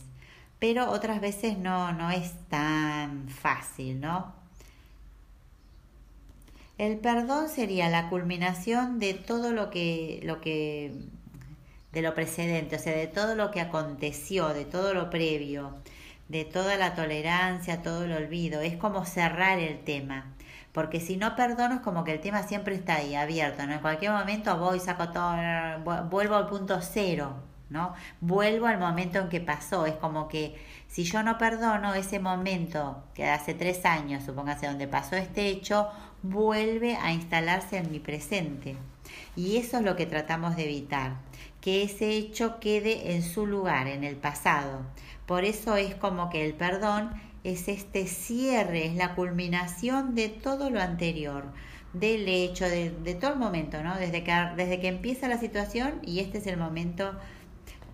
pero 0.58 0.90
otras 0.90 1.20
veces 1.20 1.58
no, 1.58 1.92
no 1.92 2.10
es 2.10 2.32
tan 2.48 3.28
fácil, 3.28 4.00
¿no? 4.00 4.40
El 6.78 6.98
perdón 6.98 7.50
sería 7.50 7.90
la 7.90 8.08
culminación 8.08 8.98
de 9.00 9.12
todo 9.12 9.52
lo 9.52 9.68
que, 9.68 10.20
lo 10.22 10.40
que 10.40 10.94
de 11.92 12.02
lo 12.02 12.14
precedente, 12.14 12.76
o 12.76 12.78
sea, 12.78 12.96
de 12.96 13.06
todo 13.06 13.34
lo 13.34 13.50
que 13.50 13.60
aconteció, 13.60 14.48
de 14.48 14.64
todo 14.64 14.94
lo 14.94 15.10
previo, 15.10 15.74
de 16.28 16.44
toda 16.44 16.76
la 16.76 16.94
tolerancia, 16.94 17.82
todo 17.82 18.04
el 18.04 18.12
olvido. 18.12 18.60
Es 18.60 18.76
como 18.76 19.04
cerrar 19.04 19.58
el 19.58 19.80
tema. 19.80 20.32
Porque 20.72 21.00
si 21.00 21.16
no 21.16 21.34
perdono 21.34 21.76
es 21.76 21.80
como 21.80 22.04
que 22.04 22.12
el 22.12 22.20
tema 22.20 22.44
siempre 22.44 22.76
está 22.76 22.96
ahí, 22.96 23.16
abierto, 23.16 23.66
¿no? 23.66 23.72
En 23.72 23.80
cualquier 23.80 24.12
momento 24.12 24.56
voy, 24.56 24.78
saco 24.78 25.08
todo, 25.10 25.34
vuelvo 26.08 26.36
al 26.36 26.46
punto 26.46 26.80
cero, 26.80 27.34
¿no? 27.70 27.94
Vuelvo 28.20 28.66
al 28.66 28.78
momento 28.78 29.18
en 29.18 29.28
que 29.28 29.40
pasó. 29.40 29.86
Es 29.86 29.94
como 29.94 30.28
que 30.28 30.54
si 30.86 31.02
yo 31.02 31.24
no 31.24 31.38
perdono 31.38 31.94
ese 31.94 32.20
momento 32.20 33.02
que 33.14 33.28
hace 33.28 33.54
tres 33.54 33.84
años, 33.84 34.22
supóngase, 34.22 34.68
donde 34.68 34.86
pasó 34.86 35.16
este 35.16 35.48
hecho, 35.48 35.88
vuelve 36.22 36.94
a 36.96 37.12
instalarse 37.12 37.78
en 37.78 37.90
mi 37.90 37.98
presente. 37.98 38.76
Y 39.34 39.56
eso 39.56 39.78
es 39.78 39.84
lo 39.84 39.96
que 39.96 40.06
tratamos 40.06 40.54
de 40.54 40.64
evitar 40.64 41.14
que 41.60 41.82
ese 41.82 42.10
hecho 42.10 42.58
quede 42.60 43.14
en 43.14 43.22
su 43.22 43.46
lugar, 43.46 43.86
en 43.86 44.04
el 44.04 44.16
pasado. 44.16 44.82
Por 45.26 45.44
eso 45.44 45.76
es 45.76 45.94
como 45.94 46.30
que 46.30 46.44
el 46.44 46.54
perdón 46.54 47.10
es 47.44 47.68
este 47.68 48.06
cierre, 48.06 48.86
es 48.86 48.94
la 48.94 49.14
culminación 49.14 50.14
de 50.14 50.28
todo 50.28 50.70
lo 50.70 50.80
anterior, 50.80 51.44
del 51.92 52.28
hecho, 52.28 52.64
de, 52.64 52.90
de, 52.90 53.14
todo 53.14 53.32
el 53.32 53.38
momento, 53.38 53.82
¿no? 53.82 53.96
Desde 53.96 54.22
que, 54.24 54.32
desde 54.56 54.80
que 54.80 54.88
empieza 54.88 55.28
la 55.28 55.38
situación 55.38 56.00
y 56.02 56.20
este 56.20 56.38
es 56.38 56.46
el 56.46 56.56
momento 56.56 57.12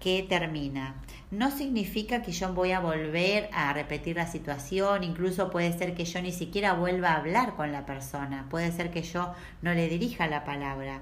que 0.00 0.24
termina. 0.28 1.02
No 1.30 1.50
significa 1.50 2.22
que 2.22 2.32
yo 2.32 2.54
voy 2.54 2.72
a 2.72 2.80
volver 2.80 3.48
a 3.52 3.72
repetir 3.72 4.16
la 4.16 4.26
situación, 4.26 5.02
incluso 5.02 5.50
puede 5.50 5.76
ser 5.76 5.94
que 5.94 6.04
yo 6.04 6.22
ni 6.22 6.32
siquiera 6.32 6.74
vuelva 6.74 7.10
a 7.10 7.16
hablar 7.16 7.56
con 7.56 7.72
la 7.72 7.86
persona, 7.86 8.46
puede 8.50 8.70
ser 8.72 8.90
que 8.90 9.02
yo 9.02 9.32
no 9.62 9.74
le 9.74 9.88
dirija 9.88 10.26
la 10.28 10.44
palabra. 10.44 11.00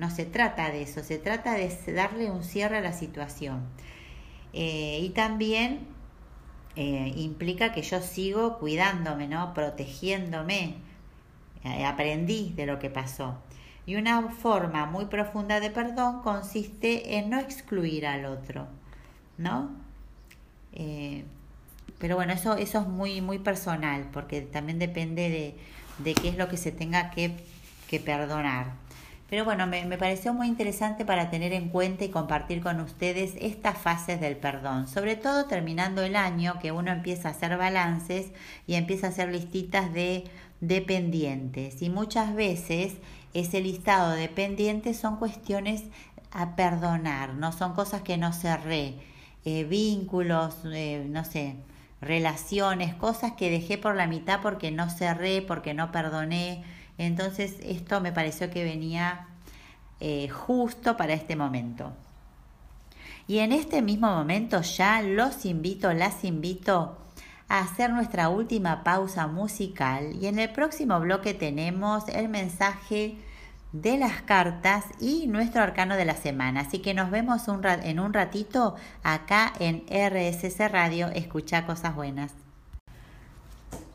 No 0.00 0.08
se 0.08 0.24
trata 0.24 0.70
de 0.70 0.80
eso, 0.80 1.04
se 1.04 1.18
trata 1.18 1.52
de 1.52 1.68
darle 1.92 2.30
un 2.30 2.42
cierre 2.42 2.78
a 2.78 2.80
la 2.80 2.94
situación. 2.94 3.60
Eh, 4.54 4.98
y 5.02 5.10
también 5.10 5.80
eh, 6.74 7.12
implica 7.16 7.72
que 7.72 7.82
yo 7.82 8.00
sigo 8.00 8.58
cuidándome, 8.58 9.28
¿no? 9.28 9.52
protegiéndome. 9.52 10.76
Eh, 11.64 11.84
aprendí 11.84 12.54
de 12.56 12.64
lo 12.64 12.78
que 12.78 12.88
pasó. 12.88 13.36
Y 13.84 13.96
una 13.96 14.30
forma 14.30 14.86
muy 14.86 15.04
profunda 15.04 15.60
de 15.60 15.68
perdón 15.70 16.22
consiste 16.22 17.18
en 17.18 17.28
no 17.28 17.38
excluir 17.38 18.06
al 18.06 18.24
otro, 18.24 18.68
¿no? 19.36 19.70
pero 21.98 22.16
bueno, 22.16 22.32
eso, 22.32 22.56
eso 22.56 22.80
es 22.80 22.86
muy, 22.86 23.20
muy 23.20 23.38
personal, 23.38 24.08
porque 24.12 24.40
también 24.40 24.78
depende 24.78 25.28
de, 25.28 25.54
de 25.98 26.14
qué 26.14 26.30
es 26.30 26.38
lo 26.38 26.48
que 26.48 26.56
se 26.56 26.72
tenga 26.72 27.10
que, 27.10 27.36
que 27.88 28.00
perdonar. 28.00 28.79
Pero 29.30 29.44
bueno, 29.44 29.68
me, 29.68 29.96
pareció 29.96 30.34
muy 30.34 30.48
interesante 30.48 31.04
para 31.04 31.30
tener 31.30 31.52
en 31.52 31.68
cuenta 31.68 32.04
y 32.04 32.08
compartir 32.08 32.60
con 32.60 32.80
ustedes 32.80 33.34
estas 33.40 33.78
fases 33.78 34.20
del 34.20 34.36
perdón, 34.36 34.88
sobre 34.88 35.14
todo 35.14 35.44
terminando 35.44 36.02
el 36.02 36.16
año 36.16 36.58
que 36.60 36.72
uno 36.72 36.90
empieza 36.90 37.28
a 37.28 37.30
hacer 37.30 37.56
balances 37.56 38.32
y 38.66 38.74
empieza 38.74 39.06
a 39.06 39.10
hacer 39.10 39.28
listitas 39.28 39.94
de 39.94 40.24
dependientes. 40.60 41.80
Y 41.80 41.90
muchas 41.90 42.34
veces 42.34 42.94
ese 43.32 43.60
listado 43.60 44.10
de 44.10 44.28
pendientes 44.28 44.98
son 44.98 45.16
cuestiones 45.16 45.84
a 46.32 46.56
perdonar, 46.56 47.34
no 47.34 47.52
son 47.52 47.74
cosas 47.74 48.02
que 48.02 48.18
no 48.18 48.32
cerré, 48.32 48.96
eh, 49.44 49.62
vínculos, 49.62 50.56
eh, 50.64 51.06
no 51.08 51.24
sé, 51.24 51.54
relaciones, 52.00 52.96
cosas 52.96 53.32
que 53.34 53.48
dejé 53.48 53.78
por 53.78 53.94
la 53.94 54.08
mitad 54.08 54.40
porque 54.42 54.72
no 54.72 54.90
cerré, 54.90 55.40
porque 55.40 55.72
no 55.72 55.92
perdoné 55.92 56.64
entonces 57.06 57.56
esto 57.62 58.00
me 58.00 58.12
pareció 58.12 58.50
que 58.50 58.64
venía 58.64 59.26
eh, 60.00 60.28
justo 60.28 60.96
para 60.96 61.12
este 61.12 61.36
momento. 61.36 61.92
Y 63.26 63.38
en 63.38 63.52
este 63.52 63.80
mismo 63.82 64.08
momento 64.08 64.60
ya 64.62 65.02
los 65.02 65.44
invito, 65.44 65.92
las 65.92 66.24
invito 66.24 66.98
a 67.48 67.60
hacer 67.60 67.90
nuestra 67.90 68.28
última 68.28 68.82
pausa 68.82 69.26
musical 69.26 70.16
y 70.20 70.26
en 70.26 70.38
el 70.38 70.50
próximo 70.50 70.98
bloque 71.00 71.34
tenemos 71.34 72.08
el 72.08 72.28
mensaje 72.28 73.18
de 73.72 73.98
las 73.98 74.22
cartas 74.22 74.84
y 75.00 75.26
nuestro 75.26 75.62
arcano 75.62 75.96
de 75.96 76.04
la 76.04 76.16
semana. 76.16 76.60
Así 76.60 76.80
que 76.80 76.94
nos 76.94 77.10
vemos 77.10 77.42
en 77.48 78.00
un 78.00 78.12
ratito 78.12 78.76
acá 79.02 79.52
en 79.60 79.84
RSC 79.88 80.68
Radio. 80.68 81.08
Escucha 81.08 81.66
cosas 81.66 81.94
buenas. 81.94 82.39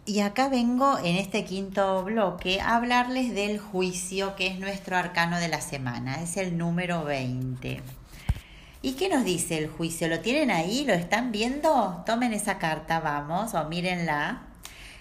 Y 0.08 0.20
acá 0.20 0.49
vengo 0.49 0.99
en 0.99 1.16
este 1.16 1.45
quinto 1.45 2.03
bloque 2.03 2.62
a 2.62 2.76
hablarles 2.76 3.34
del 3.34 3.58
juicio, 3.58 4.36
que 4.36 4.45
es 4.45 4.60
nuestro 4.60 4.97
arcano 4.97 5.39
de 5.39 5.47
la 5.47 5.62
semana, 5.62 6.22
es 6.22 6.38
el 6.38 6.60
número 6.60 7.03
20. 7.03 7.82
¿Y 8.84 8.93
qué 8.93 9.10
nos 9.10 9.26
dice 9.26 9.58
el 9.58 9.68
juicio? 9.68 10.08
¿Lo 10.08 10.20
tienen 10.20 10.51
ahí? 10.51 10.86
¿Lo 10.86 10.93
están 10.93 11.32
viendo? 11.32 12.03
Tomen 12.06 12.34
esa 12.34 12.60
carta, 12.60 12.99
vamos, 12.99 13.56
o 13.56 13.68
mírenla. 13.68 14.43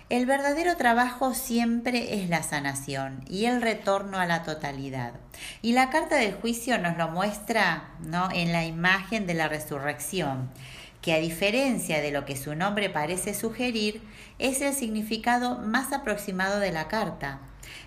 El 0.08 0.24
verdadero 0.24 0.78
trabajo 0.78 1.34
siempre 1.34 2.14
es 2.14 2.30
la 2.30 2.42
sanación 2.42 3.26
y 3.28 3.44
el 3.44 3.60
retorno 3.60 4.18
a 4.18 4.24
la 4.24 4.42
totalidad. 4.42 5.12
Y 5.60 5.72
la 5.72 5.90
carta 5.90 6.16
del 6.16 6.32
juicio 6.32 6.78
nos 6.78 6.96
lo 6.96 7.08
muestra 7.08 7.90
¿no? 8.00 8.30
en 8.32 8.52
la 8.52 8.64
imagen 8.64 9.26
de 9.26 9.34
la 9.34 9.48
resurrección 9.48 10.48
que 11.04 11.12
a 11.12 11.18
diferencia 11.18 12.00
de 12.00 12.10
lo 12.10 12.24
que 12.24 12.34
su 12.34 12.54
nombre 12.54 12.88
parece 12.88 13.34
sugerir, 13.34 14.00
es 14.38 14.62
el 14.62 14.72
significado 14.72 15.58
más 15.58 15.92
aproximado 15.92 16.60
de 16.60 16.72
la 16.72 16.88
carta. 16.88 17.40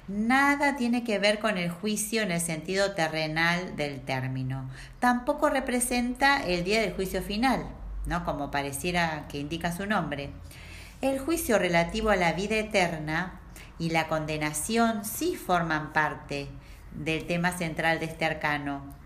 Nada 0.08 0.76
tiene 0.76 1.04
que 1.04 1.18
ver 1.18 1.40
con 1.40 1.58
el 1.58 1.72
juicio 1.72 2.22
en 2.22 2.30
el 2.30 2.40
sentido 2.40 2.94
terrenal 2.94 3.76
del 3.76 4.02
término. 4.02 4.70
Tampoco 5.00 5.50
representa 5.50 6.46
el 6.46 6.64
día 6.64 6.80
del 6.80 6.94
juicio 6.94 7.24
final, 7.24 7.66
¿no? 8.06 8.24
Como 8.24 8.52
pareciera 8.52 9.26
que 9.30 9.40
indica 9.40 9.76
su 9.76 9.88
nombre. 9.88 10.30
El 11.02 11.18
juicio 11.18 11.58
relativo 11.58 12.12
a 12.12 12.18
la 12.18 12.34
vida 12.34 12.58
eterna 12.58 13.40
y 13.80 13.90
la 13.90 14.08
condenación 14.10 15.04
sí 15.04 15.36
forman 15.36 15.92
parte 15.92 16.50
del 16.92 17.26
tema 17.26 17.52
central 17.52 18.00
de 18.00 18.06
este 18.06 18.26
arcano. 18.26 18.97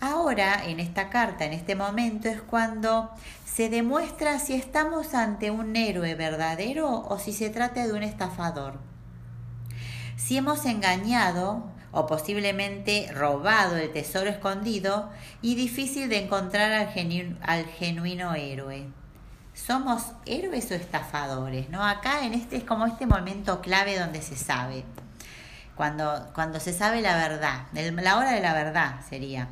Ahora, 0.00 0.66
en 0.66 0.80
esta 0.80 1.08
carta, 1.08 1.44
en 1.44 1.52
este 1.52 1.74
momento, 1.74 2.28
es 2.28 2.42
cuando 2.42 3.10
se 3.44 3.70
demuestra 3.70 4.38
si 4.38 4.54
estamos 4.54 5.14
ante 5.14 5.50
un 5.50 5.74
héroe 5.76 6.14
verdadero 6.14 7.06
o 7.08 7.18
si 7.18 7.32
se 7.32 7.48
trata 7.48 7.86
de 7.86 7.92
un 7.94 8.02
estafador. 8.02 8.78
Si 10.16 10.36
hemos 10.36 10.66
engañado 10.66 11.64
o 11.96 12.06
posiblemente 12.06 13.10
robado 13.14 13.76
el 13.76 13.90
tesoro 13.90 14.28
escondido 14.28 15.08
y 15.40 15.54
difícil 15.54 16.10
de 16.10 16.24
encontrar 16.24 16.72
al, 16.72 17.64
genuino 17.66 18.34
héroe. 18.34 18.86
¿Somos 19.54 20.12
héroes 20.26 20.70
o 20.70 20.74
estafadores? 20.74 21.70
¿No? 21.70 21.82
Acá 21.82 22.26
en 22.26 22.34
este 22.34 22.56
es 22.56 22.64
como 22.64 22.84
este 22.84 23.06
momento 23.06 23.62
clave 23.62 23.98
donde 23.98 24.20
se 24.20 24.36
sabe. 24.36 24.84
Cuando, 25.76 26.30
cuando 26.34 26.58
se 26.58 26.72
sabe 26.72 27.02
la 27.02 27.16
verdad, 27.16 27.66
la 27.72 28.16
hora 28.16 28.32
de 28.32 28.40
la 28.40 28.54
verdad 28.54 28.96
sería. 29.08 29.48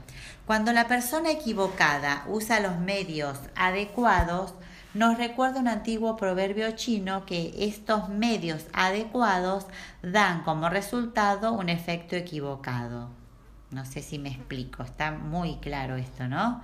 Cuando 0.46 0.72
la 0.72 0.88
persona 0.88 1.30
equivocada 1.30 2.24
usa 2.26 2.60
los 2.60 2.78
medios 2.78 3.38
adecuados, 3.54 4.54
nos 4.94 5.18
recuerda 5.18 5.60
un 5.60 5.68
antiguo 5.68 6.16
proverbio 6.16 6.70
chino 6.72 7.26
que 7.26 7.52
estos 7.58 8.08
medios 8.08 8.64
adecuados 8.72 9.66
dan 10.02 10.44
como 10.44 10.68
resultado 10.68 11.52
un 11.52 11.68
efecto 11.68 12.16
equivocado. 12.16 13.10
No 13.70 13.84
sé 13.84 14.02
si 14.02 14.18
me 14.18 14.30
explico, 14.30 14.82
está 14.82 15.10
muy 15.10 15.56
claro 15.56 15.96
esto, 15.96 16.28
¿no? 16.28 16.62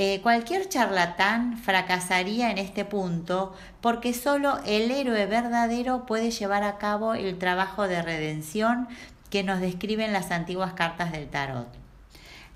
Eh, 0.00 0.20
cualquier 0.22 0.68
charlatán 0.68 1.58
fracasaría 1.58 2.52
en 2.52 2.58
este 2.58 2.84
punto 2.84 3.52
porque 3.80 4.14
solo 4.14 4.60
el 4.64 4.92
héroe 4.92 5.26
verdadero 5.26 6.06
puede 6.06 6.30
llevar 6.30 6.62
a 6.62 6.78
cabo 6.78 7.14
el 7.14 7.36
trabajo 7.36 7.88
de 7.88 8.00
redención 8.00 8.86
que 9.28 9.42
nos 9.42 9.60
describen 9.60 10.12
las 10.12 10.30
antiguas 10.30 10.74
cartas 10.74 11.10
del 11.10 11.26
tarot. 11.26 11.66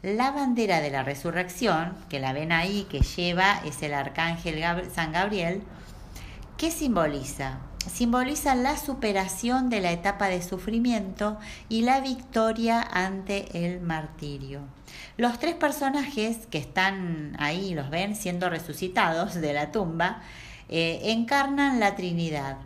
La 0.03 0.31
bandera 0.31 0.81
de 0.81 0.93
la 0.93 1.03
resurrección, 1.03 1.97
que 2.09 2.21
la 2.21 2.33
ven 2.33 2.53
ahí, 2.53 2.87
que 2.89 3.01
lleva, 3.01 3.61
es 3.65 3.83
el 3.83 3.95
arcángel 3.95 4.63
San 4.95 5.11
Gabriel, 5.11 5.65
¿qué 6.57 6.71
simboliza? 6.71 7.59
Simboliza 7.91 8.55
la 8.55 8.77
superación 8.77 9.69
de 9.69 9.81
la 9.81 9.93
etapa 9.93 10.29
de 10.29 10.43
sufrimiento 10.43 11.39
y 11.69 11.83
la 11.83 12.01
victoria 12.01 12.81
ante 12.81 13.65
el 13.65 13.81
martirio. 13.81 14.61
Los 15.17 15.39
tres 15.39 15.55
personajes 15.55 16.47
que 16.47 16.59
están 16.59 17.37
ahí, 17.39 17.75
los 17.75 17.91
ven 17.91 18.15
siendo 18.15 18.49
resucitados 18.51 19.35
de 19.35 19.53
la 19.53 19.73
tumba, 19.73 20.23
eh, 20.69 21.01
encarnan 21.13 21.81
la 21.81 21.97
Trinidad, 21.97 22.59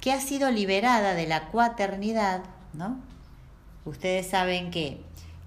que 0.00 0.12
ha 0.12 0.20
sido 0.20 0.50
liberada 0.50 1.14
de 1.14 1.26
la 1.26 1.48
cuaternidad, 1.48 2.42
¿no? 2.72 2.98
Ustedes 3.84 4.28
saben 4.28 4.70
que 4.70 5.00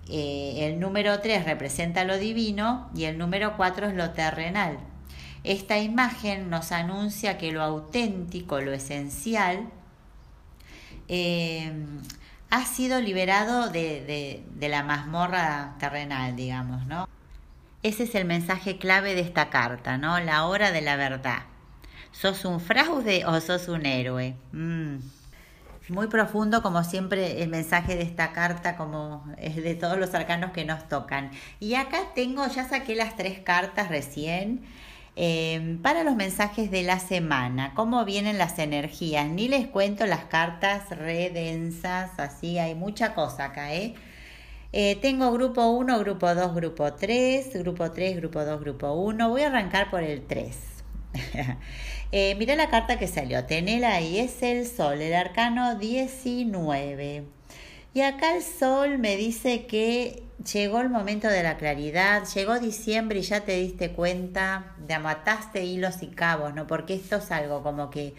eh, 0.10 0.68
el 0.68 0.80
número 0.80 1.20
3 1.20 1.46
representa 1.46 2.04
lo 2.04 2.18
divino 2.18 2.90
y 2.94 3.06
el 3.06 3.18
número 3.18 3.56
4 3.56 3.88
es 3.88 3.96
lo 3.96 4.12
terrenal. 4.12 4.78
Esta 5.46 5.78
imagen 5.78 6.50
nos 6.50 6.72
anuncia 6.72 7.38
que 7.38 7.52
lo 7.52 7.62
auténtico, 7.62 8.62
lo 8.62 8.74
esencial, 8.74 9.70
eh, 11.08 11.72
ha 12.50 12.66
sido 12.66 13.00
liberado 13.00 13.70
de, 13.70 14.44
de, 14.58 14.70
la 14.70 14.84
mazmorra 14.84 15.76
terrenal, 15.80 16.36
digamos, 16.36 16.86
¿no? 16.88 17.08
Ese 17.84 18.04
es 18.04 18.16
el 18.16 18.26
mensaje 18.26 18.78
clave 18.78 19.14
de 19.14 19.22
esta 19.22 19.50
carta, 19.50 19.98
¿no? 19.98 20.20
La 20.20 20.46
hora 20.46 20.72
de 20.72 20.82
la 20.82 20.96
verdad. 20.96 21.44
¿Sos 22.12 22.46
un 22.46 22.60
fraude 22.60 23.26
o 23.26 23.40
sos 23.42 23.68
un 23.68 23.86
héroe? 23.86 24.36
Mm. 24.52 24.98
Muy 25.90 26.08
profundo, 26.08 26.64
como 26.64 26.84
siempre, 26.84 27.44
el 27.44 27.50
mensaje 27.50 27.96
de 27.96 28.02
esta 28.02 28.32
carta, 28.32 28.76
como 28.76 29.24
es 29.38 29.56
de 29.58 29.76
todos 29.76 30.00
los 30.00 30.16
arcanos 30.16 30.52
que 30.52 30.66
nos 30.66 30.88
tocan. 30.90 31.30
Y 31.60 31.76
acá 31.76 32.00
tengo, 32.16 32.48
ya 32.48 32.68
saqué 32.68 32.96
las 32.96 33.16
tres 33.16 33.40
cartas 33.40 33.90
recién. 33.90 34.66
Eh, 35.18 35.78
para 35.82 36.04
los 36.04 36.16
mensajes 36.16 36.70
de 36.72 36.84
la 36.84 37.00
semana, 37.00 37.74
cómo 37.74 38.04
vienen 38.04 38.38
las 38.38 38.60
energías. 38.60 39.28
Ni 39.28 39.48
les 39.48 39.68
cuento 39.68 40.06
las 40.06 40.26
cartas 40.26 40.90
redensas, 40.90 42.20
así 42.20 42.60
hay 42.60 42.76
mucha 42.76 43.16
cosa 43.16 43.46
acá, 43.46 43.74
¿eh? 43.74 43.96
eh 44.74 44.98
tengo 45.02 45.32
grupo 45.32 45.68
1, 45.68 46.00
grupo 46.00 46.34
2, 46.36 46.56
grupo 46.56 46.94
3, 46.94 47.54
grupo 47.60 47.92
3, 47.92 48.18
grupo 48.18 48.44
2, 48.44 48.60
grupo 48.60 48.92
1. 48.94 49.30
Voy 49.30 49.42
a 49.44 49.48
arrancar 49.48 49.90
por 49.90 50.04
el 50.04 50.26
3. 50.26 50.58
Eh, 52.12 52.36
mira 52.36 52.56
la 52.56 52.70
carta 52.70 52.98
que 52.98 53.08
salió, 53.08 53.46
tenela 53.46 53.94
ahí, 53.96 54.20
es 54.20 54.42
el 54.42 54.68
sol, 54.68 55.02
el 55.02 55.14
arcano 55.14 55.76
19. 55.76 57.35
Y 57.96 58.02
acá 58.02 58.36
el 58.36 58.44
sol 58.44 58.98
me 58.98 59.16
dice 59.16 59.68
que 59.68 60.22
llegó 60.52 60.82
el 60.82 60.90
momento 60.90 61.30
de 61.30 61.42
la 61.44 61.56
claridad, 61.56 62.26
llegó 62.36 62.60
diciembre 62.60 63.20
y 63.20 63.22
ya 63.22 63.46
te 63.46 63.56
diste 63.56 63.94
cuenta, 63.94 64.76
de 64.86 64.96
amataste 64.96 65.64
hilos 65.64 66.04
y 66.04 66.08
cabos, 66.08 66.54
¿no? 66.54 66.68
Porque 66.68 66.94
esto 66.94 67.16
es 67.16 67.32
algo 67.32 67.64
como 67.64 67.90
que 67.90 68.14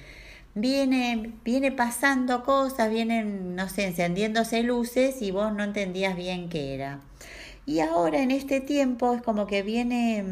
viene, 0.54 1.34
viene 1.44 1.72
pasando 1.72 2.42
cosas, 2.42 2.88
vienen, 2.88 3.54
no 3.54 3.68
sé, 3.68 3.84
encendiéndose 3.84 4.62
luces 4.62 5.20
y 5.20 5.30
vos 5.30 5.52
no 5.52 5.62
entendías 5.62 6.16
bien 6.16 6.48
qué 6.48 6.72
era. 6.72 7.00
Y 7.66 7.80
ahora 7.80 8.22
en 8.22 8.30
este 8.30 8.62
tiempo 8.62 9.12
es 9.12 9.20
como 9.20 9.46
que 9.46 9.62
viene 9.62 10.24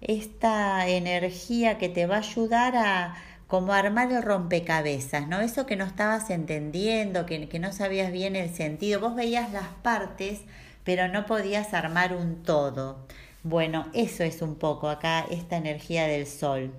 esta 0.00 0.88
energía 0.88 1.76
que 1.76 1.90
te 1.90 2.06
va 2.06 2.16
a 2.16 2.20
ayudar 2.20 2.74
a 2.74 3.16
como 3.50 3.72
armar 3.72 4.12
el 4.12 4.22
rompecabezas, 4.22 5.26
¿no? 5.26 5.40
Eso 5.40 5.66
que 5.66 5.74
no 5.74 5.84
estabas 5.84 6.30
entendiendo, 6.30 7.26
que, 7.26 7.48
que 7.48 7.58
no 7.58 7.72
sabías 7.72 8.12
bien 8.12 8.36
el 8.36 8.54
sentido. 8.54 9.00
Vos 9.00 9.16
veías 9.16 9.52
las 9.52 9.66
partes, 9.82 10.42
pero 10.84 11.08
no 11.08 11.26
podías 11.26 11.74
armar 11.74 12.14
un 12.14 12.44
todo. 12.44 13.04
Bueno, 13.42 13.88
eso 13.92 14.22
es 14.22 14.40
un 14.40 14.54
poco 14.54 14.88
acá 14.88 15.26
esta 15.30 15.56
energía 15.56 16.06
del 16.06 16.28
sol. 16.28 16.72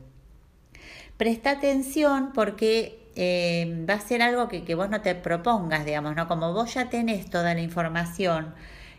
Presta 1.18 1.52
atención 1.52 2.32
porque 2.34 3.06
eh, 3.18 3.86
va 3.90 3.96
a 3.96 4.00
ser 4.00 4.22
algo 4.22 4.48
que, 4.48 4.64
que, 4.64 4.74
vos 4.76 4.90
no 4.90 5.02
te 5.02 5.14
propongas, 5.14 5.86
digamos, 5.86 6.16
¿no? 6.16 6.30
Como 6.30 6.54
vos 6.54 6.74
ya 6.74 6.90
tenés 6.90 7.30
toda 7.30 7.54
la 7.54 7.62
información, 7.62 8.56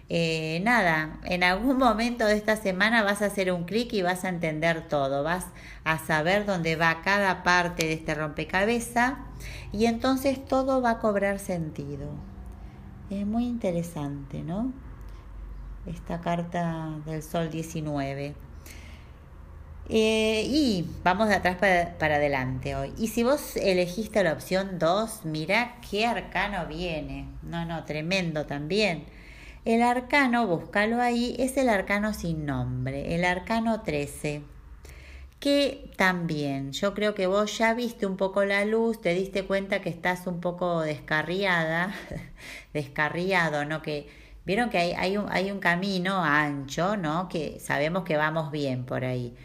eh, 0.09 0.61
nada, 0.63 1.19
en 1.25 1.43
algún 1.43 1.79
momento 1.79 2.27
de 2.27 2.35
esta 2.35 2.57
semana 2.57 3.03
vas 3.03 3.23
a 3.23 3.27
hacer 3.27 3.53
un 3.53 3.65
clic 3.65 3.93
y 3.93 4.03
vas 4.03 4.25
a 4.25 4.29
entender 4.29 4.89
todo, 4.89 5.23
vas 5.23 5.47
a 5.85 5.99
saber 5.99 6.45
dónde 6.45 6.77
va 6.77 7.03
cada 7.03 7.43
parte 7.43 7.87
de 7.87 7.95
este 7.95 8.15
rompecabezas 8.15 9.15
y 9.73 9.87
entonces 9.87 10.45
todo 10.45 10.83
va 10.83 10.91
a 10.91 10.99
cobrar 10.99 11.39
sentido. 11.39 12.11
Es 13.11 13.27
muy 13.27 13.45
interesante, 13.45 14.43
¿no? 14.43 14.73
Esta 15.87 16.21
carta 16.21 16.91
del 17.07 17.23
Sol 17.23 17.51
19. 17.51 18.35
Eh, 19.89 20.45
y 20.47 20.89
vamos 21.03 21.29
de 21.29 21.35
atrás 21.35 21.57
para, 21.57 21.99
para, 21.99 22.17
adelante 22.17 22.75
hoy. 22.77 22.93
Y 22.97 23.09
si 23.09 23.25
vos 23.25 23.57
elegiste 23.57 24.23
la 24.23 24.33
opción 24.33 24.79
2, 24.79 25.25
mira 25.25 25.77
qué 25.91 26.07
arcano 26.07 26.67
viene. 26.67 27.29
No, 27.43 27.65
no, 27.67 27.85
tremendo 27.85 28.47
también. 28.47 29.05
El 29.65 29.83
arcano, 29.83 30.47
búscalo 30.49 31.01
ahí, 31.01 31.37
es 31.39 31.57
el 31.57 31.69
arcano 31.69 32.15
sin 32.15 32.47
nombre, 32.47 33.15
el 33.15 33.25
arcano 33.25 33.83
13. 33.83 34.43
Que 35.41 35.91
también, 35.97 36.73
yo 36.73 36.95
creo 36.95 37.15
que 37.15 37.27
vos 37.29 37.59
ya 37.59 37.75
viste 37.75 38.07
un 38.07 38.17
poco 38.17 38.45
la 38.45 38.65
luz, 38.65 39.01
te 39.01 39.15
diste 39.15 39.45
cuenta 39.45 39.81
que 39.81 39.89
estás 39.89 40.27
un 40.27 40.41
poco 40.41 40.81
descarriada, 40.81 41.95
descarriado, 42.75 43.65
¿no? 43.65 43.83
Que 43.83 44.09
vieron 44.45 44.69
que 44.71 44.79
hay, 44.79 45.17
un, 45.17 45.27
hay 45.31 45.53
un 45.53 45.61
camino 45.61 46.25
ancho, 46.25 46.97
¿no? 46.97 47.29
Que 47.29 47.61
sabemos 47.61 48.05
que 48.05 48.17
vamos 48.17 48.51
bien 48.51 48.85
por 48.85 49.05
ahí 49.05 49.37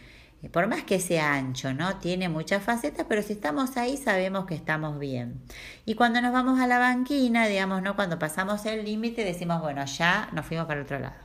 por 0.51 0.67
más 0.67 0.83
que 0.83 0.99
sea 0.99 1.33
ancho, 1.33 1.73
¿no? 1.73 1.97
Tiene 1.97 2.29
muchas 2.29 2.63
facetas, 2.63 3.05
pero 3.09 3.21
si 3.21 3.33
estamos 3.33 3.75
ahí 3.75 3.97
sabemos 3.97 4.45
que 4.45 4.55
estamos 4.55 4.99
bien. 4.99 5.41
Y 5.85 5.95
cuando 5.95 6.21
nos 6.21 6.31
vamos 6.31 6.59
a 6.59 6.67
la 6.67 6.77
banquina, 6.77 7.47
digamos, 7.47 7.81
¿no? 7.81 7.95
Cuando 7.95 8.19
pasamos 8.19 8.65
el 8.65 8.85
límite 8.85 9.23
decimos, 9.23 9.61
bueno, 9.61 9.83
ya 9.85 10.29
nos 10.33 10.45
fuimos 10.45 10.67
para 10.67 10.79
el 10.79 10.85
otro 10.85 10.99
lado. 10.99 11.15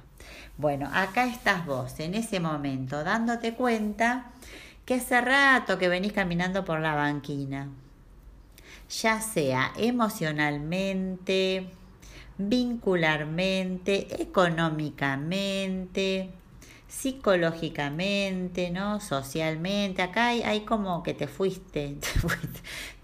Bueno, 0.57 0.91
acá 0.93 1.27
estás 1.27 1.67
vos, 1.67 2.01
en 2.01 2.15
ese 2.15 2.41
momento, 2.41 3.05
dándote 3.05 3.55
cuenta 3.55 4.31
que 4.85 4.95
hace 4.95 5.21
rato 5.21 5.79
que 5.79 5.89
venís 5.89 6.13
caminando 6.13 6.65
por 6.65 6.81
la 6.81 6.95
banquina. 6.95 7.69
Ya 9.03 9.21
sea 9.21 9.73
emocionalmente, 9.77 11.69
vincularmente, 12.39 14.23
económicamente, 14.23 16.31
psicológicamente, 16.93 18.71
¿no? 18.71 19.01
Socialmente. 19.01 20.03
Acá 20.03 20.29
hay, 20.29 20.43
hay 20.43 20.61
como 20.61 21.03
que 21.03 21.15
te 21.15 21.27
fuiste, 21.27 21.97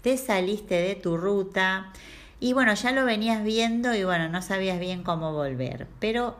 te 0.01 0.17
saliste 0.17 0.75
de 0.75 0.95
tu 0.95 1.17
ruta 1.17 1.91
y 2.39 2.53
bueno, 2.53 2.73
ya 2.73 2.91
lo 2.91 3.03
venías 3.03 3.43
viendo 3.43 3.93
y 3.93 4.03
bueno, 4.03 4.29
no 4.29 4.41
sabías 4.41 4.79
bien 4.79 5.03
cómo 5.03 5.33
volver. 5.33 5.87
Pero 5.99 6.37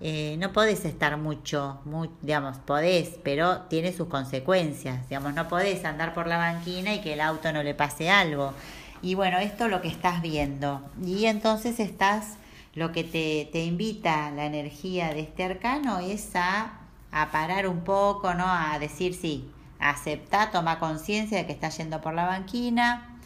eh, 0.00 0.36
no 0.38 0.52
podés 0.52 0.84
estar 0.84 1.16
mucho, 1.18 1.80
muy, 1.84 2.10
digamos, 2.22 2.56
podés, 2.58 3.18
pero 3.22 3.62
tiene 3.62 3.92
sus 3.92 4.08
consecuencias. 4.08 5.08
Digamos, 5.08 5.34
no 5.34 5.48
podés 5.48 5.84
andar 5.84 6.14
por 6.14 6.26
la 6.26 6.38
banquina 6.38 6.94
y 6.94 7.00
que 7.00 7.12
el 7.12 7.20
auto 7.20 7.52
no 7.52 7.62
le 7.62 7.74
pase 7.74 8.10
algo. 8.10 8.54
Y 9.02 9.14
bueno, 9.14 9.38
esto 9.38 9.66
es 9.66 9.70
lo 9.70 9.80
que 9.82 9.88
estás 9.88 10.20
viendo. 10.22 10.82
Y 11.04 11.26
entonces 11.26 11.78
estás 11.78 12.36
lo 12.74 12.92
que 12.92 13.04
te, 13.04 13.48
te, 13.52 13.64
invita 13.64 14.30
la 14.30 14.46
energía 14.46 15.12
de 15.12 15.20
este 15.20 15.44
arcano 15.44 15.98
es 15.98 16.36
a, 16.36 16.80
a, 17.10 17.30
parar 17.30 17.66
un 17.66 17.80
poco, 17.80 18.34
¿no? 18.34 18.46
A 18.46 18.78
decir 18.78 19.14
sí, 19.14 19.50
acepta, 19.80 20.50
toma 20.50 20.78
conciencia 20.78 21.38
de 21.38 21.46
que 21.46 21.52
estás 21.52 21.76
yendo 21.78 22.00
por 22.00 22.14
la 22.14 22.26
banquina, 22.26 23.18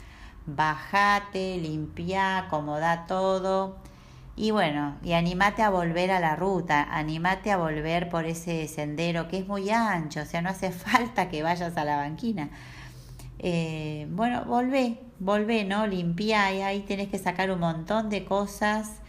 bajate, 0.47 1.59
limpia, 1.59 2.39
acomoda 2.39 3.07
todo. 3.07 3.77
Y 4.37 4.51
bueno, 4.51 4.97
y 5.03 5.13
animate 5.13 5.63
a 5.63 5.71
volver 5.71 6.11
a 6.11 6.21
la 6.21 6.35
ruta, 6.37 6.89
animate 6.91 7.53
a 7.53 7.57
volver 7.57 8.09
por 8.09 8.25
ese 8.25 8.67
sendero 8.67 9.29
que 9.29 9.39
es 9.39 9.47
muy 9.47 9.71
ancho, 9.71 10.23
o 10.23 10.25
sea, 10.25 10.43
no 10.43 10.49
hace 10.51 10.73
falta 10.73 11.29
que 11.29 11.43
vayas 11.43 11.77
a 11.77 11.85
la 11.85 11.97
banquina. 11.97 12.49
Eh, 13.39 14.07
bueno, 14.11 14.45
volvé, 14.47 15.01
volvé, 15.19 15.65
¿no? 15.65 15.87
Limpia 15.87 16.53
y 16.53 16.63
ahí 16.63 16.81
tenés 16.81 17.09
que 17.09 17.19
sacar 17.19 17.51
un 17.51 17.61
montón 17.61 18.09
de 18.09 18.25
cosas 18.25 19.03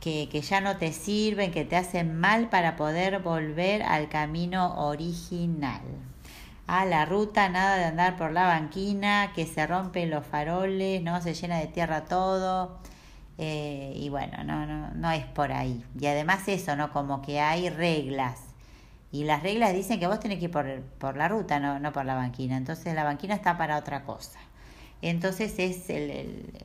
que, 0.00 0.28
que, 0.30 0.40
ya 0.40 0.60
no 0.60 0.76
te 0.78 0.92
sirven, 0.92 1.52
que 1.52 1.64
te 1.64 1.76
hacen 1.76 2.18
mal 2.18 2.48
para 2.48 2.76
poder 2.76 3.20
volver 3.20 3.82
al 3.82 4.08
camino 4.08 4.86
original. 4.88 5.82
A 6.66 6.84
la 6.84 7.04
ruta, 7.04 7.48
nada 7.48 7.76
de 7.76 7.84
andar 7.84 8.16
por 8.16 8.32
la 8.32 8.46
banquina, 8.46 9.32
que 9.34 9.46
se 9.46 9.66
rompen 9.66 10.10
los 10.10 10.24
faroles, 10.24 11.02
no 11.02 11.20
se 11.20 11.34
llena 11.34 11.58
de 11.58 11.66
tierra 11.66 12.04
todo. 12.04 12.78
Eh, 13.38 13.94
y 13.96 14.08
bueno, 14.10 14.44
no, 14.44 14.66
no, 14.66 14.90
no 14.94 15.10
es 15.10 15.24
por 15.24 15.50
ahí. 15.50 15.84
Y 15.98 16.06
además 16.06 16.46
eso, 16.46 16.76
¿no? 16.76 16.92
Como 16.92 17.22
que 17.22 17.40
hay 17.40 17.70
reglas. 17.70 18.38
Y 19.12 19.24
las 19.24 19.42
reglas 19.42 19.74
dicen 19.74 19.98
que 19.98 20.06
vos 20.06 20.20
tenés 20.20 20.38
que 20.38 20.44
ir 20.44 20.50
por, 20.50 20.80
por 20.98 21.16
la 21.16 21.26
ruta, 21.28 21.58
no, 21.58 21.80
no 21.80 21.92
por 21.92 22.04
la 22.04 22.14
banquina. 22.14 22.56
Entonces 22.56 22.94
la 22.94 23.04
banquina 23.04 23.34
está 23.34 23.58
para 23.58 23.76
otra 23.78 24.04
cosa. 24.04 24.38
Entonces 25.02 25.58
es 25.58 25.88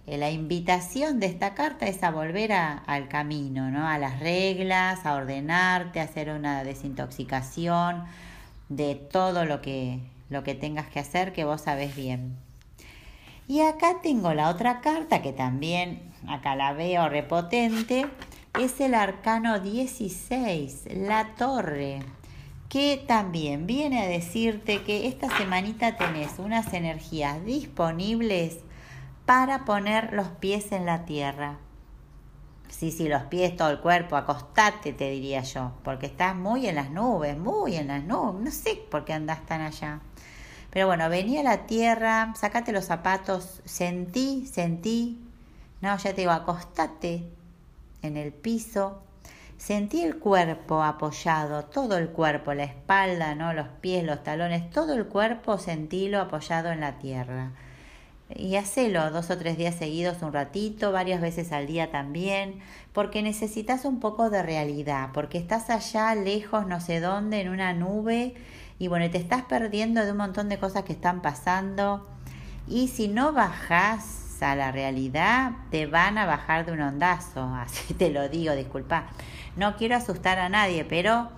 la 0.05 0.29
invitación 0.29 1.19
de 1.19 1.27
esta 1.27 1.53
carta 1.53 1.87
es 1.87 2.03
a 2.03 2.11
volver 2.11 2.51
al 2.51 3.07
camino, 3.07 3.71
¿no? 3.71 3.87
a 3.87 3.97
las 3.97 4.19
reglas, 4.19 5.05
a 5.05 5.15
ordenarte, 5.15 6.01
a 6.01 6.03
hacer 6.03 6.29
una 6.29 6.63
desintoxicación 6.63 8.03
de 8.67 8.95
todo 8.95 9.45
lo 9.45 9.61
que, 9.61 9.99
lo 10.29 10.43
que 10.43 10.53
tengas 10.53 10.87
que 10.87 10.99
hacer 10.99 11.31
que 11.31 11.45
vos 11.45 11.61
sabés 11.61 11.95
bien. 11.95 12.35
Y 13.47 13.61
acá 13.61 14.01
tengo 14.01 14.33
la 14.33 14.49
otra 14.49 14.81
carta 14.81 15.21
que 15.21 15.31
también 15.31 16.01
acá 16.27 16.55
la 16.55 16.73
veo 16.73 17.07
repotente, 17.07 18.07
es 18.59 18.81
el 18.81 18.95
arcano 18.95 19.59
16, 19.59 20.87
la 20.93 21.35
torre 21.37 21.99
que 22.69 23.03
también 23.07 23.67
viene 23.67 24.01
a 24.01 24.07
decirte 24.07 24.83
que 24.83 25.07
esta 25.07 25.35
semanita 25.37 25.97
tenés 25.97 26.39
unas 26.39 26.73
energías 26.73 27.43
disponibles 27.45 28.59
para 29.25 29.65
poner 29.65 30.13
los 30.13 30.27
pies 30.27 30.71
en 30.71 30.85
la 30.85 31.05
tierra. 31.05 31.57
Sí, 32.69 32.91
sí, 32.91 33.07
los 33.07 33.23
pies, 33.23 33.55
todo 33.55 33.69
el 33.69 33.79
cuerpo, 33.79 34.15
acostate, 34.17 34.91
te 34.91 35.09
diría 35.09 35.41
yo, 35.41 35.71
porque 35.83 36.07
estás 36.07 36.35
muy 36.35 36.67
en 36.67 36.75
las 36.75 36.89
nubes, 36.89 37.37
muy 37.37 37.75
en 37.75 37.87
las 37.87 38.03
nubes, 38.03 38.41
no 38.43 38.51
sé 38.51 38.75
por 38.89 39.05
qué 39.05 39.13
andás 39.13 39.45
tan 39.45 39.61
allá. 39.61 40.01
Pero 40.71 40.87
bueno, 40.87 41.07
vení 41.07 41.37
a 41.37 41.43
la 41.43 41.67
tierra, 41.67 42.33
sacate 42.35 42.73
los 42.73 42.85
zapatos, 42.85 43.61
sentí, 43.63 44.45
sentí, 44.45 45.21
no, 45.79 45.95
ya 45.97 46.13
te 46.13 46.21
digo, 46.21 46.31
acostate 46.31 47.23
en 48.01 48.17
el 48.17 48.33
piso, 48.33 49.01
Sentí 49.65 50.03
el 50.03 50.19
cuerpo 50.19 50.83
apoyado, 50.83 51.63
todo 51.63 51.97
el 51.97 52.09
cuerpo, 52.09 52.53
la 52.53 52.65
espalda, 52.65 53.33
¿no? 53.33 53.51
los 53.51 53.67
pies, 53.81 54.03
los 54.03 54.21
talones, 54.21 54.69
todo 54.69 54.93
el 54.93 55.07
cuerpo 55.07 55.57
sentílo 55.57 56.21
apoyado 56.21 56.69
en 56.71 56.81
la 56.81 56.99
tierra. 56.99 57.49
Y 58.29 58.57
hacelo 58.57 59.09
dos 59.09 59.31
o 59.31 59.37
tres 59.39 59.57
días 59.57 59.73
seguidos 59.73 60.21
un 60.21 60.33
ratito, 60.33 60.91
varias 60.91 61.19
veces 61.19 61.51
al 61.51 61.65
día 61.65 61.89
también, 61.89 62.59
porque 62.93 63.23
necesitas 63.23 63.85
un 63.85 63.99
poco 63.99 64.29
de 64.29 64.43
realidad, 64.43 65.09
porque 65.15 65.39
estás 65.39 65.71
allá 65.71 66.13
lejos, 66.13 66.67
no 66.67 66.79
sé 66.79 66.99
dónde, 66.99 67.41
en 67.41 67.49
una 67.49 67.73
nube, 67.73 68.35
y 68.77 68.87
bueno, 68.87 69.09
te 69.09 69.17
estás 69.17 69.45
perdiendo 69.45 70.05
de 70.05 70.11
un 70.11 70.17
montón 70.17 70.47
de 70.47 70.59
cosas 70.59 70.83
que 70.83 70.93
están 70.93 71.23
pasando. 71.23 72.07
Y 72.67 72.89
si 72.89 73.07
no 73.07 73.33
bajas 73.33 74.24
la 74.53 74.71
realidad, 74.71 75.53
te 75.71 75.87
van 75.87 76.17
a 76.17 76.25
bajar 76.25 76.65
de 76.65 76.73
un 76.73 76.81
ondazo, 76.81 77.43
así 77.55 77.93
te 77.93 78.09
lo 78.11 78.27
digo, 78.29 78.53
disculpa. 78.53 79.05
No 79.55 79.77
quiero 79.77 79.95
asustar 79.95 80.37
a 80.37 80.49
nadie, 80.49 80.83
pero, 80.83 81.29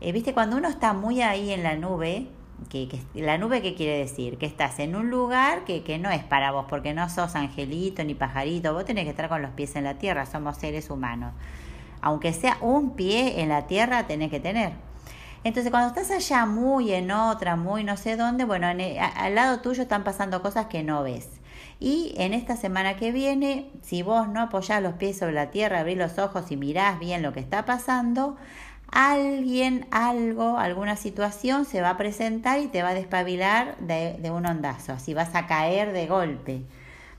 eh, 0.00 0.12
viste, 0.12 0.32
cuando 0.32 0.56
uno 0.56 0.68
está 0.68 0.92
muy 0.92 1.20
ahí 1.20 1.50
en 1.50 1.64
la 1.64 1.74
nube, 1.74 2.28
que, 2.68 2.88
la 3.14 3.36
nube, 3.36 3.60
¿qué 3.60 3.74
quiere 3.74 3.98
decir? 3.98 4.38
Que 4.38 4.46
estás 4.46 4.78
en 4.78 4.94
un 4.96 5.10
lugar 5.10 5.64
que, 5.64 5.82
que 5.82 5.98
no 5.98 6.10
es 6.10 6.22
para 6.22 6.52
vos, 6.52 6.66
porque 6.68 6.94
no 6.94 7.08
sos 7.10 7.34
angelito 7.34 8.04
ni 8.04 8.14
pajarito, 8.14 8.72
vos 8.72 8.84
tenés 8.84 9.04
que 9.04 9.10
estar 9.10 9.28
con 9.28 9.42
los 9.42 9.50
pies 9.50 9.74
en 9.76 9.84
la 9.84 9.94
tierra, 9.94 10.24
somos 10.24 10.56
seres 10.56 10.88
humanos. 10.88 11.34
Aunque 12.00 12.32
sea 12.32 12.58
un 12.60 12.94
pie 12.94 13.42
en 13.42 13.48
la 13.48 13.66
tierra, 13.66 14.06
tenés 14.06 14.30
que 14.30 14.40
tener. 14.40 14.72
Entonces, 15.44 15.70
cuando 15.70 15.88
estás 15.88 16.10
allá 16.10 16.46
muy 16.46 16.92
en 16.92 17.10
otra, 17.10 17.54
muy 17.54 17.84
no 17.84 17.98
sé 17.98 18.16
dónde, 18.16 18.44
bueno, 18.44 18.66
al 18.66 19.34
lado 19.34 19.60
tuyo 19.60 19.82
están 19.82 20.02
pasando 20.02 20.40
cosas 20.40 20.66
que 20.66 20.82
no 20.82 21.02
ves. 21.02 21.28
Y 21.80 22.14
en 22.16 22.34
esta 22.34 22.56
semana 22.56 22.96
que 22.96 23.12
viene, 23.12 23.70
si 23.82 24.02
vos 24.02 24.28
no 24.28 24.40
apoyás 24.40 24.82
los 24.82 24.94
pies 24.94 25.18
sobre 25.18 25.32
la 25.32 25.50
tierra, 25.50 25.80
abrís 25.80 25.98
los 25.98 26.18
ojos 26.18 26.50
y 26.50 26.56
mirás 26.56 26.98
bien 26.98 27.22
lo 27.22 27.32
que 27.32 27.40
está 27.40 27.64
pasando, 27.64 28.36
alguien, 28.90 29.86
algo, 29.90 30.58
alguna 30.58 30.96
situación 30.96 31.64
se 31.64 31.80
va 31.82 31.90
a 31.90 31.96
presentar 31.96 32.60
y 32.60 32.68
te 32.68 32.82
va 32.82 32.90
a 32.90 32.94
despabilar 32.94 33.76
de, 33.78 34.16
de 34.20 34.30
un 34.30 34.46
ondazo, 34.46 34.92
así 34.92 35.14
vas 35.14 35.34
a 35.34 35.46
caer 35.46 35.92
de 35.92 36.06
golpe. 36.06 36.62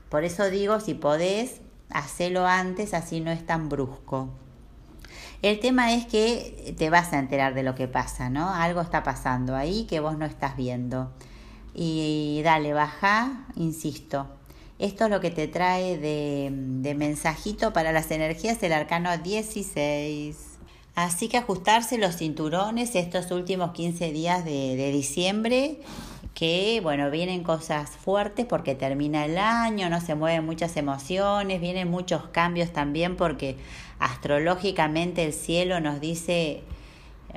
Por 0.08 0.24
eso 0.24 0.48
digo, 0.48 0.80
si 0.80 0.94
podés, 0.94 1.60
hacelo 1.90 2.46
antes, 2.46 2.94
así 2.94 3.20
no 3.20 3.30
es 3.30 3.44
tan 3.44 3.68
brusco. 3.68 4.30
El 5.42 5.60
tema 5.60 5.92
es 5.92 6.06
que 6.06 6.74
te 6.78 6.90
vas 6.90 7.12
a 7.12 7.18
enterar 7.18 7.54
de 7.54 7.62
lo 7.62 7.74
que 7.74 7.88
pasa, 7.88 8.30
¿no? 8.30 8.52
Algo 8.52 8.80
está 8.80 9.02
pasando 9.02 9.54
ahí 9.54 9.84
que 9.84 10.00
vos 10.00 10.16
no 10.16 10.24
estás 10.24 10.56
viendo. 10.56 11.12
Y 11.74 12.40
dale, 12.42 12.72
baja, 12.72 13.44
insisto. 13.54 14.26
Esto 14.78 15.04
es 15.04 15.10
lo 15.10 15.20
que 15.20 15.30
te 15.30 15.48
trae 15.48 15.96
de, 15.98 16.50
de 16.52 16.94
mensajito 16.94 17.72
para 17.72 17.92
las 17.92 18.10
energías 18.10 18.60
del 18.60 18.72
arcano 18.72 19.16
16. 19.16 20.36
Así 20.94 21.28
que 21.28 21.38
ajustarse 21.38 21.98
los 21.98 22.16
cinturones 22.16 22.94
estos 22.94 23.30
últimos 23.30 23.72
15 23.72 24.12
días 24.12 24.44
de, 24.44 24.76
de 24.76 24.92
diciembre 24.92 25.78
que 26.36 26.80
bueno, 26.82 27.10
vienen 27.10 27.42
cosas 27.42 27.88
fuertes 27.88 28.44
porque 28.44 28.74
termina 28.74 29.24
el 29.24 29.38
año, 29.38 29.88
no 29.88 30.02
se 30.02 30.14
mueven 30.14 30.44
muchas 30.44 30.76
emociones, 30.76 31.62
vienen 31.62 31.90
muchos 31.90 32.28
cambios 32.28 32.74
también 32.74 33.16
porque 33.16 33.56
astrológicamente 33.98 35.24
el 35.24 35.32
cielo 35.32 35.80
nos 35.80 35.98
dice 35.98 36.62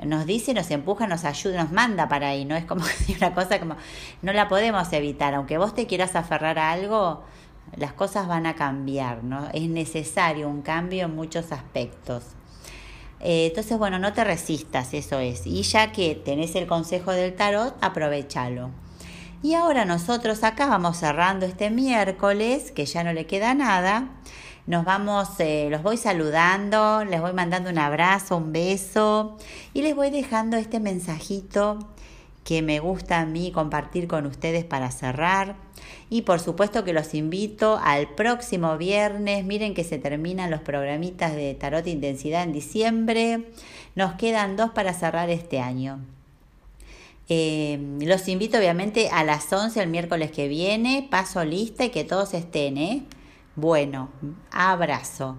nos 0.04 0.26
dice, 0.26 0.54
nos 0.54 0.70
empuja, 0.70 1.06
nos 1.06 1.24
ayuda, 1.24 1.62
nos 1.62 1.72
manda 1.72 2.08
para 2.08 2.28
ahí, 2.28 2.44
no 2.44 2.56
es 2.56 2.64
como 2.64 2.84
una 3.16 3.34
cosa 3.34 3.58
como 3.58 3.76
no 4.22 4.32
la 4.32 4.48
podemos 4.48 4.92
evitar, 4.92 5.34
aunque 5.34 5.58
vos 5.58 5.74
te 5.74 5.86
quieras 5.86 6.16
aferrar 6.16 6.58
a 6.58 6.72
algo, 6.72 7.22
las 7.76 7.92
cosas 7.92 8.26
van 8.26 8.46
a 8.46 8.54
cambiar, 8.54 9.22
¿no? 9.22 9.48
Es 9.52 9.68
necesario 9.68 10.48
un 10.48 10.62
cambio 10.62 11.04
en 11.04 11.14
muchos 11.14 11.52
aspectos. 11.52 12.24
Eh, 13.20 13.46
entonces, 13.48 13.78
bueno, 13.78 13.98
no 13.98 14.12
te 14.12 14.24
resistas, 14.24 14.94
eso 14.94 15.20
es. 15.20 15.46
Y 15.46 15.62
ya 15.62 15.92
que 15.92 16.14
tenés 16.14 16.54
el 16.56 16.66
consejo 16.66 17.12
del 17.12 17.34
tarot, 17.34 17.76
aprovechalo. 17.80 18.70
Y 19.42 19.54
ahora 19.54 19.84
nosotros 19.84 20.42
acá 20.42 20.66
vamos 20.66 20.98
cerrando 20.98 21.46
este 21.46 21.70
miércoles, 21.70 22.72
que 22.72 22.86
ya 22.86 23.04
no 23.04 23.12
le 23.12 23.26
queda 23.26 23.54
nada. 23.54 24.08
Nos 24.66 24.84
vamos, 24.84 25.28
eh, 25.38 25.68
los 25.70 25.82
voy 25.82 25.96
saludando, 25.96 27.04
les 27.04 27.20
voy 27.20 27.32
mandando 27.32 27.70
un 27.70 27.78
abrazo, 27.78 28.36
un 28.36 28.52
beso 28.52 29.36
y 29.74 29.82
les 29.82 29.96
voy 29.96 30.10
dejando 30.10 30.56
este 30.56 30.80
mensajito 30.80 31.78
que 32.44 32.62
me 32.62 32.80
gusta 32.80 33.20
a 33.20 33.26
mí 33.26 33.52
compartir 33.52 34.06
con 34.08 34.26
ustedes 34.26 34.64
para 34.64 34.90
cerrar. 34.90 35.56
Y 36.08 36.22
por 36.22 36.40
supuesto 36.40 36.84
que 36.84 36.92
los 36.92 37.14
invito 37.14 37.78
al 37.82 38.08
próximo 38.14 38.76
viernes. 38.76 39.44
Miren 39.44 39.74
que 39.74 39.84
se 39.84 39.98
terminan 39.98 40.50
los 40.50 40.60
programitas 40.60 41.34
de 41.34 41.54
Tarot 41.54 41.86
Intensidad 41.86 42.42
en 42.42 42.52
diciembre. 42.52 43.50
Nos 43.94 44.14
quedan 44.14 44.56
dos 44.56 44.70
para 44.70 44.92
cerrar 44.94 45.30
este 45.30 45.60
año. 45.60 46.00
Eh, 47.28 47.78
los 48.00 48.26
invito 48.26 48.58
obviamente 48.58 49.08
a 49.10 49.22
las 49.22 49.52
11 49.52 49.80
el 49.80 49.88
miércoles 49.88 50.32
que 50.32 50.48
viene, 50.48 51.06
paso 51.08 51.44
lista 51.44 51.84
y 51.84 51.90
que 51.90 52.02
todos 52.02 52.34
estén, 52.34 52.76
¿eh? 52.76 53.04
Bueno, 53.56 54.10
abrazo. 54.52 55.36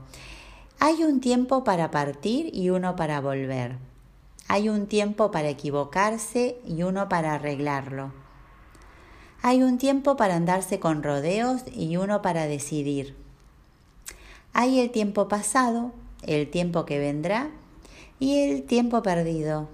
Hay 0.80 1.04
un 1.04 1.22
tiempo 1.22 1.64
para 1.64 1.92
partir 1.92 2.50
y 2.54 2.70
uno 2.70 2.96
para 2.96 3.22
volver. 3.22 3.78
Hay 4.48 4.68
un 4.68 4.88
tiempo 4.88 5.32
para 5.32 5.48
equivocarse 5.48 6.58
y 6.68 6.84
uno 6.84 7.08
para 7.08 7.36
arreglarlo. 7.36 8.12
Hay 9.42 9.64
un 9.64 9.78
tiempo 9.78 10.18
para 10.18 10.36
andarse 10.36 10.80
con 10.80 11.04
rodeos 11.04 11.62
y 11.74 11.96
uno 11.96 12.22
para 12.22 12.48
decidir. 12.48 13.16
Hay 14.54 14.80
el 14.80 14.92
tiempo 14.92 15.30
pasado, 15.30 15.94
el 16.24 16.50
tiempo 16.50 16.86
que 16.86 17.00
vendrá 17.00 17.50
y 18.20 18.40
el 18.40 18.64
tiempo 18.64 19.02
perdido. 19.02 19.70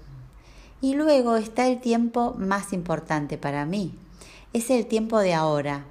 Y 0.79 0.93
luego 0.93 1.37
está 1.37 1.67
el 1.67 1.81
tiempo 1.81 2.35
más 2.37 2.71
importante 2.71 3.39
para 3.39 3.65
mí. 3.65 3.93
Es 4.53 4.69
el 4.69 4.85
tiempo 4.85 5.19
de 5.19 5.33
ahora, 5.33 5.85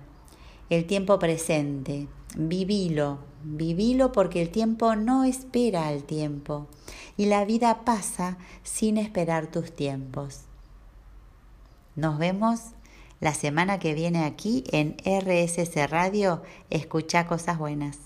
el 0.71 0.87
tiempo 0.87 1.19
presente. 1.19 2.07
Vivilo, 2.39 3.19
vivilo 3.45 4.13
porque 4.13 4.43
el 4.43 4.51
tiempo 4.51 4.95
no 4.95 5.25
espera 5.25 5.89
al 5.89 6.05
tiempo 6.05 6.67
y 7.17 7.27
la 7.27 7.47
vida 7.47 7.85
pasa 7.87 8.37
sin 8.63 8.99
esperar 8.99 9.47
tus 9.47 9.75
tiempos. 9.75 10.43
Nos 11.95 12.19
vemos 12.19 12.61
la 13.21 13.33
semana 13.33 13.79
que 13.79 13.95
viene 13.95 14.27
aquí 14.27 14.65
en 14.71 14.97
RSC 15.03 15.87
Radio. 15.89 16.43
Escucha 16.69 17.27
cosas 17.27 17.59
buenas. 17.59 18.06